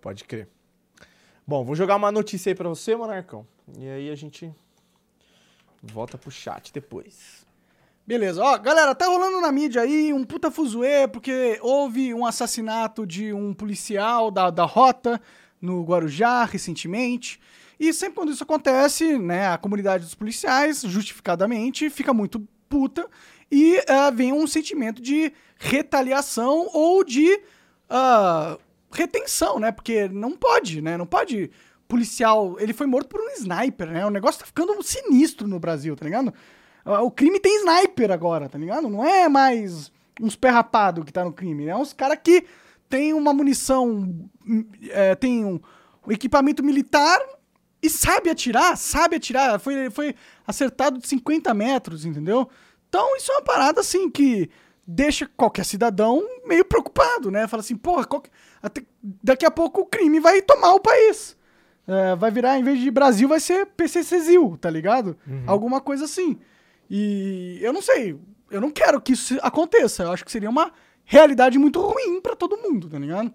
Pode 0.00 0.22
crer. 0.22 0.48
Bom, 1.44 1.64
vou 1.64 1.74
jogar 1.74 1.96
uma 1.96 2.12
notícia 2.12 2.50
aí 2.50 2.54
pra 2.54 2.68
você, 2.68 2.94
Monarcão. 2.94 3.44
E 3.76 3.88
aí 3.88 4.10
a 4.10 4.14
gente 4.14 4.52
volta 5.82 6.16
pro 6.16 6.30
chat 6.30 6.72
depois. 6.72 7.45
Beleza, 8.06 8.40
ó, 8.40 8.56
galera, 8.56 8.94
tá 8.94 9.06
rolando 9.06 9.40
na 9.40 9.50
mídia 9.50 9.82
aí 9.82 10.12
um 10.12 10.22
puta 10.22 10.48
fuzuê, 10.48 11.08
porque 11.08 11.58
houve 11.60 12.14
um 12.14 12.24
assassinato 12.24 13.04
de 13.04 13.32
um 13.32 13.52
policial 13.52 14.30
da, 14.30 14.48
da 14.48 14.62
rota 14.62 15.20
no 15.60 15.82
Guarujá 15.82 16.44
recentemente. 16.44 17.40
E 17.80 17.92
sempre 17.92 18.14
quando 18.14 18.30
isso 18.30 18.44
acontece, 18.44 19.18
né, 19.18 19.48
a 19.48 19.58
comunidade 19.58 20.04
dos 20.04 20.14
policiais, 20.14 20.82
justificadamente, 20.82 21.90
fica 21.90 22.14
muito 22.14 22.46
puta 22.68 23.08
e 23.50 23.76
uh, 23.78 24.14
vem 24.14 24.32
um 24.32 24.46
sentimento 24.46 25.02
de 25.02 25.32
retaliação 25.58 26.68
ou 26.72 27.02
de 27.02 27.34
uh, 27.90 28.56
retenção, 28.92 29.58
né? 29.58 29.72
Porque 29.72 30.08
não 30.08 30.36
pode, 30.36 30.80
né? 30.80 30.96
Não 30.96 31.06
pode 31.06 31.50
policial. 31.88 32.56
Ele 32.60 32.72
foi 32.72 32.86
morto 32.86 33.08
por 33.08 33.20
um 33.20 33.30
sniper, 33.30 33.88
né? 33.90 34.06
O 34.06 34.10
negócio 34.10 34.40
tá 34.40 34.46
ficando 34.46 34.80
sinistro 34.82 35.48
no 35.48 35.58
Brasil, 35.58 35.96
tá 35.96 36.04
ligado? 36.04 36.32
O 36.86 37.10
crime 37.10 37.40
tem 37.40 37.58
sniper 37.58 38.12
agora, 38.12 38.48
tá 38.48 38.56
ligado? 38.56 38.88
Não 38.88 39.04
é 39.04 39.28
mais 39.28 39.90
uns 40.20 40.36
pé 40.36 40.50
rapado 40.50 41.04
que 41.04 41.12
tá 41.12 41.24
no 41.24 41.32
crime, 41.32 41.64
né? 41.64 41.72
É 41.72 41.76
uns 41.76 41.92
caras 41.92 42.18
que 42.22 42.44
tem 42.88 43.12
uma 43.12 43.32
munição, 43.32 44.28
é, 44.90 45.14
tem 45.16 45.44
um, 45.44 45.60
equipamento 46.08 46.62
militar 46.62 47.18
e 47.82 47.90
sabe 47.90 48.30
atirar, 48.30 48.76
sabe 48.76 49.16
atirar. 49.16 49.58
Foi, 49.58 49.90
foi 49.90 50.14
acertado 50.46 50.98
de 50.98 51.08
50 51.08 51.52
metros, 51.52 52.04
entendeu? 52.04 52.48
Então 52.88 53.16
isso 53.16 53.32
é 53.32 53.34
uma 53.34 53.42
parada 53.42 53.80
assim 53.80 54.08
que 54.08 54.48
deixa 54.86 55.28
qualquer 55.36 55.64
cidadão 55.64 56.22
meio 56.46 56.64
preocupado, 56.64 57.30
né? 57.30 57.48
Fala 57.48 57.60
assim, 57.60 57.76
porra, 57.76 58.04
qualquer... 58.04 58.30
Até... 58.62 58.82
daqui 59.02 59.44
a 59.44 59.50
pouco 59.50 59.80
o 59.80 59.86
crime 59.86 60.20
vai 60.20 60.40
tomar 60.40 60.74
o 60.74 60.80
país. 60.80 61.36
É, 61.88 62.14
vai 62.16 62.30
virar, 62.30 62.58
em 62.58 62.64
vez 62.64 62.80
de 62.80 62.90
Brasil, 62.90 63.28
vai 63.28 63.40
ser 63.40 63.66
PCCzil, 63.66 64.56
tá 64.60 64.70
ligado? 64.70 65.16
Uhum. 65.26 65.44
Alguma 65.46 65.80
coisa 65.80 66.04
assim. 66.04 66.38
E 66.88 67.58
eu 67.60 67.72
não 67.72 67.82
sei, 67.82 68.18
eu 68.50 68.60
não 68.60 68.70
quero 68.70 69.00
que 69.00 69.12
isso 69.12 69.36
aconteça. 69.42 70.04
Eu 70.04 70.12
acho 70.12 70.24
que 70.24 70.32
seria 70.32 70.50
uma 70.50 70.72
realidade 71.04 71.58
muito 71.58 71.80
ruim 71.80 72.20
para 72.20 72.36
todo 72.36 72.56
mundo, 72.56 72.88
tá 72.88 72.98
ligado? 72.98 73.32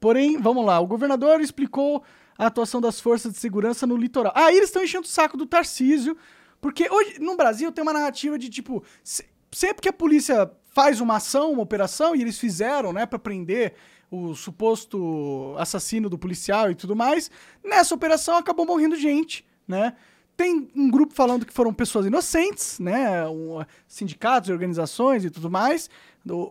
Porém, 0.00 0.38
vamos 0.38 0.64
lá, 0.64 0.78
o 0.78 0.86
governador 0.86 1.40
explicou 1.40 2.02
a 2.36 2.46
atuação 2.46 2.80
das 2.80 3.00
forças 3.00 3.32
de 3.32 3.38
segurança 3.38 3.86
no 3.86 3.96
litoral. 3.96 4.32
Ah, 4.34 4.52
eles 4.52 4.68
estão 4.68 4.82
enchendo 4.82 5.04
o 5.04 5.10
saco 5.10 5.36
do 5.36 5.44
Tarcísio, 5.44 6.16
porque 6.60 6.88
hoje 6.88 7.18
no 7.18 7.36
Brasil 7.36 7.72
tem 7.72 7.82
uma 7.82 7.92
narrativa 7.92 8.38
de 8.38 8.48
tipo, 8.48 8.84
sempre 9.50 9.82
que 9.82 9.88
a 9.88 9.92
polícia 9.92 10.50
faz 10.72 11.00
uma 11.00 11.16
ação, 11.16 11.50
uma 11.50 11.62
operação, 11.62 12.14
e 12.14 12.22
eles 12.22 12.38
fizeram, 12.38 12.92
né, 12.92 13.04
para 13.04 13.18
prender 13.18 13.74
o 14.10 14.34
suposto 14.34 15.54
assassino 15.58 16.08
do 16.08 16.16
policial 16.16 16.70
e 16.70 16.74
tudo 16.74 16.94
mais, 16.94 17.30
nessa 17.64 17.94
operação 17.94 18.36
acabou 18.36 18.64
morrendo 18.64 18.96
gente, 18.96 19.44
né? 19.66 19.94
Tem 20.38 20.70
um 20.76 20.88
grupo 20.88 21.12
falando 21.12 21.44
que 21.44 21.52
foram 21.52 21.74
pessoas 21.74 22.06
inocentes, 22.06 22.78
né? 22.78 23.28
Um, 23.28 23.60
sindicatos, 23.88 24.50
organizações 24.50 25.24
e 25.24 25.30
tudo 25.30 25.50
mais. 25.50 25.90
Do, 26.24 26.48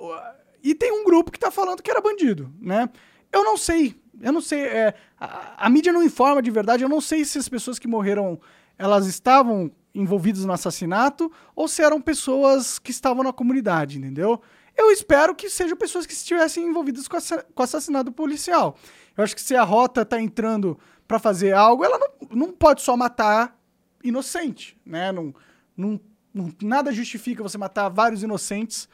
e 0.62 0.76
tem 0.76 0.92
um 0.92 1.06
grupo 1.06 1.32
que 1.32 1.40
tá 1.40 1.50
falando 1.50 1.82
que 1.82 1.90
era 1.90 2.02
bandido, 2.02 2.54
né? 2.60 2.90
Eu 3.32 3.46
não 3.46 3.56
sei, 3.56 3.96
eu 4.22 4.34
não 4.34 4.42
sei. 4.42 4.60
É, 4.60 4.94
a, 5.18 5.66
a 5.66 5.70
mídia 5.70 5.94
não 5.94 6.04
informa 6.04 6.42
de 6.42 6.52
verdade, 6.52 6.84
eu 6.84 6.90
não 6.90 7.00
sei 7.00 7.24
se 7.24 7.38
as 7.38 7.48
pessoas 7.48 7.80
que 7.80 7.88
morreram 7.88 8.38
elas 8.78 9.08
estavam 9.08 9.72
envolvidos 9.96 10.44
no 10.44 10.52
assassinato 10.52 11.32
ou 11.56 11.70
se 11.70 11.82
eram 11.82 12.02
pessoas 12.02 12.78
que 12.78 12.92
estavam 12.92 13.24
na 13.24 13.32
comunidade, 13.32 13.98
entendeu? 13.98 14.42
Eu 14.76 14.92
espero 14.92 15.34
que 15.34 15.50
sejam 15.50 15.78
pessoas 15.78 16.06
que 16.06 16.12
estivessem 16.12 16.68
envolvidas 16.68 17.08
com, 17.08 17.16
o 17.16 17.64
assassinato 17.64 18.12
policial. 18.12 18.76
Eu 19.16 19.24
acho 19.24 19.34
que 19.34 19.42
se 19.42 19.56
a 19.56 19.64
rota 19.64 20.02
está 20.02 20.20
entrando 20.22 20.78
para 21.08 21.20
fazer 21.20 21.54
algo, 21.54 21.86
ela 21.86 21.98
não, 21.98 22.10
não 22.32 22.52
pode 22.52 22.82
só 22.82 22.98
matar 22.98 23.58
inocente, 24.04 24.78
né? 24.86 25.12
Não, 25.12 25.34
não, 25.76 26.00
não, 26.34 26.54
nada 26.62 26.92
justifica 26.92 27.44
você 27.44 27.58
matar 27.58 27.90
vários 27.90 28.24
inocentes 28.24 28.88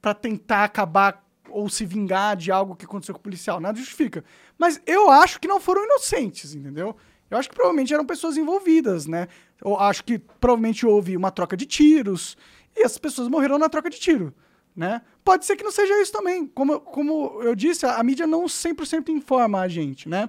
pra 0.00 0.14
tentar 0.14 0.64
acabar 0.64 1.24
ou 1.48 1.68
se 1.68 1.84
vingar 1.84 2.36
de 2.36 2.50
algo 2.50 2.76
que 2.76 2.84
aconteceu 2.84 3.14
com 3.14 3.20
o 3.20 3.22
policial. 3.22 3.60
Nada 3.60 3.78
justifica. 3.78 4.24
Mas 4.58 4.80
eu 4.86 5.10
acho 5.10 5.40
que 5.40 5.48
não 5.48 5.60
foram 5.60 5.84
inocentes, 5.84 6.54
entendeu? 6.54 6.96
Eu 7.30 7.38
acho 7.38 7.48
que 7.48 7.54
provavelmente 7.54 7.92
eram 7.94 8.04
pessoas 8.04 8.36
envolvidas, 8.36 9.06
né? 9.06 9.28
Eu 9.64 9.78
acho 9.78 10.02
que 10.04 10.18
provavelmente 10.18 10.86
houve 10.86 11.16
uma 11.16 11.30
troca 11.30 11.56
de 11.56 11.66
tiros 11.66 12.36
e 12.76 12.82
as 12.82 12.98
pessoas 12.98 13.28
morreram 13.28 13.58
na 13.58 13.68
troca 13.68 13.90
de 13.90 13.98
tiro, 13.98 14.34
né? 14.74 15.02
Pode 15.24 15.44
ser 15.44 15.56
que 15.56 15.62
não 15.62 15.70
seja 15.70 16.00
isso 16.00 16.12
também. 16.12 16.46
Como, 16.46 16.80
como 16.80 17.40
eu 17.42 17.54
disse, 17.54 17.86
a, 17.86 17.96
a 17.96 18.02
mídia 18.02 18.26
não 18.26 18.44
100% 18.44 19.10
informa 19.10 19.60
a 19.60 19.68
gente, 19.68 20.08
né? 20.08 20.28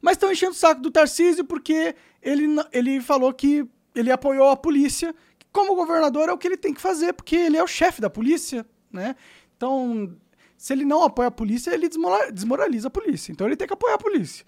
Mas 0.00 0.12
estão 0.12 0.30
enchendo 0.30 0.52
o 0.52 0.56
saco 0.56 0.80
do 0.80 0.90
Tarcísio 0.90 1.44
porque 1.44 1.94
ele, 2.22 2.46
ele 2.72 3.00
falou 3.00 3.32
que 3.32 3.66
ele 3.94 4.10
apoiou 4.10 4.50
a 4.50 4.56
polícia. 4.56 5.14
Como 5.52 5.74
governador 5.74 6.28
é 6.28 6.32
o 6.32 6.38
que 6.38 6.46
ele 6.46 6.56
tem 6.56 6.74
que 6.74 6.80
fazer, 6.80 7.12
porque 7.12 7.36
ele 7.36 7.56
é 7.56 7.62
o 7.62 7.66
chefe 7.66 8.00
da 8.00 8.10
polícia, 8.10 8.66
né? 8.92 9.16
Então, 9.56 10.14
se 10.56 10.72
ele 10.72 10.84
não 10.84 11.02
apoia 11.02 11.28
a 11.28 11.30
polícia, 11.30 11.72
ele 11.72 11.88
desmoraliza 12.32 12.88
a 12.88 12.90
polícia. 12.90 13.32
Então 13.32 13.46
ele 13.46 13.56
tem 13.56 13.66
que 13.66 13.72
apoiar 13.72 13.94
a 13.94 13.98
polícia. 13.98 14.44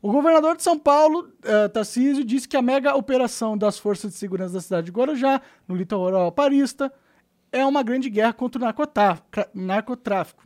O 0.00 0.12
governador 0.12 0.56
de 0.56 0.62
São 0.62 0.78
Paulo, 0.78 1.32
uh, 1.40 1.68
Tarcísio, 1.68 2.24
disse 2.24 2.46
que 2.46 2.56
a 2.56 2.62
mega 2.62 2.94
operação 2.94 3.56
das 3.56 3.78
forças 3.78 4.12
de 4.12 4.16
segurança 4.18 4.54
da 4.54 4.60
cidade 4.60 4.86
de 4.86 4.92
Guarujá, 4.92 5.40
no 5.66 5.74
litoral 5.74 6.30
parista, 6.30 6.92
é 7.50 7.64
uma 7.64 7.82
grande 7.82 8.10
guerra 8.10 8.32
contra 8.32 8.60
o 8.60 8.64
narcotráfico. 9.54 10.42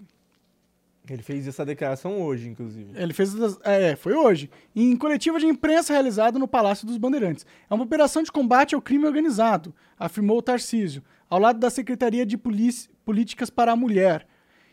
Ele 1.10 1.22
fez 1.22 1.48
essa 1.48 1.66
declaração 1.66 2.22
hoje, 2.22 2.48
inclusive. 2.48 2.92
Ele 2.94 3.12
fez. 3.12 3.34
É, 3.64 3.96
foi 3.96 4.14
hoje. 4.14 4.48
Em 4.76 4.96
coletiva 4.96 5.40
de 5.40 5.46
imprensa 5.46 5.92
realizada 5.92 6.38
no 6.38 6.46
Palácio 6.46 6.86
dos 6.86 6.96
Bandeirantes. 6.96 7.44
É 7.68 7.74
uma 7.74 7.82
operação 7.82 8.22
de 8.22 8.30
combate 8.30 8.76
ao 8.76 8.80
crime 8.80 9.06
organizado, 9.06 9.74
afirmou 9.98 10.38
o 10.38 10.42
Tarcísio, 10.42 11.02
ao 11.28 11.40
lado 11.40 11.58
da 11.58 11.68
Secretaria 11.68 12.24
de 12.24 12.38
Políticas 12.38 13.50
para 13.50 13.72
a 13.72 13.76
Mulher. 13.76 14.24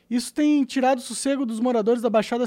Isso 0.07 0.31
tem 0.31 0.63
tirado 0.63 0.99
o 0.99 1.01
sossego 1.01 1.43
dos 1.43 1.59
moradores 1.59 2.03
da 2.03 2.09
Baixada 2.09 2.45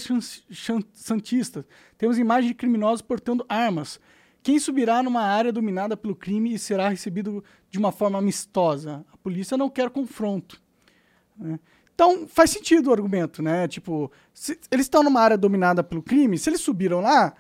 Santista. 0.93 1.66
Temos 1.99 2.16
imagens 2.16 2.49
de 2.49 2.55
criminosos 2.55 3.03
portando 3.03 3.45
armas. 3.49 3.99
Quem 4.41 4.61
subirá 4.61 5.03
numa 5.03 5.22
área 5.22 5.53
dominada 5.53 5.97
pelo 5.97 6.14
crime 6.14 6.55
e 6.55 6.59
será 6.61 6.88
recebido 6.88 7.43
de 7.68 7.78
uma 7.78 7.91
forma 7.91 8.18
amistosa? 8.18 9.05
A 9.12 9.16
polícia 9.16 9.57
não 9.57 9.68
quer 9.68 9.91
confronto. 9.91 10.62
Né? 11.36 11.59
Então, 12.01 12.26
faz 12.26 12.48
sentido 12.48 12.88
o 12.88 12.92
argumento, 12.94 13.42
né? 13.42 13.68
Tipo, 13.68 14.11
eles 14.70 14.86
estão 14.86 15.03
numa 15.03 15.20
área 15.20 15.36
dominada 15.36 15.84
pelo 15.84 16.03
crime, 16.03 16.38
se 16.38 16.48
eles 16.48 16.62
subiram 16.62 17.03
lá 17.03 17.34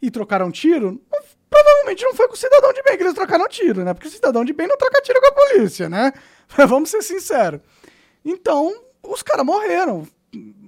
e 0.00 0.10
trocaram 0.10 0.50
tiro, 0.50 0.98
não, 1.12 1.20
provavelmente 1.50 2.02
não 2.02 2.14
foi 2.14 2.26
com 2.26 2.32
o 2.32 2.36
cidadão 2.38 2.72
de 2.72 2.82
bem 2.82 2.96
que 2.96 3.02
eles 3.02 3.12
trocaram 3.12 3.46
tiro, 3.46 3.84
né? 3.84 3.92
Porque 3.92 4.08
o 4.08 4.10
cidadão 4.10 4.42
de 4.42 4.54
bem 4.54 4.66
não 4.66 4.78
troca 4.78 5.02
tiro 5.02 5.20
com 5.20 5.26
a 5.26 5.32
polícia, 5.32 5.90
né? 5.90 6.14
Vamos 6.66 6.88
ser 6.88 7.02
sinceros. 7.02 7.60
Então, 8.24 8.74
os 9.02 9.22
caras 9.22 9.44
morreram. 9.44 10.08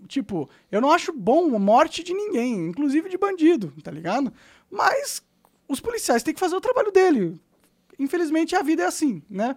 Tipo, 0.06 0.50
eu 0.70 0.82
não 0.82 0.92
acho 0.92 1.10
bom 1.10 1.56
a 1.56 1.58
morte 1.58 2.04
de 2.04 2.12
ninguém, 2.12 2.68
inclusive 2.68 3.08
de 3.08 3.16
bandido, 3.16 3.72
tá 3.82 3.90
ligado? 3.90 4.30
Mas 4.70 5.22
os 5.66 5.80
policiais 5.80 6.22
têm 6.22 6.34
que 6.34 6.40
fazer 6.40 6.54
o 6.54 6.60
trabalho 6.60 6.92
dele. 6.92 7.40
Infelizmente 7.98 8.54
a 8.54 8.60
vida 8.60 8.82
é 8.82 8.86
assim, 8.86 9.22
né? 9.28 9.56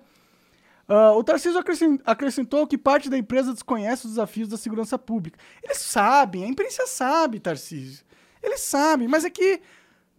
Uh, 0.92 1.18
o 1.18 1.24
Tarcísio 1.24 1.58
acrescentou 2.06 2.68
que 2.68 2.78
parte 2.78 3.10
da 3.10 3.18
empresa 3.18 3.54
desconhece 3.54 4.06
os 4.08 4.12
desafios 4.12 4.50
da 4.50 4.58
segurança 4.58 5.00
pública. 5.00 5.40
Eles 5.64 5.78
sabem, 5.78 6.44
a 6.44 6.48
imprensa 6.48 6.86
sabe, 6.86 7.40
Tarcísio. 7.40 8.04
Eles 8.44 8.60
sabem, 8.60 9.08
mas 9.08 9.24
é 9.24 9.30
que 9.30 9.62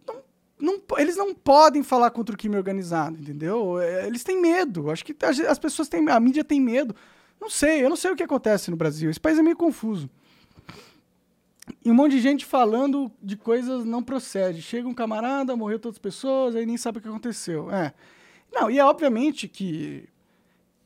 não, 0.07 0.15
não, 0.59 0.81
eles 0.97 1.15
não 1.15 1.35
podem 1.35 1.83
falar 1.83 2.09
contra 2.09 2.33
o 2.33 2.37
crime 2.37 2.57
organizado, 2.57 3.19
entendeu? 3.19 3.79
É, 3.79 4.07
eles 4.07 4.23
têm 4.23 4.41
medo. 4.41 4.89
Acho 4.89 5.05
que 5.05 5.15
as 5.47 5.59
pessoas 5.59 5.87
têm, 5.87 6.09
a 6.09 6.19
mídia 6.19 6.43
tem 6.43 6.59
medo. 6.59 6.95
Não 7.39 7.51
sei, 7.51 7.85
eu 7.85 7.89
não 7.89 7.95
sei 7.95 8.09
o 8.09 8.15
que 8.15 8.23
acontece 8.23 8.71
no 8.71 8.77
Brasil. 8.77 9.11
Esse 9.11 9.19
país 9.19 9.37
é 9.37 9.43
meio 9.43 9.55
confuso. 9.55 10.09
E 11.85 11.91
um 11.91 11.93
monte 11.93 12.13
de 12.13 12.19
gente 12.21 12.47
falando 12.47 13.11
de 13.21 13.37
coisas 13.37 13.85
não 13.85 14.01
procede. 14.01 14.59
Chega 14.59 14.87
um 14.87 14.93
camarada, 14.93 15.55
morreu 15.55 15.77
todas 15.77 15.97
as 15.97 16.01
pessoas, 16.01 16.55
aí 16.55 16.65
nem 16.65 16.77
sabe 16.77 16.97
o 16.97 17.01
que 17.01 17.07
aconteceu. 17.07 17.69
É. 17.71 17.93
Não, 18.51 18.71
e 18.71 18.79
é 18.79 18.85
obviamente 18.85 19.47
que, 19.47 20.07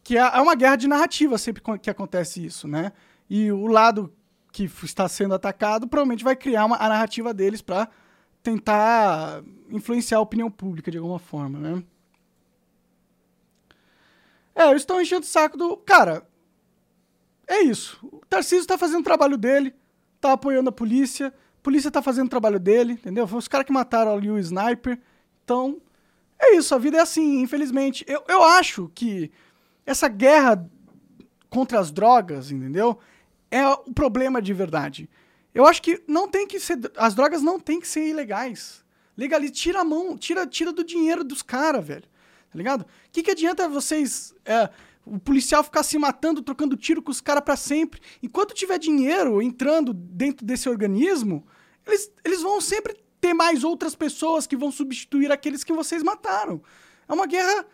que 0.08 0.18
é, 0.18 0.22
é 0.22 0.40
uma 0.40 0.56
guerra 0.56 0.78
de 0.78 0.88
narrativa 0.88 1.38
sempre 1.38 1.62
que 1.82 1.90
acontece 1.90 2.46
isso, 2.46 2.66
né? 2.66 2.94
E 3.30 3.52
o 3.52 3.68
lado 3.68 4.14
que 4.54 4.64
está 4.82 5.06
sendo 5.10 5.36
atacado 5.36 5.86
provavelmente 5.86 6.24
vai 6.24 6.34
criar 6.34 6.64
uma, 6.64 6.78
a 6.78 6.88
narrativa 6.88 7.34
deles 7.34 7.62
para 7.62 7.90
tentar 8.42 9.44
influenciar 9.70 10.20
a 10.20 10.22
opinião 10.22 10.50
pública 10.50 10.90
de 10.90 10.98
alguma 10.98 11.20
forma, 11.20 11.60
né? 11.60 11.84
É, 14.56 14.70
eles 14.70 14.84
estão 14.84 15.02
enchendo 15.02 15.24
o 15.24 15.28
saco 15.28 15.58
do. 15.58 15.76
Cara, 15.76 16.26
é 17.46 17.64
isso. 17.64 18.00
O 18.02 18.26
Tarcísio 18.30 18.62
está 18.62 18.78
fazendo 18.78 19.02
o 19.02 19.04
trabalho 19.04 19.38
dele, 19.38 19.76
tá 20.22 20.32
apoiando 20.32 20.70
a 20.70 20.72
polícia, 20.72 21.28
a 21.28 21.62
polícia 21.62 21.92
tá 21.92 22.02
fazendo 22.02 22.28
o 22.28 22.30
trabalho 22.30 22.62
dele, 22.62 22.94
entendeu? 22.94 23.28
Foi 23.28 23.40
os 23.40 23.50
caras 23.50 23.68
que 23.68 23.74
mataram 23.74 24.14
ali 24.14 24.32
o 24.32 24.40
sniper. 24.40 24.98
Então, 25.44 25.82
é 26.40 26.56
isso, 26.56 26.74
a 26.74 26.78
vida 26.78 26.96
é 26.96 27.02
assim, 27.02 27.42
infelizmente. 27.42 28.06
Eu, 28.08 28.24
eu 28.30 28.42
acho 28.42 28.90
que 28.96 29.30
essa 29.88 30.10
guerra 30.10 30.70
contra 31.50 31.80
as 31.80 31.92
drogas, 31.92 32.52
entendeu? 32.52 33.00
É 33.50 33.66
o 33.68 33.94
problema 33.94 34.42
de 34.42 34.54
verdade. 34.54 35.10
Eu 35.56 35.66
acho 35.66 35.82
que 35.82 36.04
não 36.06 36.28
tem 36.28 36.46
que 36.46 36.60
ser. 36.60 36.78
As 36.98 37.16
drogas 37.16 37.42
não 37.42 37.60
tem 37.60 37.80
que 37.80 37.88
ser 37.88 38.06
ilegais. 38.08 38.86
Legaliza, 39.18 39.54
tira 39.54 39.82
a 39.82 39.86
mão, 39.86 40.18
tira, 40.18 40.46
tira 40.46 40.72
do 40.72 40.84
dinheiro 40.84 41.24
dos 41.24 41.42
caras, 41.42 41.84
velho. 41.84 42.04
Tá 42.04 42.58
ligado? 42.58 42.82
O 42.82 42.86
que, 43.12 43.24
que 43.24 43.32
adianta 43.32 43.68
vocês. 43.68 44.36
É, 44.46 44.70
o 45.06 45.18
policial 45.18 45.64
ficar 45.64 45.84
se 45.84 45.98
matando, 45.98 46.42
trocando 46.42 46.76
tiro 46.76 47.02
com 47.02 47.10
os 47.10 47.22
caras 47.22 47.44
para 47.44 47.56
sempre. 47.56 48.02
Enquanto 48.22 48.54
tiver 48.54 48.78
dinheiro 48.78 49.42
entrando 49.42 49.94
dentro 49.94 50.46
desse 50.46 50.68
organismo, 50.68 51.48
eles, 51.86 52.12
eles 52.26 52.42
vão 52.42 52.60
sempre 52.60 52.98
ter 53.22 53.34
mais 53.34 53.64
outras 53.64 53.96
pessoas 53.96 54.46
que 54.46 54.58
vão 54.58 54.70
substituir 54.70 55.32
aqueles 55.32 55.64
que 55.64 55.72
vocês 55.72 56.04
mataram. 56.04 56.62
É 57.08 57.14
uma 57.14 57.26
guerra 57.26 57.66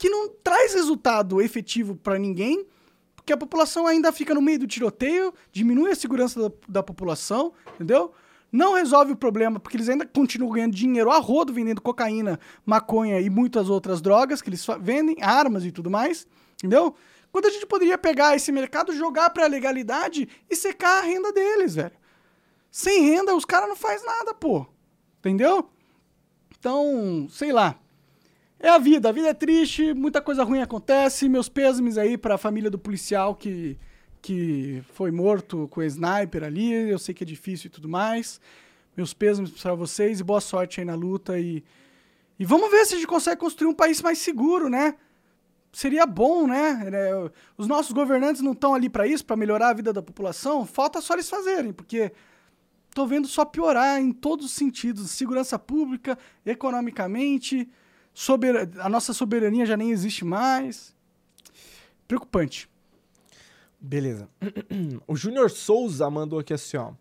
que 0.00 0.08
não 0.08 0.30
traz 0.30 0.72
resultado 0.72 1.42
efetivo 1.42 1.94
para 1.94 2.18
ninguém, 2.18 2.66
porque 3.14 3.34
a 3.34 3.36
população 3.36 3.86
ainda 3.86 4.10
fica 4.10 4.32
no 4.32 4.40
meio 4.40 4.60
do 4.60 4.66
tiroteio, 4.66 5.30
diminui 5.52 5.90
a 5.90 5.94
segurança 5.94 6.48
da, 6.48 6.54
da 6.66 6.82
população, 6.82 7.52
entendeu? 7.74 8.10
Não 8.50 8.72
resolve 8.72 9.12
o 9.12 9.16
problema, 9.16 9.60
porque 9.60 9.76
eles 9.76 9.90
ainda 9.90 10.06
continuam 10.06 10.52
ganhando 10.52 10.74
dinheiro 10.74 11.10
a 11.10 11.18
rodo, 11.18 11.52
vendendo 11.52 11.82
cocaína, 11.82 12.40
maconha 12.64 13.20
e 13.20 13.28
muitas 13.28 13.68
outras 13.68 14.00
drogas 14.00 14.40
que 14.40 14.48
eles 14.48 14.66
vendem, 14.80 15.18
armas 15.20 15.66
e 15.66 15.70
tudo 15.70 15.90
mais. 15.90 16.26
Entendeu? 16.56 16.94
Quando 17.30 17.44
a 17.44 17.50
gente 17.50 17.66
poderia 17.66 17.98
pegar 17.98 18.34
esse 18.34 18.50
mercado, 18.50 18.96
jogar 18.96 19.28
pra 19.28 19.46
legalidade 19.46 20.26
e 20.48 20.56
secar 20.56 21.02
a 21.02 21.06
renda 21.06 21.30
deles, 21.30 21.74
velho. 21.74 21.92
Sem 22.70 23.02
renda, 23.02 23.34
os 23.36 23.44
caras 23.44 23.68
não 23.68 23.76
faz 23.76 24.02
nada, 24.02 24.32
pô. 24.32 24.66
Entendeu? 25.18 25.68
Então, 26.58 27.28
sei 27.28 27.52
lá. 27.52 27.78
É 28.62 28.68
a 28.68 28.76
vida, 28.76 29.08
a 29.08 29.12
vida 29.12 29.28
é 29.28 29.32
triste, 29.32 29.94
muita 29.94 30.20
coisa 30.20 30.44
ruim 30.44 30.60
acontece. 30.60 31.30
Meus 31.30 31.48
pêsames 31.48 31.96
aí 31.96 32.18
pra 32.18 32.36
família 32.36 32.70
do 32.70 32.78
policial 32.78 33.34
que, 33.34 33.78
que 34.20 34.82
foi 34.92 35.10
morto 35.10 35.66
com 35.68 35.80
o 35.80 35.82
sniper 35.82 36.44
ali. 36.44 36.70
Eu 36.70 36.98
sei 36.98 37.14
que 37.14 37.24
é 37.24 37.26
difícil 37.26 37.68
e 37.68 37.70
tudo 37.70 37.88
mais. 37.88 38.38
Meus 38.94 39.14
pêsames 39.14 39.50
para 39.50 39.74
vocês 39.74 40.20
e 40.20 40.24
boa 40.24 40.42
sorte 40.42 40.78
aí 40.78 40.84
na 40.84 40.94
luta. 40.94 41.40
E, 41.40 41.64
e 42.38 42.44
vamos 42.44 42.70
ver 42.70 42.84
se 42.84 42.94
a 42.94 42.98
gente 42.98 43.06
consegue 43.06 43.40
construir 43.40 43.66
um 43.66 43.74
país 43.74 44.02
mais 44.02 44.18
seguro, 44.18 44.68
né? 44.68 44.94
seria 45.72 46.04
bom, 46.04 46.46
né? 46.46 46.82
É, 46.92 47.30
os 47.56 47.66
nossos 47.66 47.92
governantes 47.92 48.42
não 48.42 48.52
estão 48.52 48.74
ali 48.74 48.88
para 48.88 49.06
isso, 49.06 49.24
para 49.24 49.36
melhorar 49.36 49.68
a 49.68 49.72
vida 49.72 49.92
da 49.92 50.02
população. 50.02 50.66
Falta 50.66 51.00
só 51.00 51.14
eles 51.14 51.30
fazerem, 51.30 51.72
porque 51.72 52.12
tô 52.92 53.06
vendo 53.06 53.28
só 53.28 53.44
piorar 53.44 54.00
em 54.00 54.12
todos 54.12 54.46
os 54.46 54.52
sentidos, 54.52 55.10
segurança 55.12 55.58
pública, 55.58 56.18
economicamente, 56.44 57.68
sober... 58.12 58.70
a 58.78 58.88
nossa 58.88 59.12
soberania 59.12 59.66
já 59.66 59.76
nem 59.76 59.90
existe 59.90 60.24
mais. 60.24 60.94
Preocupante. 62.06 62.68
Beleza. 63.80 64.28
O 65.06 65.16
Júnior 65.16 65.50
Souza 65.50 66.08
mandou 66.10 66.38
aqui 66.38 66.52
assim, 66.52 66.76
ó. 66.76 66.92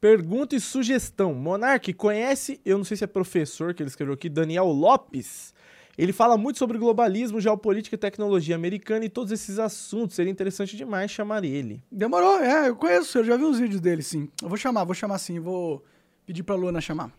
Pergunta 0.00 0.54
e 0.54 0.60
sugestão. 0.60 1.34
Monark, 1.34 1.92
conhece, 1.94 2.60
eu 2.64 2.76
não 2.76 2.84
sei 2.84 2.96
se 2.96 3.04
é 3.04 3.06
professor 3.06 3.74
que 3.74 3.82
ele 3.82 3.88
escreveu 3.88 4.14
aqui, 4.14 4.28
Daniel 4.28 4.66
Lopes. 4.66 5.52
Ele 5.96 6.12
fala 6.12 6.38
muito 6.38 6.58
sobre 6.58 6.78
globalismo, 6.78 7.40
geopolítica 7.40 7.96
e 7.96 7.98
tecnologia 7.98 8.54
americana 8.54 9.04
e 9.04 9.08
todos 9.08 9.32
esses 9.32 9.58
assuntos. 9.58 10.14
Seria 10.14 10.30
interessante 10.30 10.76
demais 10.76 11.10
chamar 11.10 11.44
ele. 11.44 11.82
Demorou, 11.90 12.38
é, 12.38 12.68
eu 12.68 12.76
conheço, 12.76 13.18
eu 13.18 13.24
já 13.24 13.36
vi 13.36 13.42
os 13.42 13.58
vídeos 13.58 13.80
dele, 13.80 14.02
sim. 14.02 14.28
Eu 14.40 14.48
vou 14.48 14.56
chamar, 14.56 14.84
vou 14.84 14.94
chamar 14.94 15.18
sim, 15.18 15.40
vou 15.40 15.84
pedir 16.24 16.44
pra 16.44 16.54
Luana 16.54 16.80
chamar. 16.80 17.10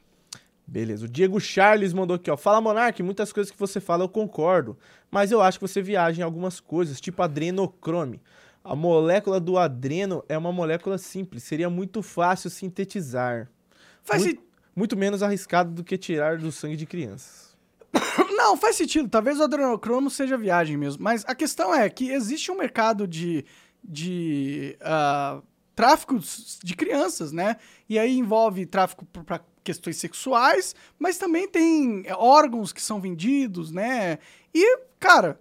Beleza, 0.70 1.06
o 1.06 1.10
Diego 1.10 1.40
Charles 1.40 1.94
mandou 1.94 2.16
aqui, 2.16 2.30
ó. 2.30 2.38
Fala, 2.38 2.62
Monark, 2.62 3.02
muitas 3.02 3.34
coisas 3.34 3.52
que 3.52 3.58
você 3.58 3.80
fala 3.80 4.04
eu 4.04 4.10
concordo, 4.10 4.78
mas 5.10 5.32
eu 5.32 5.42
acho 5.42 5.58
que 5.58 5.68
você 5.68 5.82
viaja 5.82 6.22
em 6.22 6.24
algumas 6.24 6.60
coisas, 6.60 7.02
tipo 7.02 7.24
adrenocrome. 7.24 8.22
A 8.64 8.76
molécula 8.76 9.40
do 9.40 9.58
adreno 9.58 10.24
é 10.30 10.38
uma 10.38 10.52
molécula 10.52 11.00
simples, 11.00 11.42
seria 11.42 11.72
muito 11.72 12.04
fácil 12.04 12.52
sintetizar. 12.52 13.50
Faz 14.04 14.24
muito, 14.24 14.44
muito 14.76 14.96
menos 14.96 15.24
arriscado 15.24 15.72
do 15.72 15.84
que 15.84 15.98
tirar 15.98 16.38
do 16.38 16.52
sangue 16.52 16.76
de 16.76 16.86
crianças. 16.86 17.58
Não, 18.38 18.56
faz 18.56 18.76
sentido. 18.76 19.10
Talvez 19.10 19.40
o 19.40 19.44
adrenocromo 19.44 20.10
seja 20.12 20.38
viagem 20.38 20.78
mesmo. 20.78 21.04
Mas 21.04 21.26
a 21.28 21.34
questão 21.34 21.74
é 21.74 21.90
que 21.90 22.12
existe 22.12 22.52
um 22.52 22.58
mercado 22.58 23.08
de, 23.08 23.44
de 23.84 24.78
uh, 24.82 25.42
tráfico 25.76 26.20
de 26.64 26.76
crianças, 26.76 27.32
né? 27.32 27.56
E 27.88 27.98
aí 27.98 28.18
envolve 28.18 28.66
tráfico 28.68 29.06
para 29.06 29.40
questões 29.70 29.98
sexuais, 29.98 30.76
mas 30.98 31.20
também 31.20 31.48
tem 31.48 32.04
órgãos 32.18 32.74
que 32.74 32.82
são 32.82 33.00
vendidos, 33.00 33.72
né? 33.72 34.18
E, 34.52 34.80
cara, 35.00 35.40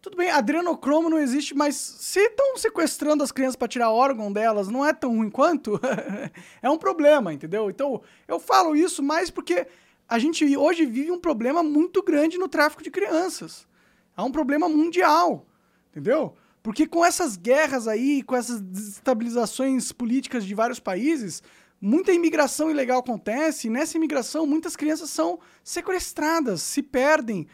tudo 0.00 0.16
bem, 0.16 0.30
adrenocromo 0.30 1.10
não 1.10 1.18
existe, 1.18 1.56
mas 1.56 1.74
se 1.74 2.20
estão 2.20 2.56
sequestrando 2.56 3.24
as 3.24 3.32
crianças 3.32 3.56
para 3.56 3.66
tirar 3.66 3.90
órgão 3.90 4.32
delas, 4.32 4.68
não 4.68 4.86
é 4.86 4.92
tão 4.92 5.16
ruim 5.16 5.28
quanto? 5.28 5.80
é 6.62 6.70
um 6.70 6.78
problema, 6.78 7.32
entendeu? 7.32 7.68
Então, 7.68 8.00
eu 8.28 8.38
falo 8.38 8.76
isso 8.76 9.02
mais 9.02 9.28
porque 9.28 9.66
a 10.08 10.20
gente 10.20 10.56
hoje 10.56 10.86
vive 10.86 11.10
um 11.10 11.18
problema 11.18 11.60
muito 11.60 12.00
grande 12.00 12.38
no 12.38 12.46
tráfico 12.46 12.80
de 12.80 12.92
crianças. 12.92 13.66
É 14.16 14.22
um 14.22 14.30
problema 14.30 14.68
mundial, 14.68 15.44
entendeu? 15.90 16.36
Porque 16.62 16.86
com 16.86 17.04
essas 17.04 17.36
guerras 17.36 17.88
aí, 17.88 18.22
com 18.22 18.36
essas 18.36 18.60
desestabilizações 18.60 19.90
políticas 19.90 20.44
de 20.46 20.54
vários 20.54 20.78
países, 20.78 21.42
muita 21.84 22.12
imigração 22.12 22.70
ilegal 22.70 23.00
acontece, 23.00 23.66
e 23.66 23.70
nessa 23.70 23.96
imigração 23.96 24.46
muitas 24.46 24.74
crianças 24.74 25.10
são 25.10 25.38
sequestradas, 25.62 26.62
se 26.62 26.82
perdem 26.82 27.46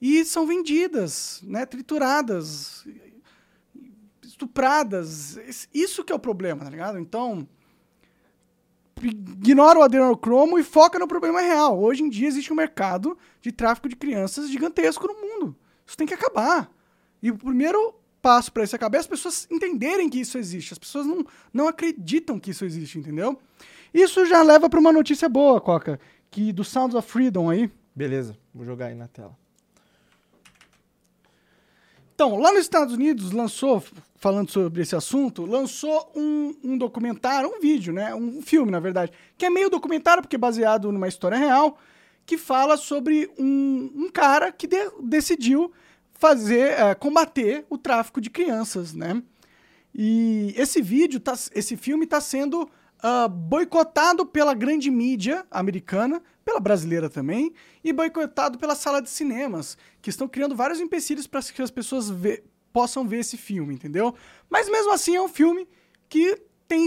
e 0.00 0.24
são 0.24 0.46
vendidas, 0.46 1.42
né, 1.44 1.66
trituradas, 1.66 2.86
estupradas. 4.22 5.38
Isso 5.72 6.04
que 6.04 6.12
é 6.12 6.16
o 6.16 6.18
problema, 6.18 6.64
tá 6.64 6.70
ligado? 6.70 6.98
Então, 6.98 7.46
ignora 9.02 9.78
o 9.78 9.82
adrenocromo 9.82 10.58
e 10.58 10.64
foca 10.64 10.98
no 10.98 11.06
problema 11.06 11.40
real. 11.40 11.78
Hoje 11.78 12.02
em 12.02 12.08
dia 12.08 12.28
existe 12.28 12.52
um 12.52 12.56
mercado 12.56 13.16
de 13.42 13.52
tráfico 13.52 13.88
de 13.88 13.96
crianças 13.96 14.48
gigantesco 14.48 15.06
no 15.06 15.14
mundo. 15.14 15.56
Isso 15.86 15.96
tem 15.96 16.06
que 16.06 16.14
acabar. 16.14 16.70
E 17.22 17.30
o 17.30 17.36
primeiro 17.36 17.94
passo 18.26 18.50
para 18.50 18.64
isso 18.64 18.74
acabar 18.74 18.98
as 18.98 19.06
pessoas 19.06 19.46
entenderem 19.48 20.10
que 20.10 20.18
isso 20.18 20.36
existe. 20.36 20.72
As 20.72 20.78
pessoas 20.80 21.06
não, 21.06 21.24
não 21.54 21.68
acreditam 21.68 22.40
que 22.40 22.50
isso 22.50 22.64
existe, 22.64 22.98
entendeu? 22.98 23.38
Isso 23.94 24.26
já 24.26 24.42
leva 24.42 24.68
para 24.68 24.80
uma 24.80 24.92
notícia 24.92 25.28
boa, 25.28 25.60
Coca, 25.60 26.00
que 26.28 26.52
do 26.52 26.64
Sounds 26.64 26.96
of 26.96 27.08
Freedom 27.08 27.48
aí. 27.48 27.70
Beleza, 27.94 28.36
vou 28.52 28.66
jogar 28.66 28.86
aí 28.86 28.96
na 28.96 29.06
tela. 29.06 29.38
Então, 32.16 32.36
lá 32.36 32.50
nos 32.50 32.62
Estados 32.62 32.94
Unidos 32.94 33.30
lançou, 33.30 33.80
falando 34.16 34.50
sobre 34.50 34.82
esse 34.82 34.96
assunto, 34.96 35.46
lançou 35.46 36.10
um, 36.16 36.52
um, 36.64 36.76
documentário, 36.76 37.48
um 37.48 37.60
vídeo, 37.60 37.92
né? 37.92 38.12
Um 38.12 38.42
filme, 38.42 38.72
na 38.72 38.80
verdade, 38.80 39.12
que 39.38 39.46
é 39.46 39.50
meio 39.50 39.70
documentário, 39.70 40.20
porque 40.20 40.34
é 40.34 40.38
baseado 40.38 40.90
numa 40.90 41.06
história 41.06 41.38
real, 41.38 41.78
que 42.24 42.36
fala 42.36 42.76
sobre 42.76 43.30
um, 43.38 43.92
um 43.94 44.10
cara 44.10 44.50
que 44.50 44.66
de, 44.66 44.90
decidiu 45.00 45.72
fazer, 46.18 46.72
é, 46.72 46.94
combater 46.94 47.64
o 47.68 47.78
tráfico 47.78 48.20
de 48.20 48.30
crianças, 48.30 48.92
né? 48.94 49.22
E 49.94 50.54
esse 50.56 50.82
vídeo, 50.82 51.18
tá, 51.18 51.34
esse 51.54 51.76
filme 51.76 52.04
está 52.04 52.20
sendo 52.20 52.62
uh, 52.62 53.28
boicotado 53.28 54.26
pela 54.26 54.52
grande 54.52 54.90
mídia 54.90 55.46
americana, 55.50 56.22
pela 56.44 56.60
brasileira 56.60 57.08
também, 57.08 57.52
e 57.82 57.92
boicotado 57.92 58.58
pela 58.58 58.74
sala 58.74 59.00
de 59.00 59.08
cinemas, 59.08 59.76
que 60.02 60.10
estão 60.10 60.28
criando 60.28 60.54
vários 60.54 60.80
empecilhos 60.80 61.26
para 61.26 61.42
que 61.42 61.62
as 61.62 61.70
pessoas 61.70 62.10
vê, 62.10 62.44
possam 62.72 63.08
ver 63.08 63.20
esse 63.20 63.38
filme, 63.38 63.74
entendeu? 63.74 64.14
Mas 64.50 64.68
mesmo 64.68 64.92
assim 64.92 65.16
é 65.16 65.22
um 65.22 65.28
filme 65.28 65.66
que 66.08 66.42
tem 66.68 66.86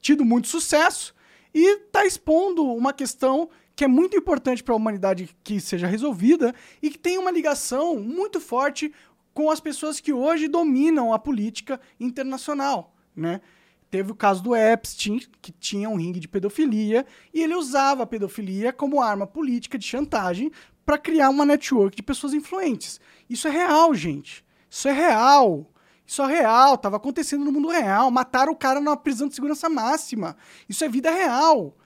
tido 0.00 0.24
muito 0.24 0.46
sucesso 0.46 1.14
e 1.52 1.78
está 1.78 2.06
expondo 2.06 2.62
uma 2.64 2.92
questão 2.92 3.48
que 3.76 3.84
é 3.84 3.88
muito 3.88 4.16
importante 4.16 4.64
para 4.64 4.72
a 4.72 4.76
humanidade 4.76 5.28
que 5.44 5.60
seja 5.60 5.86
resolvida 5.86 6.54
e 6.82 6.88
que 6.88 6.98
tem 6.98 7.18
uma 7.18 7.30
ligação 7.30 7.96
muito 8.00 8.40
forte 8.40 8.92
com 9.34 9.50
as 9.50 9.60
pessoas 9.60 10.00
que 10.00 10.14
hoje 10.14 10.48
dominam 10.48 11.12
a 11.12 11.18
política 11.18 11.78
internacional, 12.00 12.96
né? 13.14 13.42
Teve 13.90 14.10
o 14.10 14.14
caso 14.16 14.42
do 14.42 14.56
Epstein, 14.56 15.20
que 15.40 15.52
tinha 15.52 15.88
um 15.88 15.96
ringue 15.96 16.18
de 16.18 16.26
pedofilia, 16.26 17.06
e 17.32 17.42
ele 17.42 17.54
usava 17.54 18.02
a 18.02 18.06
pedofilia 18.06 18.72
como 18.72 19.00
arma 19.00 19.26
política 19.26 19.78
de 19.78 19.86
chantagem 19.86 20.50
para 20.84 20.98
criar 20.98 21.28
uma 21.28 21.44
network 21.44 21.94
de 21.94 22.02
pessoas 22.02 22.32
influentes. 22.32 22.98
Isso 23.28 23.46
é 23.46 23.50
real, 23.50 23.94
gente. 23.94 24.44
Isso 24.70 24.88
é 24.88 24.92
real. 24.92 25.70
Isso 26.06 26.22
é 26.22 26.26
real, 26.26 26.74
estava 26.74 26.96
acontecendo 26.96 27.44
no 27.44 27.52
mundo 27.52 27.68
real. 27.68 28.10
Mataram 28.10 28.52
o 28.52 28.56
cara 28.56 28.80
numa 28.80 28.96
prisão 28.96 29.28
de 29.28 29.34
segurança 29.34 29.68
máxima. 29.68 30.36
Isso 30.68 30.84
é 30.84 30.88
vida 30.88 31.10
real. 31.10 31.76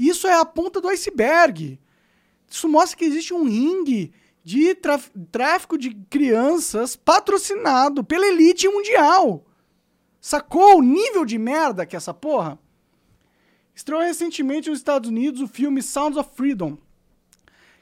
Isso 0.00 0.26
é 0.26 0.32
a 0.32 0.46
ponta 0.46 0.80
do 0.80 0.88
iceberg. 0.88 1.78
Isso 2.48 2.66
mostra 2.66 2.96
que 2.96 3.04
existe 3.04 3.34
um 3.34 3.44
ringue 3.44 4.12
de 4.42 4.74
tráfico 5.30 5.76
de 5.76 5.90
crianças 6.08 6.96
patrocinado 6.96 8.02
pela 8.02 8.26
elite 8.26 8.66
mundial. 8.66 9.44
Sacou 10.18 10.78
o 10.78 10.82
nível 10.82 11.26
de 11.26 11.36
merda 11.36 11.84
que 11.84 11.94
é 11.94 11.98
essa 11.98 12.14
porra? 12.14 12.58
Estreou 13.74 14.00
recentemente 14.00 14.70
nos 14.70 14.78
Estados 14.78 15.10
Unidos 15.10 15.42
o 15.42 15.46
filme 15.46 15.82
Sounds 15.82 16.16
of 16.16 16.30
Freedom, 16.34 16.78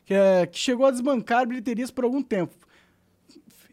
que, 0.04 0.12
é, 0.12 0.44
que 0.46 0.58
chegou 0.58 0.86
a 0.86 0.90
desbancar 0.90 1.46
bilheterias 1.46 1.92
por 1.92 2.02
algum 2.02 2.22
tempo. 2.22 2.54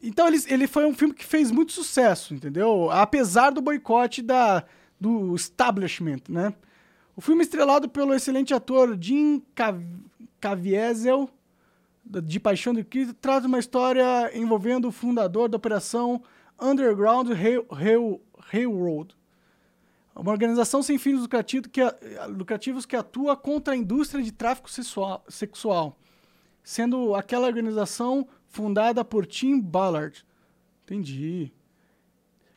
Então 0.04 0.28
ele, 0.28 0.38
ele 0.48 0.68
foi 0.68 0.86
um 0.86 0.94
filme 0.94 1.16
que 1.16 1.26
fez 1.26 1.50
muito 1.50 1.72
sucesso, 1.72 2.36
entendeu? 2.36 2.92
Apesar 2.92 3.50
do 3.50 3.62
boicote 3.62 4.22
da, 4.22 4.64
do 5.02 5.36
establishment, 5.36 6.22
né? 6.30 6.54
O 7.16 7.22
filme 7.22 7.44
estrelado 7.44 7.88
pelo 7.88 8.14
excelente 8.14 8.54
ator 8.54 8.98
Jim 9.00 9.42
Cav 9.56 9.82
Caviezel, 10.40 11.30
de 12.04 12.40
Paixão 12.40 12.74
de 12.74 12.84
Cristo, 12.84 13.14
traz 13.14 13.46
uma 13.46 13.58
história 13.58 14.38
envolvendo 14.38 14.90
o 14.90 14.92
fundador 14.92 15.48
da 15.48 15.58
operação 15.58 16.22
Underground 16.62 17.30
Rail, 17.32 18.22
Railroad, 18.38 19.16
uma 20.14 20.32
organização 20.32 20.84
sem 20.84 20.98
fins 20.98 21.26
que, 21.72 21.82
lucrativos 22.30 22.86
que 22.86 22.96
atua 22.96 23.36
contra 23.36 23.74
a 23.74 23.78
indústria 23.78 24.24
de 24.24 24.32
tráfico 24.32 24.70
sexual, 24.70 25.98
sendo 26.64 27.16
aquela 27.16 27.48
organização 27.48 28.28
fundada 28.48 29.04
por 29.04 29.26
Tim 29.26 29.60
Ballard. 29.60 30.26
Entendi. 30.84 31.52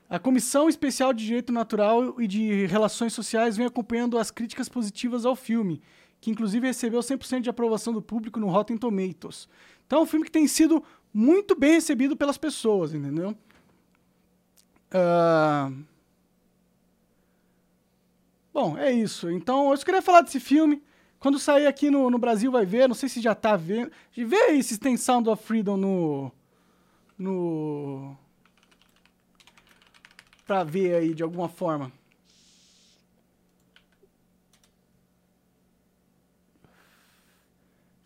A 0.08 0.18
Comissão 0.18 0.68
Especial 0.68 1.12
de 1.12 1.24
Direito 1.24 1.52
Natural 1.52 2.20
e 2.20 2.26
de 2.26 2.66
Relações 2.66 3.12
Sociais 3.12 3.56
vem 3.56 3.66
acompanhando 3.66 4.18
as 4.18 4.30
críticas 4.30 4.68
positivas 4.68 5.26
ao 5.26 5.36
filme, 5.36 5.82
que 6.20 6.30
inclusive 6.30 6.66
recebeu 6.66 7.00
100% 7.00 7.40
de 7.40 7.50
aprovação 7.50 7.92
do 7.92 8.00
público 8.00 8.40
no 8.40 8.48
Rotten 8.48 8.78
Tomatoes. 8.78 9.48
Então 9.86 10.00
é 10.00 10.02
um 10.02 10.06
filme 10.06 10.24
que 10.24 10.32
tem 10.32 10.48
sido 10.48 10.82
muito 11.12 11.54
bem 11.54 11.72
recebido 11.72 12.16
pelas 12.16 12.38
pessoas, 12.38 12.94
entendeu? 12.94 13.36
Uh... 14.94 15.84
Bom, 18.52 18.76
é 18.76 18.90
isso. 18.90 19.30
Então, 19.30 19.70
eu 19.70 19.76
só 19.76 19.84
queria 19.84 20.02
falar 20.02 20.22
desse 20.22 20.40
filme. 20.40 20.82
Quando 21.20 21.38
sair 21.38 21.66
aqui 21.66 21.90
no, 21.90 22.10
no 22.10 22.18
Brasil 22.18 22.50
vai 22.50 22.64
ver, 22.64 22.88
não 22.88 22.94
sei 22.94 23.08
se 23.08 23.20
já 23.20 23.34
tá 23.34 23.56
vendo. 23.56 23.90
Vê 24.16 24.36
aí 24.36 24.62
se 24.62 24.78
tem 24.78 24.96
Sound 24.96 25.28
of 25.28 25.44
Freedom 25.44 25.76
no. 25.76 26.32
No. 27.16 28.16
Pra 30.48 30.64
ver 30.64 30.94
aí 30.94 31.12
de 31.12 31.22
alguma 31.22 31.46
forma. 31.46 31.92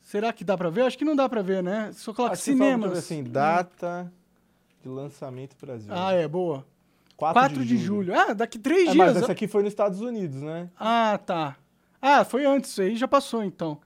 Será 0.03 0.32
que 0.32 0.43
dá 0.43 0.59
pra 0.59 0.68
ver? 0.68 0.82
Acho 0.82 0.99
que 0.99 1.05
não 1.05 1.14
dá 1.14 1.28
pra 1.28 1.40
ver, 1.40 1.62
né? 1.62 1.93
Só 1.95 2.12
coloca 2.12 2.34
cinemas. 2.34 2.99
Assim, 2.99 3.22
data 3.22 4.12
de 4.82 4.88
lançamento 4.88 5.55
Brasil. 5.59 5.93
Ah, 5.95 6.12
é, 6.12 6.26
boa. 6.26 6.66
4, 7.16 7.40
4 7.40 7.59
de, 7.61 7.64
de 7.64 7.78
julho. 7.78 8.12
julho. 8.12 8.20
Ah, 8.20 8.34
daqui 8.34 8.59
três 8.59 8.88
é, 8.88 8.93
dias. 8.93 8.97
Mas 8.97 9.16
essa 9.16 9.30
aqui 9.30 9.47
foi 9.47 9.62
nos 9.62 9.70
Estados 9.70 10.01
Unidos, 10.01 10.43
né? 10.43 10.68
Ah, 10.76 11.20
tá. 11.24 11.57
Ah, 12.01 12.24
foi 12.24 12.45
antes 12.45 12.72
isso 12.72 12.82
aí, 12.82 12.97
já 12.97 13.07
passou 13.07 13.45
então. 13.45 13.80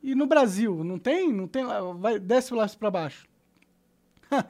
E 0.00 0.14
no 0.14 0.28
Brasil, 0.28 0.84
não 0.84 1.00
tem? 1.00 1.32
Não 1.32 1.48
tem 1.48 1.64
vai 1.98 2.20
desce 2.20 2.54
lá 2.54 2.68
para 2.78 2.92
baixo. 2.92 3.26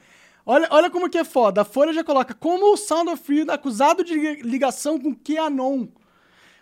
olha, 0.48 0.66
olha 0.70 0.90
como 0.90 1.08
que 1.08 1.18
é 1.18 1.24
foda. 1.24 1.60
A 1.60 1.64
Folha 1.64 1.92
já 1.92 2.02
coloca 2.02 2.34
como 2.34 2.72
o 2.72 2.76
Sound 2.76 3.10
of 3.10 3.22
Freedom 3.22 3.52
acusado 3.52 4.02
de 4.02 4.14
ligação 4.42 4.98
com 4.98 5.14
QAnon. 5.14 5.86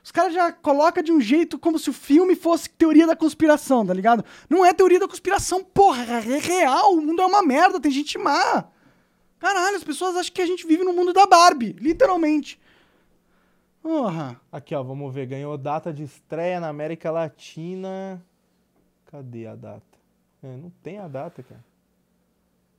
Os 0.03 0.11
caras 0.11 0.35
já 0.35 0.53
colocam 0.53 1.03
de 1.03 1.11
um 1.11 1.21
jeito 1.21 1.59
como 1.59 1.79
se 1.79 1.91
o 1.91 1.93
filme 1.93 2.37
fosse 2.37 2.69
teoria 2.69 3.07
da 3.07 3.17
conspiração, 3.17 3.87
tá 3.87 3.95
ligado? 3.95 4.25
Não 4.49 4.65
é 4.65 4.73
teoria 4.73 5.01
da 5.01 5.09
conspiração, 5.09 5.65
porra, 5.65 6.05
é 6.05 6.39
real, 6.39 6.95
o 6.95 7.01
mundo 7.01 7.23
é 7.23 7.27
uma 7.27 7.43
merda, 7.43 7.81
tem 7.81 7.91
gente 7.91 8.19
má. 8.19 8.69
Caralho, 9.39 9.77
as 9.77 9.85
pessoas 9.85 10.17
acham 10.17 10.33
que 10.33 10.43
a 10.43 10.47
gente 10.47 10.67
vive 10.67 10.85
no 10.85 10.93
mundo 10.93 11.13
da 11.13 11.27
Barbie, 11.27 11.73
literalmente. 11.73 12.61
Porra. 13.83 14.41
Aqui, 14.51 14.75
ó, 14.75 14.83
vamos 14.83 15.15
ver. 15.15 15.27
Ganhou 15.27 15.57
data 15.57 15.93
de 15.93 16.03
estreia 16.03 16.59
na 16.59 16.69
América 16.69 17.11
Latina. 17.11 18.21
Cadê 19.07 19.47
a 19.47 19.55
data? 19.55 19.83
É, 20.43 20.57
não 20.57 20.71
tem 20.83 20.99
a 20.99 21.07
data, 21.07 21.43
cara. 21.43 21.65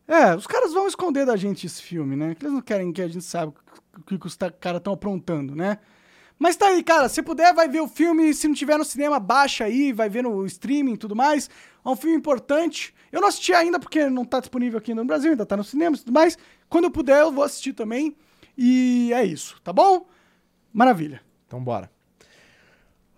É, 0.07 0.35
os 0.35 0.47
caras 0.47 0.73
vão 0.73 0.87
esconder 0.87 1.25
da 1.25 1.35
gente 1.35 1.65
esse 1.65 1.81
filme, 1.81 2.15
né? 2.15 2.35
Eles 2.39 2.53
não 2.53 2.61
querem 2.61 2.93
que 2.93 3.01
a 3.01 3.07
gente 3.07 3.25
saiba 3.25 3.53
o 3.97 4.01
que 4.01 4.27
os 4.27 4.35
caras 4.35 4.77
estão 4.77 4.93
aprontando, 4.93 5.55
né? 5.55 5.79
Mas 6.39 6.55
tá 6.55 6.67
aí, 6.67 6.83
cara. 6.83 7.09
Se 7.09 7.21
puder, 7.21 7.53
vai 7.53 7.67
ver 7.67 7.81
o 7.81 7.87
filme. 7.87 8.33
Se 8.33 8.47
não 8.47 8.55
tiver 8.55 8.77
no 8.77 8.85
cinema, 8.85 9.19
baixa 9.19 9.65
aí, 9.65 9.91
vai 9.91 10.07
ver 10.07 10.23
no 10.23 10.45
streaming 10.45 10.93
e 10.93 10.97
tudo 10.97 11.15
mais. 11.15 11.49
É 11.83 11.89
um 11.89 11.95
filme 11.95 12.15
importante. 12.15 12.93
Eu 13.11 13.21
não 13.21 13.27
assisti 13.27 13.53
ainda 13.53 13.79
porque 13.79 14.09
não 14.09 14.23
tá 14.23 14.39
disponível 14.39 14.77
aqui 14.77 14.93
no 14.93 15.03
Brasil, 15.03 15.31
ainda 15.31 15.45
tá 15.45 15.57
no 15.57 15.63
cinema 15.63 15.95
e 15.95 15.99
tudo 15.99 16.13
mais. 16.13 16.37
Quando 16.69 16.85
eu 16.85 16.91
puder, 16.91 17.21
eu 17.21 17.31
vou 17.31 17.43
assistir 17.43 17.73
também. 17.73 18.15
E 18.57 19.11
é 19.13 19.25
isso, 19.25 19.59
tá 19.63 19.73
bom? 19.73 20.07
Maravilha. 20.71 21.21
Então 21.47 21.63
bora. 21.63 21.89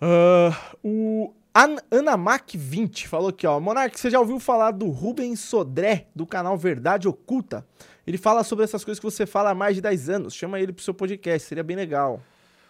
Uh, 0.02 0.56
o 0.82 1.34
An 1.60 1.76
Anamac20 1.92 3.06
falou 3.08 3.28
aqui, 3.28 3.46
ó. 3.46 3.60
Monark, 3.60 4.00
você 4.00 4.10
já 4.10 4.18
ouviu 4.18 4.40
falar 4.40 4.72
do 4.72 4.88
Rubens 4.88 5.42
Sodré, 5.42 6.08
do 6.16 6.26
canal 6.26 6.58
Verdade 6.58 7.06
Oculta? 7.06 7.68
Ele 8.08 8.18
fala 8.18 8.46
sobre 8.46 8.64
essas 8.64 8.82
coisas 8.86 8.98
que 8.98 9.04
você 9.04 9.26
fala 9.26 9.50
há 9.50 9.54
mais 9.54 9.76
de 9.76 9.82
10 9.82 10.10
anos. 10.10 10.34
Chama 10.34 10.58
ele 10.58 10.72
pro 10.72 10.82
seu 10.82 10.94
podcast, 10.94 11.46
seria 11.46 11.62
bem 11.62 11.76
legal. 11.76 12.22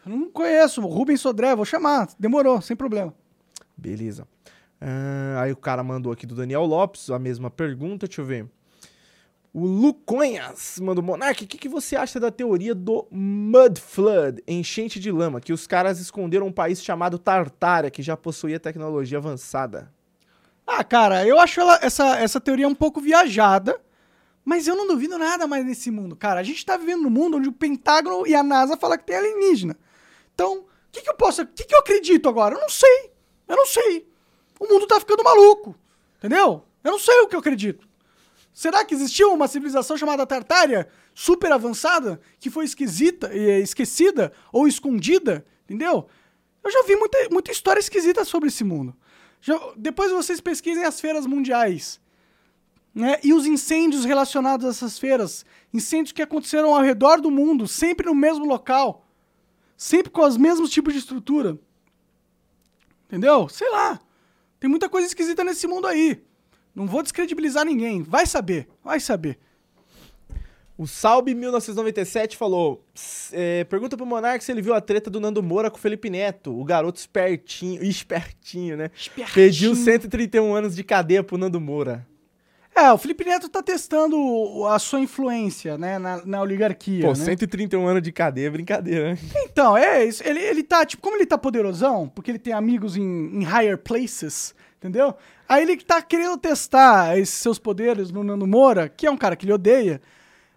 Eu 0.03 0.17
não 0.17 0.31
conheço, 0.31 0.81
Rubens 0.81 1.21
Sodré, 1.21 1.55
vou 1.55 1.65
chamar. 1.65 2.09
Demorou, 2.17 2.63
sem 2.63 2.75
problema. 2.75 3.13
Beleza. 3.77 4.27
Uh, 4.81 5.37
aí 5.37 5.51
o 5.51 5.57
cara 5.57 5.83
mandou 5.83 6.11
aqui 6.11 6.25
do 6.25 6.33
Daniel 6.33 6.65
Lopes 6.65 7.11
a 7.11 7.19
mesma 7.19 7.51
pergunta, 7.51 8.07
deixa 8.07 8.21
eu 8.21 8.25
ver. 8.25 8.47
O 9.51 9.65
Luconhas 9.65 10.79
mandou, 10.79 11.03
Monark, 11.03 11.43
o 11.43 11.47
que, 11.47 11.57
que 11.57 11.67
você 11.67 11.95
acha 11.95 12.19
da 12.19 12.29
teoria 12.29 12.75
do 12.75 13.07
Mud 13.09 13.79
Flood, 13.81 14.43
enchente 14.47 14.99
de 14.99 15.11
lama, 15.11 15.41
que 15.41 15.51
os 15.51 15.65
caras 15.65 15.99
esconderam 15.99 16.45
um 16.45 16.51
país 16.51 16.83
chamado 16.83 17.17
Tartária, 17.17 17.89
que 17.89 18.03
já 18.03 18.15
possuía 18.15 18.59
tecnologia 18.59 19.17
avançada? 19.17 19.91
Ah, 20.67 20.83
cara, 20.83 21.25
eu 21.25 21.39
acho 21.39 21.59
ela, 21.59 21.79
essa, 21.81 22.19
essa 22.19 22.39
teoria 22.39 22.67
um 22.67 22.75
pouco 22.75 23.01
viajada, 23.01 23.81
mas 24.45 24.67
eu 24.67 24.75
não 24.75 24.85
duvido 24.85 25.17
nada 25.17 25.47
mais 25.47 25.65
nesse 25.65 25.89
mundo. 25.89 26.15
Cara, 26.15 26.39
a 26.39 26.43
gente 26.43 26.63
tá 26.63 26.77
vivendo 26.77 27.01
num 27.01 27.09
mundo 27.09 27.37
onde 27.37 27.49
o 27.49 27.53
Pentágono 27.53 28.27
e 28.27 28.35
a 28.35 28.43
NASA 28.43 28.77
falam 28.77 28.99
que 28.99 29.03
tem 29.03 29.15
alienígena. 29.15 29.75
Então, 30.35 30.59
o 30.59 30.65
que, 30.91 31.01
que 31.01 31.09
eu 31.09 31.15
posso. 31.15 31.41
O 31.41 31.47
que, 31.47 31.63
que 31.63 31.73
eu 31.73 31.79
acredito 31.79 32.29
agora? 32.29 32.53
Eu 32.53 32.61
não 32.61 32.69
sei. 32.69 33.11
Eu 33.47 33.55
não 33.55 33.65
sei. 33.65 34.07
O 34.59 34.67
mundo 34.67 34.85
tá 34.85 34.99
ficando 34.99 35.23
maluco. 35.23 35.75
Entendeu? 36.19 36.63
Eu 36.83 36.91
não 36.91 36.99
sei 36.99 37.19
o 37.21 37.27
que 37.27 37.35
eu 37.35 37.39
acredito. 37.39 37.88
Será 38.53 38.83
que 38.83 38.93
existiu 38.93 39.31
uma 39.33 39.47
civilização 39.47 39.97
chamada 39.97 40.25
Tartária, 40.25 40.89
super 41.13 41.51
avançada, 41.51 42.19
que 42.39 42.49
foi 42.49 42.65
esquisita, 42.65 43.33
esquecida 43.33 44.33
ou 44.51 44.67
escondida? 44.67 45.45
Entendeu? 45.65 46.07
Eu 46.63 46.71
já 46.71 46.83
vi 46.83 46.95
muita, 46.95 47.17
muita 47.31 47.51
história 47.51 47.79
esquisita 47.79 48.25
sobre 48.25 48.49
esse 48.49 48.63
mundo. 48.63 48.95
Já, 49.41 49.57
depois 49.77 50.11
vocês 50.11 50.41
pesquisem 50.41 50.83
as 50.83 50.99
feiras 50.99 51.25
mundiais. 51.25 52.01
Né? 52.93 53.19
E 53.23 53.33
os 53.33 53.45
incêndios 53.45 54.03
relacionados 54.03 54.65
a 54.65 54.69
essas 54.69 54.99
feiras. 54.99 55.45
Incêndios 55.73 56.11
que 56.11 56.21
aconteceram 56.21 56.75
ao 56.75 56.81
redor 56.81 57.21
do 57.21 57.31
mundo, 57.31 57.67
sempre 57.67 58.07
no 58.07 58.15
mesmo 58.15 58.45
local. 58.45 59.05
Sempre 59.77 60.11
com 60.11 60.21
os 60.21 60.35
mesmos 60.35 60.69
tipos 60.69 60.93
de 60.93 60.99
estrutura. 60.99 61.57
Entendeu? 63.07 63.47
Sei 63.47 63.69
lá. 63.69 63.99
Tem 64.59 64.69
muita 64.69 64.89
coisa 64.89 65.07
esquisita 65.07 65.43
nesse 65.43 65.65
mundo 65.65 65.87
aí. 65.87 66.21
Não 66.79 66.87
vou 66.87 67.03
descredibilizar 67.03 67.65
ninguém. 67.65 68.01
Vai 68.01 68.25
saber, 68.25 68.65
vai 68.81 69.01
saber. 69.01 69.37
O 70.77 70.87
Salbe 70.87 71.35
1997 71.35 72.37
falou: 72.37 72.81
é, 73.33 73.65
pergunta 73.65 73.97
pro 73.97 74.05
Monark 74.05 74.41
se 74.41 74.49
ele 74.49 74.61
viu 74.61 74.73
a 74.73 74.79
treta 74.79 75.09
do 75.09 75.19
Nando 75.19 75.43
Moura 75.43 75.69
com 75.69 75.75
o 75.75 75.79
Felipe 75.79 76.09
Neto, 76.09 76.57
o 76.57 76.63
garoto 76.63 76.97
espertinho, 76.97 77.83
espertinho, 77.83 78.77
né? 78.77 78.91
Espertinho. 78.95 79.33
Pediu 79.33 79.75
131 79.75 80.55
anos 80.55 80.73
de 80.73 80.81
cadeia 80.85 81.21
pro 81.21 81.37
Nando 81.37 81.59
Moura. 81.59 82.07
É, 82.73 82.93
o 82.93 82.97
Felipe 82.97 83.25
Neto 83.25 83.49
tá 83.49 83.61
testando 83.61 84.65
a 84.67 84.79
sua 84.79 85.01
influência, 85.01 85.77
né, 85.77 85.99
na, 85.99 86.25
na 86.25 86.41
oligarquia. 86.41 87.01
Pô, 87.01 87.09
né? 87.09 87.15
131 87.15 87.85
anos 87.85 88.01
de 88.01 88.13
cadeia 88.13 88.47
é 88.47 88.49
brincadeira, 88.49 89.13
né? 89.13 89.19
Então, 89.43 89.75
é 89.75 90.05
isso. 90.05 90.23
Ele, 90.25 90.39
ele 90.39 90.63
tá, 90.63 90.85
tipo, 90.85 91.03
como 91.03 91.17
ele 91.17 91.25
tá 91.25 91.37
poderosão, 91.37 92.07
porque 92.07 92.31
ele 92.31 92.39
tem 92.39 92.53
amigos 92.53 92.95
em, 92.95 93.03
em 93.03 93.43
higher 93.43 93.77
places, 93.77 94.55
entendeu? 94.79 95.13
Aí 95.47 95.61
ele 95.61 95.77
tá 95.77 96.01
querendo 96.01 96.37
testar 96.37 97.17
esses 97.17 97.35
seus 97.35 97.59
poderes 97.59 98.11
no 98.11 98.23
Nando 98.23 98.47
Moura, 98.47 98.89
que 98.89 99.05
é 99.05 99.11
um 99.11 99.17
cara 99.17 99.35
que 99.35 99.45
ele 99.45 99.53
odeia. 99.53 100.01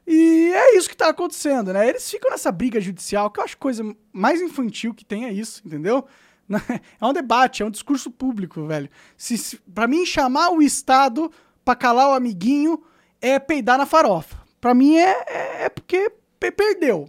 E 0.06 0.52
é 0.54 0.76
isso 0.76 0.88
que 0.88 0.96
tá 0.96 1.08
acontecendo, 1.08 1.72
né? 1.72 1.88
Eles 1.88 2.08
ficam 2.08 2.30
nessa 2.30 2.50
briga 2.50 2.80
judicial, 2.80 3.30
que 3.30 3.40
eu 3.40 3.44
acho 3.44 3.58
coisa 3.58 3.84
mais 4.12 4.40
infantil 4.40 4.94
que 4.94 5.04
tem 5.04 5.26
é 5.26 5.32
isso, 5.32 5.60
entendeu? 5.66 6.06
É 7.00 7.06
um 7.06 7.14
debate, 7.14 7.62
é 7.62 7.66
um 7.66 7.70
discurso 7.70 8.10
público, 8.10 8.66
velho. 8.66 8.90
Se, 9.16 9.38
se, 9.38 9.60
mim, 9.88 10.04
chamar 10.04 10.50
o 10.50 10.60
Estado 10.60 11.30
pra 11.64 11.74
calar 11.74 12.10
o 12.10 12.14
amiguinho 12.14 12.82
é 13.22 13.38
peidar 13.38 13.78
na 13.78 13.86
farofa. 13.86 14.36
Pra 14.60 14.74
mim 14.74 14.96
é, 14.96 15.24
é, 15.28 15.64
é 15.64 15.68
porque 15.70 16.12
perdeu. 16.38 17.08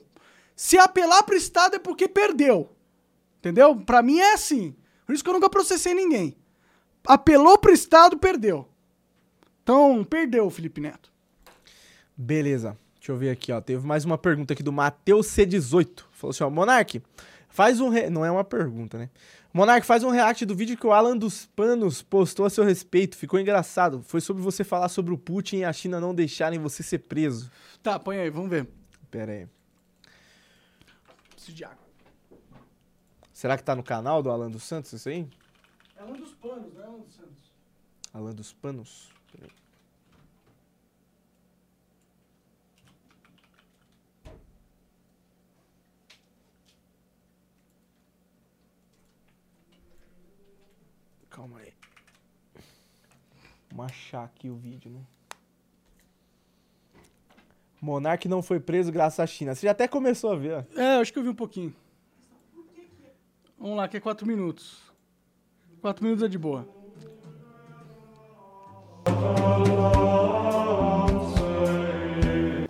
Se 0.55 0.77
apelar 0.77 1.23
pro 1.23 1.35
Estado 1.35 1.75
é 1.75 1.79
porque 1.79 2.07
perdeu. 2.07 2.73
Entendeu? 3.39 3.75
Pra 3.75 4.01
mim 4.01 4.19
é 4.19 4.33
assim. 4.33 4.73
Por 5.05 5.13
isso 5.13 5.23
que 5.23 5.29
eu 5.29 5.33
nunca 5.33 5.49
processei 5.49 5.93
ninguém 5.93 6.37
apelou 7.07 7.57
pro 7.57 7.73
Estado, 7.73 8.17
perdeu. 8.17 8.67
Então, 9.61 10.03
perdeu 10.03 10.45
o 10.45 10.49
Felipe 10.49 10.81
Neto. 10.81 11.11
Beleza. 12.15 12.77
Deixa 12.95 13.11
eu 13.11 13.17
ver 13.17 13.31
aqui, 13.31 13.51
ó. 13.51 13.59
Teve 13.59 13.85
mais 13.85 14.05
uma 14.05 14.17
pergunta 14.17 14.53
aqui 14.53 14.63
do 14.63 14.71
Matheus 14.71 15.27
C18. 15.27 16.03
Falou 16.11 16.31
assim, 16.31 16.43
ó, 16.43 16.49
Monark, 16.49 17.01
faz 17.49 17.79
um... 17.79 17.89
Re... 17.89 18.09
Não 18.09 18.23
é 18.23 18.31
uma 18.31 18.43
pergunta, 18.43 18.97
né? 18.97 19.09
Monark, 19.53 19.85
faz 19.85 20.03
um 20.03 20.09
react 20.09 20.45
do 20.45 20.55
vídeo 20.55 20.77
que 20.77 20.87
o 20.87 20.91
Alan 20.91 21.17
dos 21.17 21.45
Panos 21.45 22.01
postou 22.01 22.45
a 22.45 22.49
seu 22.49 22.63
respeito. 22.63 23.15
Ficou 23.15 23.39
engraçado. 23.39 24.01
Foi 24.01 24.19
sobre 24.19 24.41
você 24.41 24.63
falar 24.63 24.89
sobre 24.89 25.13
o 25.13 25.17
Putin 25.17 25.57
e 25.57 25.65
a 25.65 25.73
China 25.73 25.99
não 25.99 26.15
deixarem 26.15 26.59
você 26.59 26.81
ser 26.81 26.99
preso. 26.99 27.51
Tá, 27.81 27.99
põe 27.99 28.17
aí, 28.17 28.29
vamos 28.29 28.49
ver. 28.49 28.67
Pera 29.11 29.31
aí. 29.31 29.47
Preciso 31.29 31.55
de 31.55 31.65
água. 31.65 31.77
Será 33.31 33.57
que 33.57 33.63
tá 33.63 33.75
no 33.75 33.83
canal 33.83 34.23
do 34.23 34.31
Alan 34.31 34.49
dos 34.49 34.63
Santos 34.63 34.93
isso 34.93 35.09
aí? 35.09 35.27
Alan 35.97 36.13
dos 36.13 36.33
Panos, 36.33 36.73
não 36.73 36.81
é 36.81 36.85
Alan 36.85 36.99
dos 36.99 37.13
Santos. 37.13 37.51
Alan 38.13 38.35
dos 38.35 38.53
Panos? 38.53 39.11
Peraí. 39.31 39.49
Calma 51.29 51.59
aí. 51.59 51.73
Vamos 53.71 53.91
achar 53.91 54.23
aqui 54.23 54.49
o 54.49 54.55
vídeo, 54.55 54.91
né? 54.91 55.03
Monark 57.81 58.29
não 58.29 58.41
foi 58.41 58.59
preso 58.59 58.91
graças 58.91 59.19
à 59.19 59.27
China. 59.27 59.53
Você 59.53 59.65
já 59.65 59.71
até 59.71 59.87
começou 59.87 60.31
a 60.31 60.35
ver, 60.35 60.53
ó. 60.53 60.79
É, 60.79 61.01
acho 61.01 61.11
que 61.11 61.19
eu 61.19 61.23
vi 61.23 61.29
um 61.29 61.35
pouquinho. 61.35 61.75
Vamos 63.57 63.77
lá, 63.77 63.87
que 63.87 63.97
é 63.97 63.99
quatro 63.99 64.25
minutos. 64.25 64.92
Quatro 65.83 66.01
minutos 66.01 66.23
é 66.23 66.29
de 66.29 66.37
boa. 66.37 66.65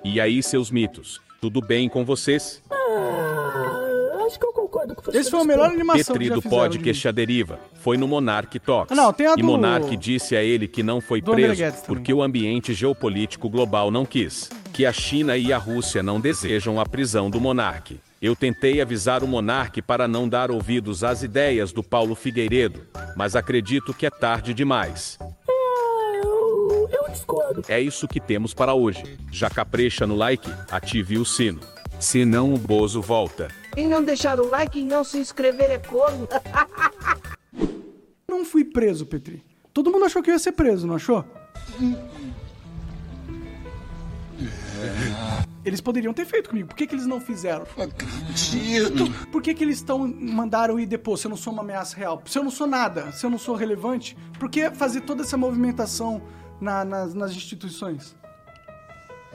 E 0.04 0.20
aí, 0.20 0.42
seus 0.42 0.72
mitos? 0.72 1.22
Tudo 1.40 1.62
bem 1.62 1.88
com 1.88 2.04
vocês? 2.04 2.64
Ah, 2.72 4.26
acho 4.26 4.40
que 4.40 4.46
eu 4.48 4.52
concordo 4.52 4.96
com 4.96 5.04
você. 5.04 5.20
Esse 5.20 5.30
foi 5.30 5.42
a 5.42 5.44
melhor 5.44 5.70
animação 5.70 6.16
Petri 6.16 6.28
que 6.28 6.34
do 6.34 6.42
podcast 6.42 7.08
A 7.08 7.12
Deriva. 7.12 7.60
Foi 7.76 7.98
no 7.98 8.08
Monark 8.08 8.58
Talks. 8.58 8.98
Ah, 8.98 9.00
não, 9.00 9.14
tem 9.14 9.28
a 9.28 9.34
e 9.34 9.36
do... 9.36 9.46
Monark 9.46 9.96
disse 9.96 10.36
a 10.36 10.44
ele 10.44 10.68
que 10.68 10.82
não 10.82 11.00
foi 11.00 11.22
preso 11.22 11.64
porque 11.86 12.12
o 12.12 12.24
ambiente 12.24 12.74
geopolítico 12.74 13.48
global 13.48 13.92
não 13.92 14.08
quis. 14.08 14.50
Que 14.74 14.88
a 14.88 14.92
China 14.92 15.38
e 15.38 15.54
a 15.54 15.60
Rússia 15.60 16.02
não 16.02 16.20
desejam 16.20 16.80
a 16.80 16.86
prisão 16.88 17.30
do 17.30 17.40
Monark. 17.40 18.00
Eu 18.24 18.38
tentei 18.38 18.80
avisar 18.80 19.22
o 19.22 19.28
monarque 19.28 19.82
para 19.82 20.08
não 20.08 20.30
dar 20.30 20.50
ouvidos 20.50 21.04
às 21.04 21.24
ideias 21.24 21.74
do 21.74 21.84
Paulo 21.84 22.16
Figueiredo, 22.16 22.88
mas 23.18 23.36
acredito 23.36 23.94
que 23.94 24.06
é 24.06 24.10
tarde 24.10 24.54
demais. 24.54 25.20
É, 25.46 26.22
eu, 26.24 26.90
eu 26.90 27.12
discordo. 27.12 27.66
É 27.68 27.82
isso 27.82 28.08
que 28.08 28.22
temos 28.22 28.54
para 28.54 28.74
hoje. 28.74 29.20
Já 29.30 29.50
capricha 29.50 30.08
no 30.08 30.16
like, 30.16 30.50
ative 30.72 31.18
o 31.18 31.26
sino. 31.26 31.60
Senão 32.00 32.54
o 32.54 32.58
Bozo 32.58 33.02
volta. 33.02 33.50
E 33.76 33.84
não 33.84 34.02
deixar 34.02 34.40
o 34.40 34.48
like 34.50 34.80
e 34.80 34.86
não 34.86 35.04
se 35.04 35.18
inscrever 35.18 35.70
é 35.70 35.78
corno. 35.78 36.26
não 38.26 38.46
fui 38.46 38.64
preso, 38.64 39.06
Petri. 39.06 39.44
Todo 39.74 39.92
mundo 39.92 40.06
achou 40.06 40.24
que 40.24 40.30
eu 40.30 40.36
ia 40.36 40.40
ser 40.40 40.54
preso, 40.54 40.88
não 40.88 40.96
achou? 40.96 41.26
Eles 45.66 45.80
poderiam 45.80 46.14
ter 46.14 46.26
feito 46.26 46.50
comigo. 46.50 46.68
Por 46.68 46.76
que, 46.76 46.86
que 46.86 46.96
eles 46.96 47.06
não 47.06 47.22
fizeram? 47.22 47.66
Acredito. 47.78 49.10
Por 49.32 49.42
que, 49.42 49.54
que 49.54 49.64
eles 49.64 49.78
estão 49.78 50.08
mandaram 50.08 50.80
ir 50.80 50.86
depois 50.86 51.22
se 51.22 51.28
eu 51.28 51.30
não 51.30 51.38
sou 51.38 51.54
uma 51.54 51.62
ameaça 51.62 51.96
real? 51.96 52.22
Se 52.26 52.38
eu 52.38 52.44
não 52.44 52.52
sou 52.52 52.68
nada, 52.68 53.12
se 53.12 53.26
eu 53.26 53.30
não 53.30 53.38
sou 53.38 53.56
relevante, 53.56 54.18
por 54.38 54.50
que 54.50 54.70
fazer 54.72 55.02
toda 55.02 55.24
essa 55.24 55.38
movimentação 55.38 56.22
na, 56.60 56.84
nas, 56.84 57.14
nas 57.14 57.32
instituições? 57.32 58.16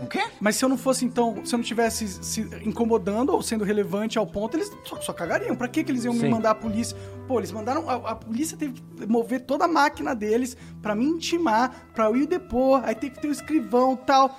O 0.00 0.06
quê? 0.06 0.24
Mas 0.40 0.56
se 0.56 0.64
eu 0.64 0.68
não 0.68 0.78
fosse, 0.78 1.04
então, 1.04 1.44
se 1.44 1.52
eu 1.52 1.58
não 1.58 1.64
tivesse 1.64 2.06
se 2.22 2.42
incomodando 2.64 3.30
ou 3.30 3.42
sendo 3.42 3.64
relevante 3.64 4.16
ao 4.16 4.26
ponto, 4.26 4.56
eles 4.56 4.70
só, 4.84 5.00
só 5.00 5.12
cagariam. 5.12 5.56
Pra 5.56 5.66
que, 5.66 5.82
que 5.82 5.90
eles 5.90 6.04
iam 6.04 6.14
Sim. 6.14 6.22
me 6.22 6.28
mandar 6.28 6.52
a 6.52 6.54
polícia? 6.54 6.96
Pô, 7.26 7.40
eles 7.40 7.50
mandaram. 7.50 7.90
A, 7.90 7.94
a, 8.10 8.14
polícia 8.14 8.56
teve 8.56 8.74
que 8.74 9.06
mover 9.06 9.40
toda 9.40 9.64
a 9.64 9.68
máquina 9.68 10.14
deles 10.14 10.56
pra 10.80 10.94
me 10.94 11.04
intimar, 11.04 11.88
pra 11.92 12.04
eu 12.04 12.16
ir 12.16 12.26
depor, 12.26 12.80
aí 12.84 12.94
tem 12.94 13.10
que 13.10 13.20
ter 13.20 13.26
o 13.26 13.32
escrivão 13.32 13.94
e 13.94 14.06
tal. 14.06 14.38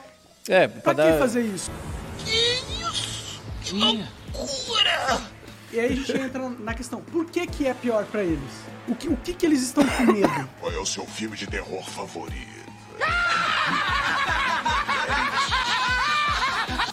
É, 0.49 0.67
pra, 0.67 0.81
pra 0.81 0.93
dar... 0.93 1.13
que 1.13 1.19
fazer 1.19 1.41
isso? 1.41 1.71
Que 2.17 2.31
isso? 2.31 3.39
Que 3.61 3.75
loucura! 3.75 5.21
E 5.71 5.79
aí 5.79 5.93
a 5.93 5.95
gente 5.95 6.11
entra 6.11 6.49
na 6.49 6.73
questão, 6.73 7.01
por 7.01 7.25
que 7.25 7.45
que 7.45 7.67
é 7.67 7.73
pior 7.75 8.03
pra 8.05 8.23
eles? 8.23 8.39
O 8.87 8.95
que, 8.95 9.07
o 9.07 9.15
que 9.15 9.31
que 9.31 9.45
eles 9.45 9.61
estão 9.61 9.85
com 9.85 10.03
medo? 10.11 10.49
Qual 10.59 10.71
é 10.71 10.79
o 10.79 10.85
seu 10.87 11.05
filme 11.05 11.37
de 11.37 11.45
terror 11.45 11.83
favorito? 11.87 12.49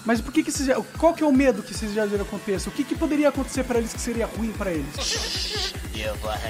Mas 0.04 0.20
por 0.20 0.32
que 0.32 0.42
que 0.44 0.52
vocês 0.52 0.68
já, 0.68 0.76
qual 0.98 1.14
que 1.14 1.24
é 1.24 1.26
o 1.26 1.32
medo 1.32 1.62
que 1.62 1.74
vocês 1.74 1.92
já 1.92 2.04
viram 2.04 2.24
aconteça? 2.24 2.68
O 2.68 2.72
que 2.72 2.84
que 2.84 2.94
poderia 2.94 3.30
acontecer 3.30 3.64
pra 3.64 3.78
eles 3.78 3.92
que 3.92 4.00
seria 4.00 4.26
ruim 4.26 4.52
pra 4.52 4.70
eles? 4.70 5.72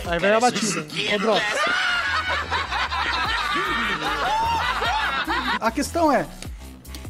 Aí 0.06 0.18
vai 0.18 0.32
a 0.32 0.40
batida. 0.40 0.86
A 5.58 5.70
questão 5.70 6.12
é, 6.12 6.26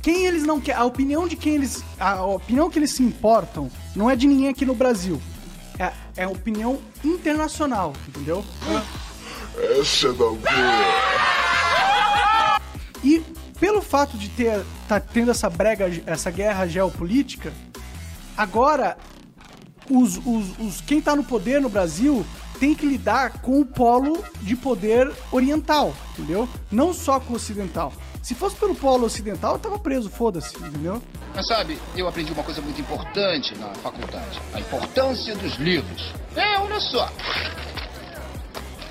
quem 0.07 0.25
eles 0.25 0.45
não 0.45 0.61
querem, 0.61 0.81
a 0.81 0.85
opinião 0.85 1.27
de 1.27 1.35
quem 1.35 1.57
eles, 1.57 1.83
a 1.99 2.25
opinião 2.25 2.71
que 2.71 2.79
eles 2.79 2.93
se 2.93 3.03
importam 3.03 3.69
não 3.93 4.09
é 4.09 4.15
de 4.15 4.25
ninguém 4.29 4.49
aqui 4.49 4.65
no 4.65 4.73
Brasil. 4.73 5.21
É, 5.81 5.93
é 6.17 6.23
a 6.23 6.29
opinião 6.29 6.79
internacional, 7.03 7.93
entendeu? 8.07 8.45
Essa 9.81 10.07
é 10.07 10.13
da 10.13 10.15
boa. 10.15 10.41
E 13.03 13.21
pelo 13.59 13.83
fato 13.83 14.17
de 14.17 14.29
ter 14.29 14.65
tá 14.87 15.01
tendo 15.01 15.33
essa 15.33 15.51
brega, 15.51 15.91
essa 16.07 16.31
guerra 16.31 16.69
geopolítica, 16.69 17.53
agora 18.37 18.97
os, 19.91 20.19
os, 20.19 20.57
os 20.61 20.81
quem 20.83 21.03
tá 21.03 21.17
no 21.17 21.25
poder 21.25 21.61
no 21.61 21.69
Brasil 21.69 22.25
tem 22.61 22.77
que 22.77 22.87
lidar 22.87 23.41
com 23.41 23.61
o 23.61 23.67
polo 23.67 24.25
de 24.41 24.55
poder 24.55 25.11
oriental, 25.33 25.93
entendeu? 26.13 26.49
Não 26.71 26.95
só 26.95 27.19
com 27.19 27.33
o 27.33 27.37
ocidental. 27.37 27.93
Se 28.27 28.35
fosse 28.35 28.57
pelo 28.57 28.75
polo 28.75 29.07
ocidental, 29.07 29.53
eu 29.53 29.59
tava 29.61 29.79
preso, 29.79 30.11
foda-se, 30.11 30.59
entendeu? 30.59 31.01
Mas 31.33 31.47
sabe, 31.47 31.79
eu 31.97 32.09
aprendi 32.09 32.33
uma 32.33 32.43
coisa 32.43 32.61
muito 32.61 32.81
importante 32.81 33.57
na 33.57 33.73
faculdade: 33.77 34.41
a 34.53 34.59
importância 34.59 35.37
dos 35.37 35.55
livros. 35.55 36.13
É, 36.35 36.59
olha 36.59 36.81
só. 36.81 37.09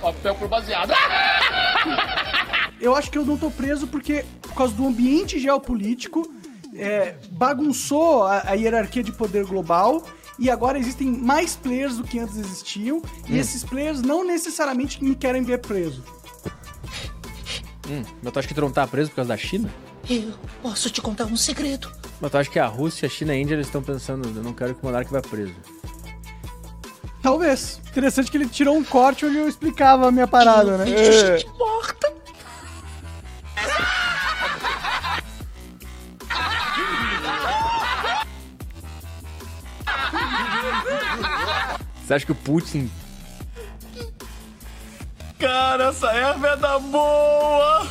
Papel 0.01 0.35
por 0.35 0.47
baseado. 0.47 0.93
Eu 2.79 2.93
acho 2.93 3.09
que 3.09 3.17
eu 3.17 3.25
não 3.25 3.37
tô 3.37 3.49
preso 3.49 3.87
porque, 3.87 4.25
por 4.41 4.53
causa 4.53 4.73
do 4.73 4.85
ambiente 4.85 5.39
geopolítico, 5.39 6.29
é, 6.75 7.15
bagunçou 7.31 8.23
a, 8.23 8.49
a 8.49 8.53
hierarquia 8.53 9.01
de 9.01 9.13
poder 9.13 9.45
global 9.45 10.03
e 10.37 10.49
agora 10.49 10.77
existem 10.77 11.07
mais 11.07 11.55
players 11.55 11.97
do 11.97 12.03
que 12.03 12.19
antes 12.19 12.37
existiam, 12.37 13.01
e 13.27 13.37
esses 13.37 13.63
players 13.63 14.01
não 14.01 14.25
necessariamente 14.25 15.03
me 15.03 15.15
querem 15.15 15.41
ver 15.43 15.59
preso. 15.59 16.03
Hum, 17.89 18.03
mas 18.21 18.33
tu 18.33 18.39
acha 18.39 18.47
que 18.47 18.53
tu 18.53 18.61
não 18.61 18.71
tá 18.71 18.87
preso 18.87 19.09
por 19.11 19.17
causa 19.17 19.29
da 19.29 19.37
China? 19.37 19.69
Eu 20.09 20.33
posso 20.61 20.89
te 20.89 21.01
contar 21.01 21.25
um 21.25 21.37
segredo. 21.37 21.91
Mas 22.19 22.31
tu 22.31 22.37
acha 22.37 22.49
que 22.49 22.59
a 22.59 22.65
Rússia, 22.65 23.07
a 23.07 23.09
China 23.09 23.33
e 23.33 23.37
a 23.37 23.41
Índia 23.41 23.55
eles 23.55 23.67
estão 23.67 23.81
pensando, 23.83 24.27
eu 24.35 24.43
não 24.43 24.53
quero 24.53 24.73
que 24.73 24.81
o 24.81 24.85
monarca 24.85 25.11
vá 25.11 25.21
preso. 25.21 25.53
Talvez. 27.21 27.81
Interessante 27.89 28.29
que 28.29 28.37
ele 28.37 28.47
tirou 28.47 28.75
um 28.75 28.83
corte 28.83 29.25
onde 29.25 29.37
eu 29.37 29.47
explicava 29.47 30.07
a 30.07 30.11
minha 30.11 30.27
parada, 30.27 30.77
né? 30.77 30.85
Vejo 30.85 31.37
gente 31.37 31.47
morta. 31.57 32.13
Você 42.05 42.13
acha 42.13 42.25
que 42.25 42.31
o 42.31 42.35
Putin 42.35 42.91
Cara, 45.39 45.89
essa 45.89 46.11
erva 46.11 46.47
é 46.49 46.55
da 46.57 46.79
boa! 46.79 47.85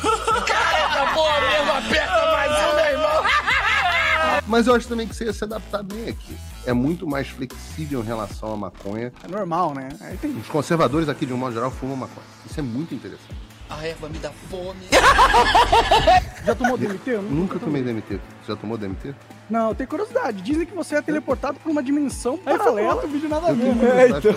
Mas 4.47 4.67
eu 4.67 4.75
acho 4.75 4.87
também 4.87 5.07
que 5.07 5.15
você 5.15 5.25
ia 5.25 5.33
se 5.33 5.43
adaptar 5.43 5.83
bem 5.83 6.09
aqui. 6.09 6.35
É 6.65 6.73
muito 6.73 7.07
mais 7.07 7.27
flexível 7.27 8.01
em 8.01 8.05
relação 8.05 8.53
à 8.53 8.57
maconha. 8.57 9.11
É 9.23 9.27
normal, 9.27 9.73
né? 9.73 9.89
Aí 10.01 10.17
tem... 10.17 10.31
Os 10.31 10.47
conservadores 10.47 11.09
aqui, 11.09 11.25
de 11.25 11.33
um 11.33 11.37
modo 11.37 11.53
geral, 11.53 11.71
fumam 11.71 11.95
maconha. 11.95 12.25
Isso 12.49 12.59
é 12.59 12.63
muito 12.63 12.93
interessante. 12.93 13.33
A 13.69 13.85
erva 13.85 14.07
me 14.07 14.19
dá 14.19 14.29
fome. 14.49 14.79
Já 16.45 16.53
tomou 16.55 16.77
DMT? 16.77 17.09
Eu 17.09 17.21
Nunca 17.23 17.57
tomei 17.59 17.81
DMT. 17.81 18.15
Você 18.43 18.51
já 18.51 18.55
tomou 18.55 18.77
DMT? 18.77 19.15
Não, 19.49 19.69
eu 19.69 19.75
tenho 19.75 19.89
curiosidade. 19.89 20.41
Dizem 20.43 20.65
que 20.67 20.75
você 20.75 20.95
é 20.95 21.01
teleportado 21.01 21.59
pra 21.59 21.71
uma 21.71 21.81
dimensão 21.81 22.39
Aí 22.45 22.57
paralela. 22.57 23.03
o 23.03 23.07
vídeo 23.07 23.27
nada 23.29 23.47
a 23.47 23.49
Eu 23.49 23.55
ver. 23.55 23.75
né? 23.75 23.75
curiosidade 23.75 24.27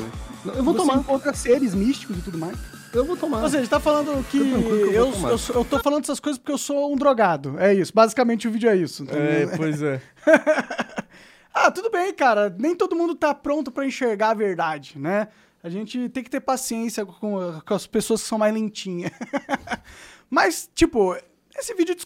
então, 0.41 0.55
eu 0.55 0.65
vou 0.65 0.73
você 0.73 0.79
tomar. 0.81 0.97
encontra 1.01 1.35
seres 1.35 1.75
místicos 1.75 2.17
e 2.19 2.21
tudo 2.23 2.39
mais. 2.39 2.57
Eu 2.93 3.05
vou 3.05 3.17
tomar. 3.17 3.43
Ou 3.43 3.49
seja, 3.49 3.69
tá 3.69 3.79
falando 3.81 4.25
que 4.29 4.39
eu 4.39 4.45
eu, 4.93 5.13
eu, 5.13 5.39
eu 5.55 5.65
tô 5.65 5.79
falando 5.81 6.05
essas 6.05 6.19
coisas 6.21 6.39
porque 6.39 6.53
eu 6.53 6.59
sou 6.59 6.93
um 6.93 6.97
drogado. 6.97 7.59
É 7.59 7.73
isso. 7.75 7.93
Basicamente 7.95 8.49
o 8.49 8.51
vídeo 8.51 8.69
é 8.71 8.77
isso. 8.77 9.05
É, 9.11 9.57
pois 9.57 9.83
é. 9.83 10.01
Ah, 11.61 11.73
tudo 11.73 11.91
bem, 11.91 12.15
cara. 12.15 12.55
Nem 12.57 12.77
todo 12.77 12.95
mundo 12.95 13.17
tá 13.17 13.35
pronto 13.35 13.73
pra 13.73 13.85
enxergar 13.85 14.31
a 14.31 14.35
verdade, 14.35 14.97
né? 14.97 15.27
A 15.61 15.69
gente 15.69 16.09
tem 16.11 16.23
que 16.23 16.31
ter 16.31 16.39
paciência 16.39 17.05
com, 17.05 17.61
com 17.67 17.75
as 17.75 17.85
pessoas 17.85 18.23
que 18.23 18.29
são 18.29 18.39
mais 18.39 18.55
lentinhas. 18.55 19.11
Mas, 20.31 20.71
tipo, 20.73 21.17
esse 21.59 21.75
vídeo 21.75 21.97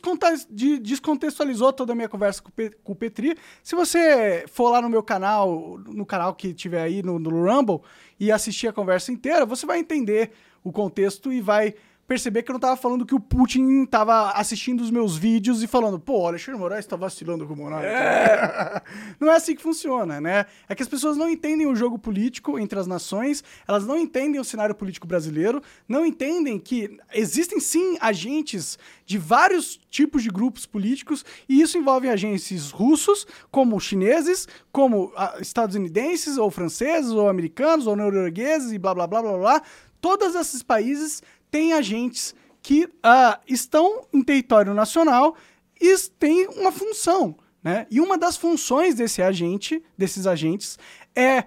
descontextualizou 0.80 1.70
toda 1.72 1.93
a 1.93 1.95
minha 1.97 2.09
conversa 2.09 2.41
com 2.43 2.49
o, 2.49 2.53
Pe- 2.53 2.70
com 2.83 2.93
o 2.93 2.97
Petri. 2.97 3.37
Se 3.62 3.74
você 3.74 4.45
for 4.49 4.70
lá 4.70 4.80
no 4.80 4.89
meu 4.89 5.03
canal, 5.03 5.78
no 5.87 6.07
canal 6.07 6.35
que 6.35 6.55
tiver 6.55 6.80
aí 6.83 7.03
no, 7.03 7.18
no 7.18 7.30
Rumble, 7.45 7.80
e 8.18 8.33
assistir 8.33 8.68
a 8.68 8.72
conversa 8.72 9.12
inteira, 9.12 9.45
você 9.45 9.66
vai 9.66 9.78
entender 9.80 10.30
o 10.62 10.72
contexto 10.72 11.32
e 11.32 11.40
vai 11.40 11.74
perceber 12.06 12.42
que 12.42 12.50
eu 12.50 12.54
não 12.54 12.60
tava 12.60 12.76
falando 12.76 13.06
que 13.06 13.14
o 13.14 13.20
Putin 13.20 13.86
tava 13.86 14.32
assistindo 14.32 14.82
os 14.82 14.90
meus 14.90 15.16
vídeos 15.16 15.62
e 15.62 15.66
falando, 15.66 15.98
pô, 15.98 16.26
Alexandre 16.26 16.60
Moraes 16.60 16.84
tá 16.84 16.96
vacilando 16.96 17.46
com 17.46 17.54
o 17.54 17.56
Monarca. 17.56 18.82
não 19.18 19.30
é 19.30 19.36
assim 19.36 19.54
que 19.54 19.62
funciona, 19.62 20.20
né? 20.20 20.44
É 20.68 20.74
que 20.74 20.82
as 20.82 20.88
pessoas 20.88 21.16
não 21.16 21.30
entendem 21.30 21.66
o 21.66 21.74
jogo 21.74 21.98
político 21.98 22.58
entre 22.58 22.78
as 22.78 22.86
nações, 22.86 23.42
elas 23.66 23.86
não 23.86 23.96
entendem 23.96 24.38
o 24.38 24.44
cenário 24.44 24.74
político 24.74 25.06
brasileiro, 25.06 25.62
não 25.88 26.04
entendem 26.04 26.58
que 26.58 26.98
existem 27.14 27.58
sim 27.60 27.96
agentes 27.98 28.78
de 29.06 29.16
vários 29.16 29.80
tipos 29.88 30.22
de 30.22 30.28
grupos 30.28 30.66
políticos, 30.66 31.24
e 31.48 31.62
isso 31.62 31.78
envolve 31.78 32.08
agentes 32.08 32.70
russos, 32.70 33.26
como 33.50 33.80
chineses, 33.80 34.46
como 34.70 35.12
ah, 35.16 35.36
estadunidenses, 35.40 36.36
ou 36.36 36.50
franceses, 36.50 37.10
ou 37.10 37.28
americanos, 37.28 37.86
ou 37.86 37.96
noruegueses, 37.96 38.72
e 38.72 38.78
blá 38.78 38.94
blá 38.94 39.06
blá 39.06 39.22
blá 39.22 39.38
blá. 39.38 39.62
Todos 40.03 40.34
esses 40.34 40.62
países 40.62 41.22
têm 41.50 41.72
agentes 41.72 42.34
que 42.61 42.86
ah, 43.03 43.40
estão 43.48 44.07
em 44.12 44.20
território 44.22 44.74
nacional 44.74 45.34
e 45.80 45.96
têm 46.18 46.46
uma 46.48 46.70
função, 46.70 47.36
né? 47.62 47.86
E 47.90 48.00
uma 48.00 48.18
das 48.18 48.36
funções 48.36 48.96
desse 48.96 49.22
agente, 49.22 49.82
desses 49.96 50.26
agentes, 50.26 50.78
é 51.16 51.44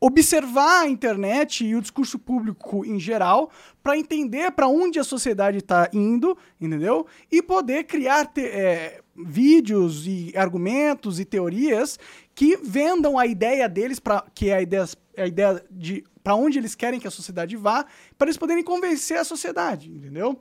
observar 0.00 0.82
a 0.82 0.88
internet 0.88 1.64
e 1.66 1.74
o 1.74 1.80
discurso 1.80 2.20
público 2.20 2.84
em 2.86 3.00
geral 3.00 3.50
para 3.82 3.98
entender 3.98 4.52
para 4.52 4.68
onde 4.68 5.00
a 5.00 5.04
sociedade 5.04 5.58
está 5.58 5.88
indo, 5.92 6.38
entendeu? 6.60 7.04
E 7.32 7.42
poder 7.42 7.82
criar 7.84 8.26
te- 8.26 8.46
é, 8.46 9.00
vídeos 9.16 10.06
e 10.06 10.32
argumentos 10.36 11.18
e 11.18 11.24
teorias 11.24 11.98
que 12.38 12.56
vendam 12.56 13.18
a 13.18 13.26
ideia 13.26 13.68
deles 13.68 13.98
para 13.98 14.24
que 14.32 14.48
é 14.48 14.54
a 14.54 14.62
ideia, 14.62 14.84
a 15.16 15.26
ideia 15.26 15.64
de 15.68 16.04
para 16.22 16.36
onde 16.36 16.56
eles 16.56 16.72
querem 16.76 17.00
que 17.00 17.08
a 17.08 17.10
sociedade 17.10 17.56
vá, 17.56 17.84
para 18.16 18.28
eles 18.28 18.36
poderem 18.36 18.62
convencer 18.62 19.16
a 19.18 19.24
sociedade, 19.24 19.90
entendeu? 19.90 20.40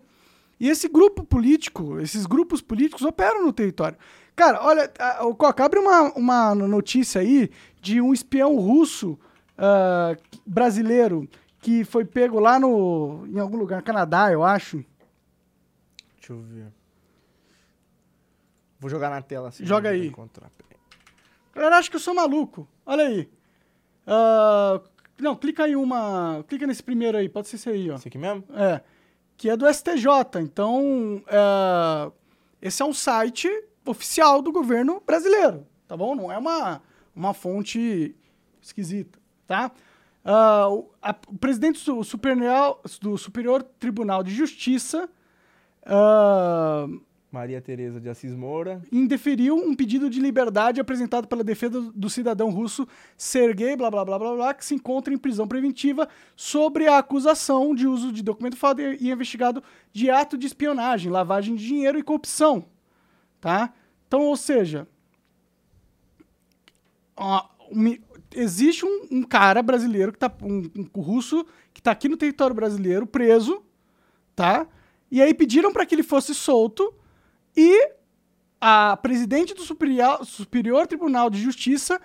E 0.59 0.69
esse 0.69 0.87
grupo 0.87 1.23
político, 1.23 1.99
esses 1.99 2.27
grupos 2.27 2.61
políticos 2.61 3.01
operam 3.01 3.43
no 3.43 3.51
território. 3.51 3.97
Cara, 4.35 4.63
olha, 4.63 4.91
o 5.21 5.33
Coca, 5.33 5.65
abre 5.65 5.79
uma, 5.79 6.13
uma 6.13 6.53
notícia 6.53 7.19
aí 7.19 7.49
de 7.81 7.99
um 7.99 8.13
espião 8.13 8.55
russo 8.57 9.17
ah, 9.57 10.15
brasileiro 10.45 11.27
que 11.61 11.83
foi 11.83 12.05
pego 12.05 12.39
lá 12.39 12.59
no. 12.59 13.25
em 13.25 13.39
algum 13.39 13.57
lugar, 13.57 13.81
Canadá, 13.81 14.31
eu 14.31 14.43
acho. 14.43 14.85
Deixa 16.19 16.31
eu 16.31 16.41
ver. 16.41 16.67
Vou 18.79 18.87
jogar 18.87 19.09
na 19.09 19.23
tela 19.23 19.47
assim. 19.47 19.65
Joga 19.65 19.89
aí. 19.89 20.05
encontrar. 20.05 20.51
Peraí. 21.57 21.65
Galera, 21.65 21.77
acho 21.79 21.89
que 21.89 21.95
eu 21.95 21.99
sou 21.99 22.13
maluco. 22.13 22.67
Olha 22.85 23.05
aí. 23.05 23.29
Ah, 24.05 24.79
não, 25.19 25.35
clica 25.35 25.63
aí 25.63 25.75
uma. 25.75 26.43
Clica 26.47 26.67
nesse 26.67 26.83
primeiro 26.83 27.17
aí, 27.17 27.27
pode 27.27 27.47
ser 27.47 27.55
esse 27.55 27.69
aí, 27.69 27.89
ó. 27.89 27.95
Esse 27.95 28.07
aqui 28.07 28.17
mesmo? 28.17 28.43
É. 28.53 28.81
Que 29.35 29.49
é 29.49 29.57
do 29.57 29.67
STJ. 29.67 30.39
Então, 30.41 31.21
é, 31.27 32.11
esse 32.61 32.81
é 32.81 32.85
um 32.85 32.93
site 32.93 33.49
oficial 33.85 34.41
do 34.41 34.51
governo 34.51 35.01
brasileiro, 35.05 35.65
tá 35.87 35.95
bom? 35.95 36.15
Não 36.15 36.31
é 36.31 36.37
uma, 36.37 36.81
uma 37.15 37.33
fonte 37.33 38.15
esquisita, 38.61 39.17
tá? 39.45 39.71
O, 40.69 40.89
a- 41.01 41.15
o 41.29 41.37
presidente 41.37 41.85
do 41.85 42.03
Superior, 42.03 42.79
do 43.01 43.17
Superior 43.17 43.63
Tribunal 43.63 44.23
de 44.23 44.31
Justiça 44.35 45.09
ah, 45.85 46.85
Maria 47.31 47.61
Tereza 47.61 47.99
de 47.99 48.07
Assis 48.07 48.33
Moura. 48.33 48.81
indeferiu 48.91 49.55
um 49.55 49.75
pedido 49.75 50.09
de 50.09 50.19
liberdade 50.19 50.79
apresentado 50.79 51.27
pela 51.27 51.43
defesa 51.43 51.81
do 51.93 52.09
cidadão 52.09 52.49
russo 52.49 52.87
Sergei 53.17 53.75
blá 53.75 53.91
blá 53.91 54.05
blá 54.05 54.17
blá 54.17 54.35
blá, 54.35 54.53
que 54.53 54.63
se 54.63 54.73
encontra 54.73 55.13
em 55.13 55.17
prisão 55.17 55.47
preventiva 55.47 56.07
sobre 56.35 56.87
a 56.87 56.97
acusação 56.97 57.75
de 57.75 57.85
uso 57.85 58.11
de 58.11 58.23
documento 58.23 58.55
falso 58.55 58.79
e 58.81 59.11
investigado 59.11 59.61
de 59.91 60.09
ato 60.09 60.37
de 60.37 60.47
espionagem, 60.47 61.11
lavagem 61.11 61.55
de 61.55 61.65
dinheiro 61.65 61.99
e 61.99 62.03
corrupção, 62.03 62.65
tá? 63.41 63.73
Então, 64.07 64.21
ou 64.21 64.37
seja, 64.37 64.87
ó, 67.15 67.45
existe 68.33 68.85
um, 68.85 69.07
um 69.11 69.23
cara 69.23 69.61
brasileiro 69.61 70.13
que 70.13 70.19
tá. 70.19 70.31
Um, 70.41 70.69
um 70.95 71.01
russo 71.01 71.45
que 71.73 71.81
tá 71.81 71.91
aqui 71.91 72.07
no 72.07 72.17
território 72.17 72.55
brasileiro, 72.55 73.05
preso, 73.05 73.63
tá? 74.35 74.65
E 75.11 75.21
aí 75.21 75.33
pediram 75.33 75.71
para 75.71 75.85
que 75.85 75.95
ele 75.95 76.03
fosse 76.03 76.33
solto 76.33 76.93
e 77.57 77.91
a 78.61 78.95
presidente 78.97 79.55
do 79.55 79.63
Superior, 79.63 80.23
Superior 80.23 80.85
Tribunal 80.85 81.29
de 81.29 81.41
Justiça 81.41 81.99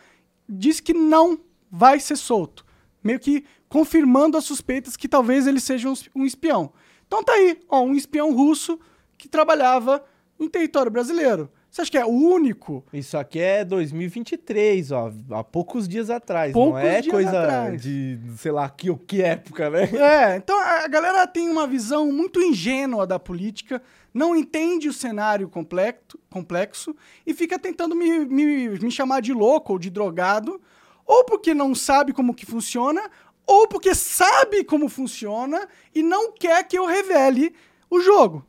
disse 0.48 0.82
que 0.82 0.94
não 0.94 1.38
vai 1.70 2.00
ser 2.00 2.16
solto. 2.16 2.64
Meio 3.04 3.20
que 3.20 3.44
confirmando 3.68 4.38
as 4.38 4.44
suspeitas 4.44 4.96
que 4.96 5.08
talvez 5.08 5.46
ele 5.46 5.60
seja 5.60 5.92
um 6.14 6.24
espião. 6.24 6.72
Então 7.06 7.22
tá 7.22 7.32
aí, 7.32 7.60
ó, 7.68 7.82
um 7.82 7.94
espião 7.94 8.34
russo 8.34 8.80
que 9.18 9.28
trabalhava 9.28 10.02
em 10.40 10.48
território 10.48 10.90
brasileiro. 10.90 11.50
Você 11.70 11.80
acha 11.80 11.90
que 11.90 11.96
é 11.96 12.04
o 12.04 12.10
único? 12.10 12.84
Isso 12.92 13.16
aqui 13.16 13.38
é 13.40 13.64
2023, 13.64 14.92
ó, 14.92 15.10
há 15.30 15.42
poucos 15.42 15.88
dias 15.88 16.10
atrás. 16.10 16.52
Poucos 16.52 16.72
não 16.72 16.78
é 16.78 17.00
dias 17.00 17.14
coisa 17.14 17.42
atrás. 17.42 17.80
de, 17.80 18.18
sei 18.36 18.52
lá, 18.52 18.68
que, 18.68 18.94
que 18.94 19.22
época, 19.22 19.70
né? 19.70 19.84
É, 19.94 20.36
então 20.36 20.54
a 20.58 20.86
galera 20.86 21.26
tem 21.26 21.48
uma 21.48 21.66
visão 21.66 22.12
muito 22.12 22.42
ingênua 22.42 23.06
da 23.06 23.18
política, 23.18 23.80
não 24.12 24.36
entende 24.36 24.88
o 24.88 24.92
cenário 24.92 25.48
complexo, 25.48 26.18
complexo 26.30 26.94
e 27.26 27.32
fica 27.32 27.58
tentando 27.58 27.94
me, 27.94 28.26
me, 28.26 28.68
me 28.78 28.90
chamar 28.90 29.20
de 29.20 29.32
louco 29.32 29.72
ou 29.72 29.78
de 29.78 29.90
drogado, 29.90 30.60
ou 31.06 31.24
porque 31.24 31.54
não 31.54 31.74
sabe 31.74 32.12
como 32.12 32.34
que 32.34 32.46
funciona, 32.46 33.10
ou 33.46 33.66
porque 33.66 33.94
sabe 33.94 34.64
como 34.64 34.88
funciona 34.88 35.68
e 35.94 36.02
não 36.02 36.32
quer 36.32 36.66
que 36.66 36.78
eu 36.78 36.86
revele 36.86 37.54
o 37.90 38.00
jogo. 38.00 38.44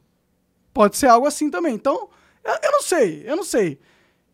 Pode 0.74 0.98
ser 0.98 1.08
algo 1.08 1.28
assim 1.28 1.50
também. 1.50 1.76
Então, 1.76 2.10
eu, 2.44 2.54
eu 2.64 2.72
não 2.72 2.82
sei, 2.82 3.24
eu 3.26 3.36
não 3.36 3.44
sei. 3.44 3.80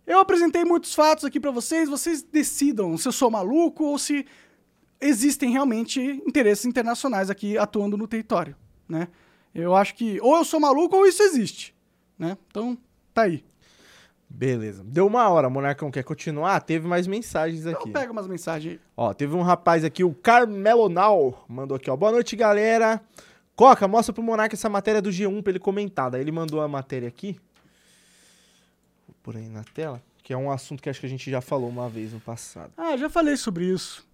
Eu 0.05 0.19
apresentei 0.19 0.65
muitos 0.65 0.93
fatos 0.93 1.23
aqui 1.23 1.39
para 1.39 1.51
vocês, 1.51 1.87
vocês 1.87 2.23
decidam 2.23 2.97
se 2.97 3.07
eu 3.07 3.11
sou 3.11 3.29
maluco 3.29 3.83
ou 3.83 3.99
se 3.99 4.25
existem 4.99 5.51
realmente 5.51 6.01
interesses 6.25 6.65
internacionais 6.65 7.29
aqui 7.29 7.57
atuando 7.57 7.95
no 7.95 8.07
território, 8.07 8.55
né? 8.87 9.07
Eu 9.53 9.75
acho 9.75 9.95
que 9.95 10.19
ou 10.21 10.37
eu 10.37 10.45
sou 10.45 10.59
maluco 10.59 10.95
ou 10.95 11.05
isso 11.05 11.23
existe, 11.23 11.75
né? 12.17 12.37
Então, 12.47 12.77
tá 13.13 13.23
aí. 13.23 13.43
Beleza. 14.29 14.83
Deu 14.83 15.07
uma 15.07 15.27
hora, 15.27 15.49
Monarcão 15.49 15.89
quer 15.89 16.03
continuar? 16.03 16.61
Teve 16.61 16.87
mais 16.87 17.07
mensagens 17.07 17.65
aqui. 17.65 17.89
Então 17.89 17.91
pega 17.91 18.11
umas 18.11 18.27
mensagens 18.27 18.73
aí. 18.73 18.79
Ó, 18.95 19.11
teve 19.13 19.35
um 19.35 19.41
rapaz 19.41 19.83
aqui, 19.83 20.03
o 20.03 20.13
Carmelonal, 20.13 21.45
mandou 21.47 21.75
aqui, 21.75 21.89
ó. 21.89 21.95
Boa 21.95 22.11
noite, 22.11 22.35
galera. 22.35 23.01
Coca, 23.55 23.87
mostra 23.87 24.13
pro 24.13 24.23
Monarca 24.23 24.55
essa 24.55 24.69
matéria 24.69 25.01
do 25.01 25.09
G1 25.09 25.41
pra 25.41 25.51
ele 25.51 25.59
comentar. 25.59 26.11
Daí 26.11 26.21
ele 26.21 26.31
mandou 26.31 26.61
a 26.61 26.67
matéria 26.67 27.07
aqui. 27.07 27.39
Vou 29.07 29.15
por 29.23 29.35
aí 29.35 29.49
na 29.49 29.63
tela. 29.63 30.01
Que 30.23 30.31
é 30.31 30.37
um 30.37 30.51
assunto 30.51 30.81
que 30.81 30.89
acho 30.89 30.99
que 30.99 31.07
a 31.07 31.09
gente 31.09 31.29
já 31.29 31.41
falou 31.41 31.67
uma 31.67 31.89
vez 31.89 32.13
no 32.13 32.19
passado. 32.19 32.71
Ah, 32.77 32.95
já 32.95 33.09
falei 33.09 33.35
sobre 33.35 33.65
isso. 33.65 34.07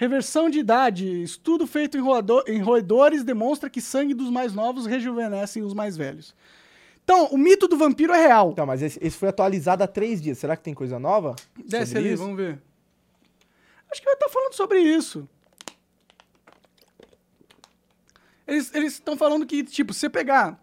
Reversão 0.00 0.48
de 0.48 0.58
idade. 0.58 1.22
Estudo 1.22 1.66
feito 1.66 1.98
em, 1.98 2.00
roedor, 2.00 2.42
em 2.46 2.58
roedores 2.58 3.22
demonstra 3.22 3.68
que 3.68 3.82
sangue 3.82 4.14
dos 4.14 4.30
mais 4.30 4.54
novos 4.54 4.86
rejuvenescem 4.86 5.62
os 5.62 5.74
mais 5.74 5.94
velhos. 5.94 6.34
Então, 7.04 7.26
o 7.26 7.36
mito 7.36 7.68
do 7.68 7.76
vampiro 7.76 8.14
é 8.14 8.26
real. 8.26 8.52
Então, 8.52 8.64
mas 8.64 8.80
esse, 8.80 8.98
esse 9.02 9.14
foi 9.18 9.28
atualizado 9.28 9.84
há 9.84 9.86
três 9.86 10.18
dias. 10.22 10.38
Será 10.38 10.56
que 10.56 10.62
tem 10.62 10.72
coisa 10.72 10.98
nova? 10.98 11.36
Desce 11.66 11.98
ali, 11.98 12.14
isso? 12.14 12.22
vamos 12.22 12.38
ver. 12.38 12.58
Acho 13.90 14.00
que 14.00 14.06
vai 14.06 14.14
estar 14.14 14.30
falando 14.30 14.54
sobre 14.54 14.80
isso. 14.80 15.28
Eles 18.46 18.72
estão 18.74 19.18
falando 19.18 19.44
que, 19.44 19.62
tipo, 19.62 19.92
se 19.92 20.00
você 20.00 20.08
pegar 20.08 20.58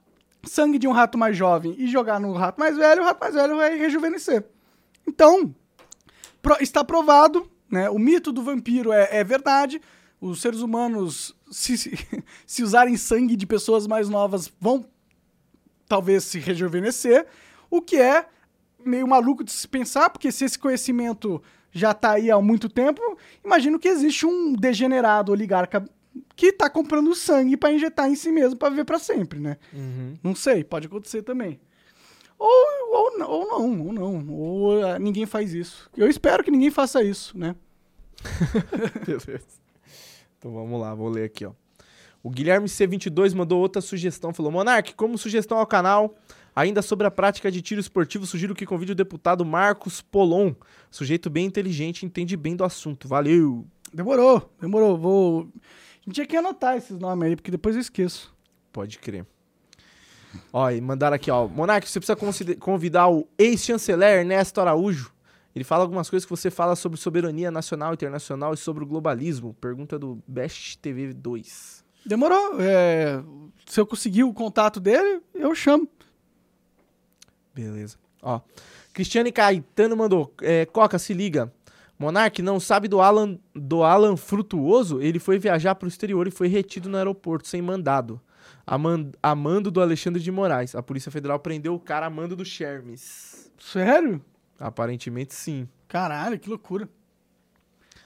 sangue 0.45 0.79
de 0.79 0.88
um 0.88 0.91
rato 0.91 1.15
mais 1.15 1.38
jovem 1.38 1.75
e 1.77 1.88
jogar 1.88 2.19
no 2.19 2.33
rato 2.33 2.59
mais 2.59 2.75
velho, 2.75 3.03
o 3.03 3.05
rato 3.05 3.19
mais 3.19 3.35
velho 3.35 3.55
vai 3.55 3.77
rejuvenescer. 3.77 4.43
Então, 5.07 5.53
pro- 6.41 6.57
está 6.59 6.83
provado, 6.83 7.47
né? 7.70 7.89
O 7.89 7.99
mito 7.99 8.32
do 8.32 8.43
vampiro 8.43 8.91
é, 8.91 9.09
é 9.11 9.24
verdade. 9.24 9.82
Os 10.20 10.41
seres 10.41 10.61
humanos, 10.61 11.36
se, 11.51 11.78
se, 11.78 11.97
se 12.45 12.63
usarem 12.63 12.97
sangue 12.97 13.36
de 13.36 13.45
pessoas 13.45 13.86
mais 13.86 14.09
novas, 14.09 14.51
vão 14.59 14.86
talvez 15.88 16.24
se 16.24 16.39
rejuvenescer. 16.39 17.26
O 17.70 17.82
que 17.82 17.97
é 17.97 18.28
meio 18.84 19.07
maluco 19.07 19.43
de 19.43 19.51
se 19.51 19.68
pensar, 19.68 20.09
porque 20.09 20.32
se 20.32 20.45
esse 20.45 20.57
conhecimento 20.57 21.41
já 21.72 21.93
tá 21.93 22.13
aí 22.13 22.32
há 22.32 22.39
muito 22.41 22.70
tempo, 22.70 23.01
imagino 23.43 23.78
que 23.78 23.88
existe 23.88 24.26
um 24.26 24.53
degenerado 24.53 25.32
oligarca 25.32 25.86
que 26.36 26.51
tá 26.51 26.70
comprando 26.70 27.13
sangue 27.13 27.57
para 27.57 27.72
injetar 27.72 28.09
em 28.09 28.15
si 28.15 28.32
mesmo 28.32 28.57
para 28.57 28.70
viver 28.70 28.86
para 28.86 28.99
sempre, 28.99 29.39
né? 29.39 29.57
Não 30.24 30.34
sei, 30.34 30.63
pode 30.63 30.88
acontecer 30.88 31.22
também. 31.22 31.59
Ou, 32.39 32.49
ou, 32.95 33.17
não- 33.17 33.29
ou 33.29 33.47
não, 33.47 33.85
ou 33.88 33.93
não. 34.21 34.29
Ou 34.33 34.85
ah, 34.85 34.99
ninguém 34.99 35.25
faz 35.25 35.53
isso. 35.53 35.89
Eu 35.97 36.07
espero 36.09 36.43
que 36.43 36.51
ninguém 36.51 36.69
faça 36.71 37.03
isso, 37.03 37.38
né? 37.38 37.55
Beleza. 39.05 39.45
Então 40.38 40.51
vamos 40.53 40.79
lá, 40.79 40.93
vou 40.93 41.09
ler 41.09 41.25
aqui, 41.25 41.45
ó. 41.45 41.51
O 42.23 42.29
Guilherme 42.29 42.67
C22 42.67 43.33
mandou 43.33 43.59
outra 43.59 43.81
sugestão. 43.81 44.33
Falou: 44.33 44.51
Monark, 44.51 44.93
como 44.95 45.17
sugestão 45.17 45.57
ao 45.57 45.65
canal, 45.65 46.15
ainda 46.55 46.81
sobre 46.81 47.07
a 47.07 47.11
prática 47.11 47.51
de 47.51 47.61
tiro 47.61 47.79
esportivo, 47.79 48.25
sugiro 48.25 48.53
que 48.55 48.65
convide 48.65 48.91
o 48.91 48.95
deputado 48.95 49.45
Marcos 49.45 50.01
Polon. 50.01 50.53
Sujeito 50.91 51.29
bem 51.29 51.45
inteligente, 51.45 52.05
entende 52.05 52.35
bem 52.35 52.55
do 52.55 52.63
assunto. 52.63 53.07
Valeu! 53.07 53.65
Demorou, 53.93 54.51
demorou. 54.59 54.97
Vou. 54.97 55.39
A 55.41 56.05
gente 56.05 56.15
tinha 56.15 56.27
que 56.27 56.35
anotar 56.38 56.75
esses 56.75 56.97
nomes 56.97 57.29
aí, 57.29 57.35
porque 57.35 57.51
depois 57.51 57.75
eu 57.75 57.81
esqueço. 57.81 58.35
Pode 58.73 58.99
crer. 58.99 59.25
Ó, 60.51 60.69
e 60.69 60.81
mandaram 60.81 61.15
aqui, 61.15 61.29
ó. 61.31 61.47
Monark, 61.47 61.89
você 61.89 61.99
precisa 61.99 62.55
convidar 62.59 63.09
o 63.09 63.27
ex-chanceler 63.38 64.19
Ernesto 64.19 64.61
Araújo. 64.61 65.11
Ele 65.55 65.63
fala 65.63 65.83
algumas 65.83 66.09
coisas 66.09 66.25
que 66.25 66.29
você 66.29 66.51
fala 66.51 66.75
sobre 66.75 66.99
soberania 66.99 67.49
nacional, 67.49 67.93
internacional 67.93 68.53
e 68.53 68.57
sobre 68.57 68.83
o 68.83 68.88
globalismo. 68.88 69.55
Pergunta 69.55 69.97
do 69.97 70.21
Best 70.27 70.77
TV 70.77 71.13
2. 71.13 71.83
Demorou. 72.05 72.61
é, 72.61 73.21
se 73.65 73.79
eu 73.79 73.85
conseguir 73.85 74.23
o 74.23 74.33
contato 74.33 74.79
dele, 74.79 75.21
eu 75.33 75.53
chamo. 75.55 75.88
Beleza. 77.53 77.97
Ó, 78.21 78.39
Cristiane 78.93 79.31
Caetano 79.31 79.97
mandou. 79.97 80.33
é, 80.41 80.65
Coca, 80.65 80.99
se 80.99 81.13
liga. 81.13 81.51
Monark 81.99 82.41
não 82.43 82.59
sabe 82.59 82.88
do 82.88 83.01
Alan, 83.01 83.39
do 83.55 83.83
Alan 83.83 84.15
Frutuoso? 84.15 85.01
Ele 85.01 85.17
foi 85.17 85.39
viajar 85.39 85.73
pro 85.73 85.88
exterior 85.88 86.27
e 86.27 86.31
foi 86.31 86.47
retido 86.47 86.88
no 86.88 86.97
aeroporto 86.97 87.47
sem 87.47 87.61
mandado. 87.61 88.21
A, 88.68 88.78
man- 88.78 89.11
a 89.24 89.34
mando 89.34 89.72
do 89.72 89.82
Alexandre 89.82 90.22
de 90.22 90.30
Moraes. 90.32 90.76
A 90.76 90.84
Polícia 90.84 91.09
Federal 91.09 91.39
prendeu 91.39 91.74
o 91.74 91.80
cara 91.80 92.05
a 92.05 92.09
mando 92.09 92.36
do 92.36 92.43
Shermes. 92.43 93.49
Sério? 93.57 94.22
Aparentemente 94.59 95.34
sim. 95.34 95.68
Caralho, 95.88 96.38
que 96.38 96.49
loucura. 96.49 96.89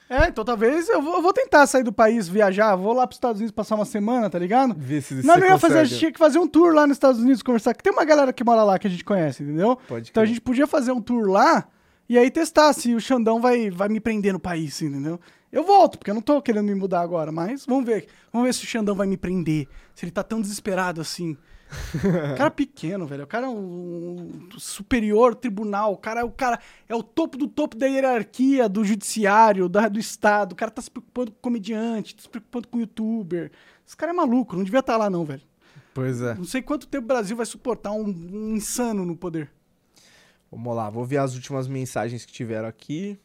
É, 0.08 0.28
então 0.28 0.44
talvez 0.44 0.88
eu 0.90 1.00
vou, 1.00 1.14
eu 1.16 1.22
vou 1.22 1.32
tentar 1.32 1.66
sair 1.66 1.82
do 1.82 1.92
país, 1.92 2.28
viajar, 2.28 2.76
vou 2.76 2.92
lá 2.92 3.06
pros 3.06 3.16
Estados 3.16 3.40
Unidos 3.40 3.50
passar 3.54 3.76
uma 3.76 3.86
semana, 3.86 4.28
tá 4.28 4.38
ligado? 4.38 4.74
Vê 4.76 5.00
se 5.00 5.14
Não, 5.26 5.38
não 5.38 5.46
ia 5.46 5.58
fazer, 5.58 5.78
a 5.78 5.84
gente 5.84 5.98
tinha 5.98 6.12
que 6.12 6.18
fazer 6.18 6.38
um 6.38 6.46
tour 6.46 6.74
lá 6.74 6.86
nos 6.86 6.96
Estados 6.96 7.18
Unidos, 7.18 7.42
conversar, 7.42 7.72
que 7.72 7.82
tem 7.82 7.90
uma 7.92 8.04
galera 8.04 8.30
que 8.30 8.44
mora 8.44 8.62
lá 8.62 8.78
que 8.78 8.86
a 8.86 8.90
gente 8.90 9.04
conhece, 9.04 9.42
entendeu? 9.42 9.76
Pode 9.88 10.10
Então 10.10 10.22
a 10.22 10.26
crer. 10.26 10.34
gente 10.34 10.42
podia 10.42 10.66
fazer 10.66 10.92
um 10.92 11.00
tour 11.00 11.26
lá 11.30 11.66
e 12.10 12.18
aí 12.18 12.30
testar 12.30 12.74
se 12.74 12.94
o 12.94 13.00
Xandão 13.00 13.40
vai, 13.40 13.70
vai 13.70 13.88
me 13.88 14.00
prender 14.00 14.34
no 14.34 14.38
país, 14.40 14.82
entendeu? 14.82 15.18
Eu 15.52 15.64
volto, 15.64 15.98
porque 15.98 16.10
eu 16.10 16.14
não 16.14 16.22
tô 16.22 16.40
querendo 16.40 16.64
me 16.64 16.74
mudar 16.74 17.02
agora, 17.02 17.30
mas 17.30 17.66
vamos 17.66 17.84
ver. 17.84 18.08
Vamos 18.32 18.46
ver 18.48 18.54
se 18.54 18.64
o 18.64 18.66
Xandão 18.66 18.94
vai 18.94 19.06
me 19.06 19.18
prender, 19.18 19.68
se 19.94 20.04
ele 20.04 20.10
tá 20.10 20.22
tão 20.22 20.40
desesperado 20.40 21.00
assim. 21.00 21.36
O 21.94 22.36
cara 22.36 22.46
é 22.46 22.50
pequeno, 22.50 23.06
velho. 23.06 23.24
O 23.24 23.26
cara 23.26 23.46
é 23.46 23.48
um 23.48 24.48
superior 24.58 25.34
tribunal. 25.34 25.92
O 25.92 25.96
cara 25.96 26.20
é 26.20 26.24
o 26.24 26.30
cara 26.30 26.58
é 26.88 26.94
o 26.94 27.02
topo 27.02 27.36
do 27.36 27.46
topo 27.48 27.76
da 27.76 27.86
hierarquia 27.86 28.68
do 28.68 28.84
judiciário, 28.84 29.68
da, 29.68 29.88
do 29.88 29.98
Estado. 29.98 30.52
O 30.52 30.56
cara 30.56 30.70
tá 30.70 30.80
se 30.80 30.90
preocupando 30.90 31.30
com 31.32 31.38
comediante, 31.40 32.14
tá 32.14 32.22
se 32.22 32.28
preocupando 32.28 32.68
com 32.68 32.80
youtuber. 32.80 33.50
Esse 33.86 33.96
cara 33.96 34.12
é 34.12 34.14
maluco, 34.14 34.56
não 34.56 34.64
devia 34.64 34.80
estar 34.80 34.96
lá, 34.96 35.10
não, 35.10 35.24
velho. 35.24 35.42
Pois 35.94 36.20
é. 36.22 36.34
Não 36.34 36.44
sei 36.44 36.62
quanto 36.62 36.86
tempo 36.86 37.04
o 37.04 37.08
Brasil 37.08 37.36
vai 37.36 37.46
suportar 37.46 37.92
um, 37.92 38.04
um 38.04 38.56
insano 38.56 39.04
no 39.04 39.16
poder. 39.16 39.50
Vamos 40.50 40.76
lá, 40.76 40.90
vou 40.90 41.04
ver 41.04 41.18
as 41.18 41.34
últimas 41.34 41.66
mensagens 41.66 42.24
que 42.24 42.32
tiveram 42.32 42.68
aqui. 42.68 43.18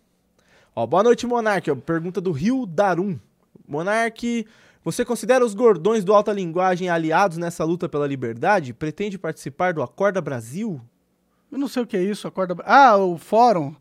Ó, 0.80 0.86
boa 0.86 1.02
noite, 1.02 1.26
Monark. 1.26 1.76
Pergunta 1.78 2.22
do 2.22 2.32
Rio 2.32 2.64
Darum. 2.68 3.18
Monark, 3.68 4.46
você 4.84 5.04
considera 5.04 5.44
os 5.44 5.56
gordões 5.56 6.04
do 6.04 6.14
Alta 6.14 6.32
Linguagem 6.32 6.88
aliados 6.88 7.40
nessa 7.40 7.64
luta 7.64 7.90
pela 7.90 8.06
liberdade? 8.06 8.76
Pretende 8.76 9.18
participar 9.18 9.74
do 9.74 9.82
Acorda 9.82 10.22
Brasil? 10.22 10.80
Eu 11.52 11.58
não 11.58 11.68
sei 11.68 11.82
o 11.82 11.88
que 11.88 11.98
é 11.98 12.04
isso, 12.04 12.28
acorda. 12.28 12.56
Ah, 12.64 12.96
o 12.96 13.18
fórum. 13.18 13.74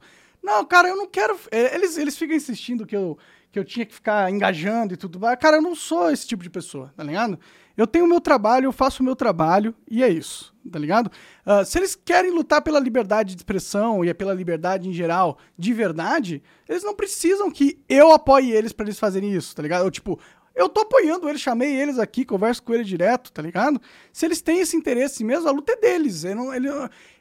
Não, 0.42 0.64
cara, 0.64 0.88
eu 0.88 0.96
não 0.96 1.06
quero. 1.06 1.38
é, 1.50 1.74
Eles, 1.74 1.98
eles 1.98 2.16
ficam 2.16 2.34
insistindo 2.34 2.86
que 2.86 2.96
eu, 2.96 3.18
que 3.52 3.58
eu 3.58 3.64
tinha 3.66 3.84
que 3.84 3.92
ficar 3.92 4.32
engajando 4.32 4.94
e 4.94 4.96
tudo 4.96 5.20
mais. 5.20 5.38
Cara, 5.38 5.58
eu 5.58 5.62
não 5.62 5.74
sou 5.74 6.10
esse 6.10 6.26
tipo 6.26 6.42
de 6.42 6.48
pessoa, 6.48 6.94
tá 6.96 7.04
ligado? 7.04 7.38
Eu 7.76 7.86
tenho 7.86 8.04
o 8.06 8.08
meu 8.08 8.20
trabalho, 8.20 8.64
eu 8.66 8.72
faço 8.72 9.02
o 9.02 9.04
meu 9.04 9.14
trabalho 9.14 9.74
e 9.90 10.02
é 10.02 10.08
isso, 10.08 10.54
tá 10.72 10.78
ligado? 10.78 11.10
Ah, 11.44 11.64
se 11.64 11.78
eles 11.78 11.94
querem 11.94 12.30
lutar 12.30 12.62
pela 12.62 12.80
liberdade 12.80 13.34
de 13.34 13.40
expressão 13.40 14.04
e 14.04 14.12
pela 14.14 14.32
liberdade 14.32 14.88
em 14.88 14.92
geral, 14.92 15.36
de 15.58 15.72
verdade, 15.74 16.42
eles 16.68 16.82
não 16.82 16.94
precisam 16.94 17.50
que 17.50 17.78
eu 17.88 18.12
apoie 18.12 18.50
eles 18.50 18.72
pra 18.72 18.86
eles 18.86 18.98
fazerem 18.98 19.30
isso, 19.32 19.54
tá 19.54 19.62
ligado? 19.62 19.84
Eu, 19.84 19.90
tipo, 19.90 20.18
eu 20.54 20.70
tô 20.70 20.80
apoiando 20.80 21.28
eles, 21.28 21.42
chamei 21.42 21.74
eles 21.78 21.98
aqui, 21.98 22.24
converso 22.24 22.62
com 22.62 22.72
eles 22.72 22.86
direto, 22.86 23.30
tá 23.30 23.42
ligado? 23.42 23.78
Se 24.10 24.24
eles 24.24 24.40
têm 24.40 24.60
esse 24.60 24.74
interesse 24.74 25.22
mesmo, 25.22 25.46
a 25.46 25.52
luta 25.52 25.72
é 25.72 25.76
deles. 25.76 26.24
Eu 26.24 26.34
não- 26.34 26.54
ele- 26.54 26.68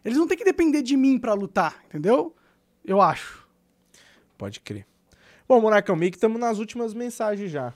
eles 0.05 0.17
não 0.17 0.25
têm 0.25 0.37
que 0.37 0.45
depender 0.45 0.81
de 0.81 0.95
mim 0.95 1.19
pra 1.19 1.33
lutar, 1.33 1.83
entendeu? 1.87 2.33
Eu 2.85 3.01
acho. 3.01 3.45
Pode 4.37 4.61
crer. 4.61 4.85
Bom, 5.47 5.59
Monarcão, 5.59 5.99
que 5.99 6.05
estamos 6.05 6.39
nas 6.39 6.59
últimas 6.59 6.93
mensagens 6.93 7.51
já. 7.51 7.73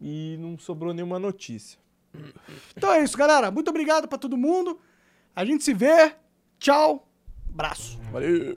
E 0.00 0.38
não 0.40 0.58
sobrou 0.58 0.94
nenhuma 0.94 1.18
notícia. 1.18 1.81
Então 2.76 2.92
é 2.92 3.02
isso, 3.02 3.16
galera. 3.16 3.50
Muito 3.50 3.68
obrigado 3.68 4.08
pra 4.08 4.18
todo 4.18 4.36
mundo. 4.36 4.80
A 5.34 5.44
gente 5.44 5.64
se 5.64 5.72
vê. 5.72 6.14
Tchau. 6.58 7.08
Abraço. 7.52 7.98
Valeu. 8.10 8.50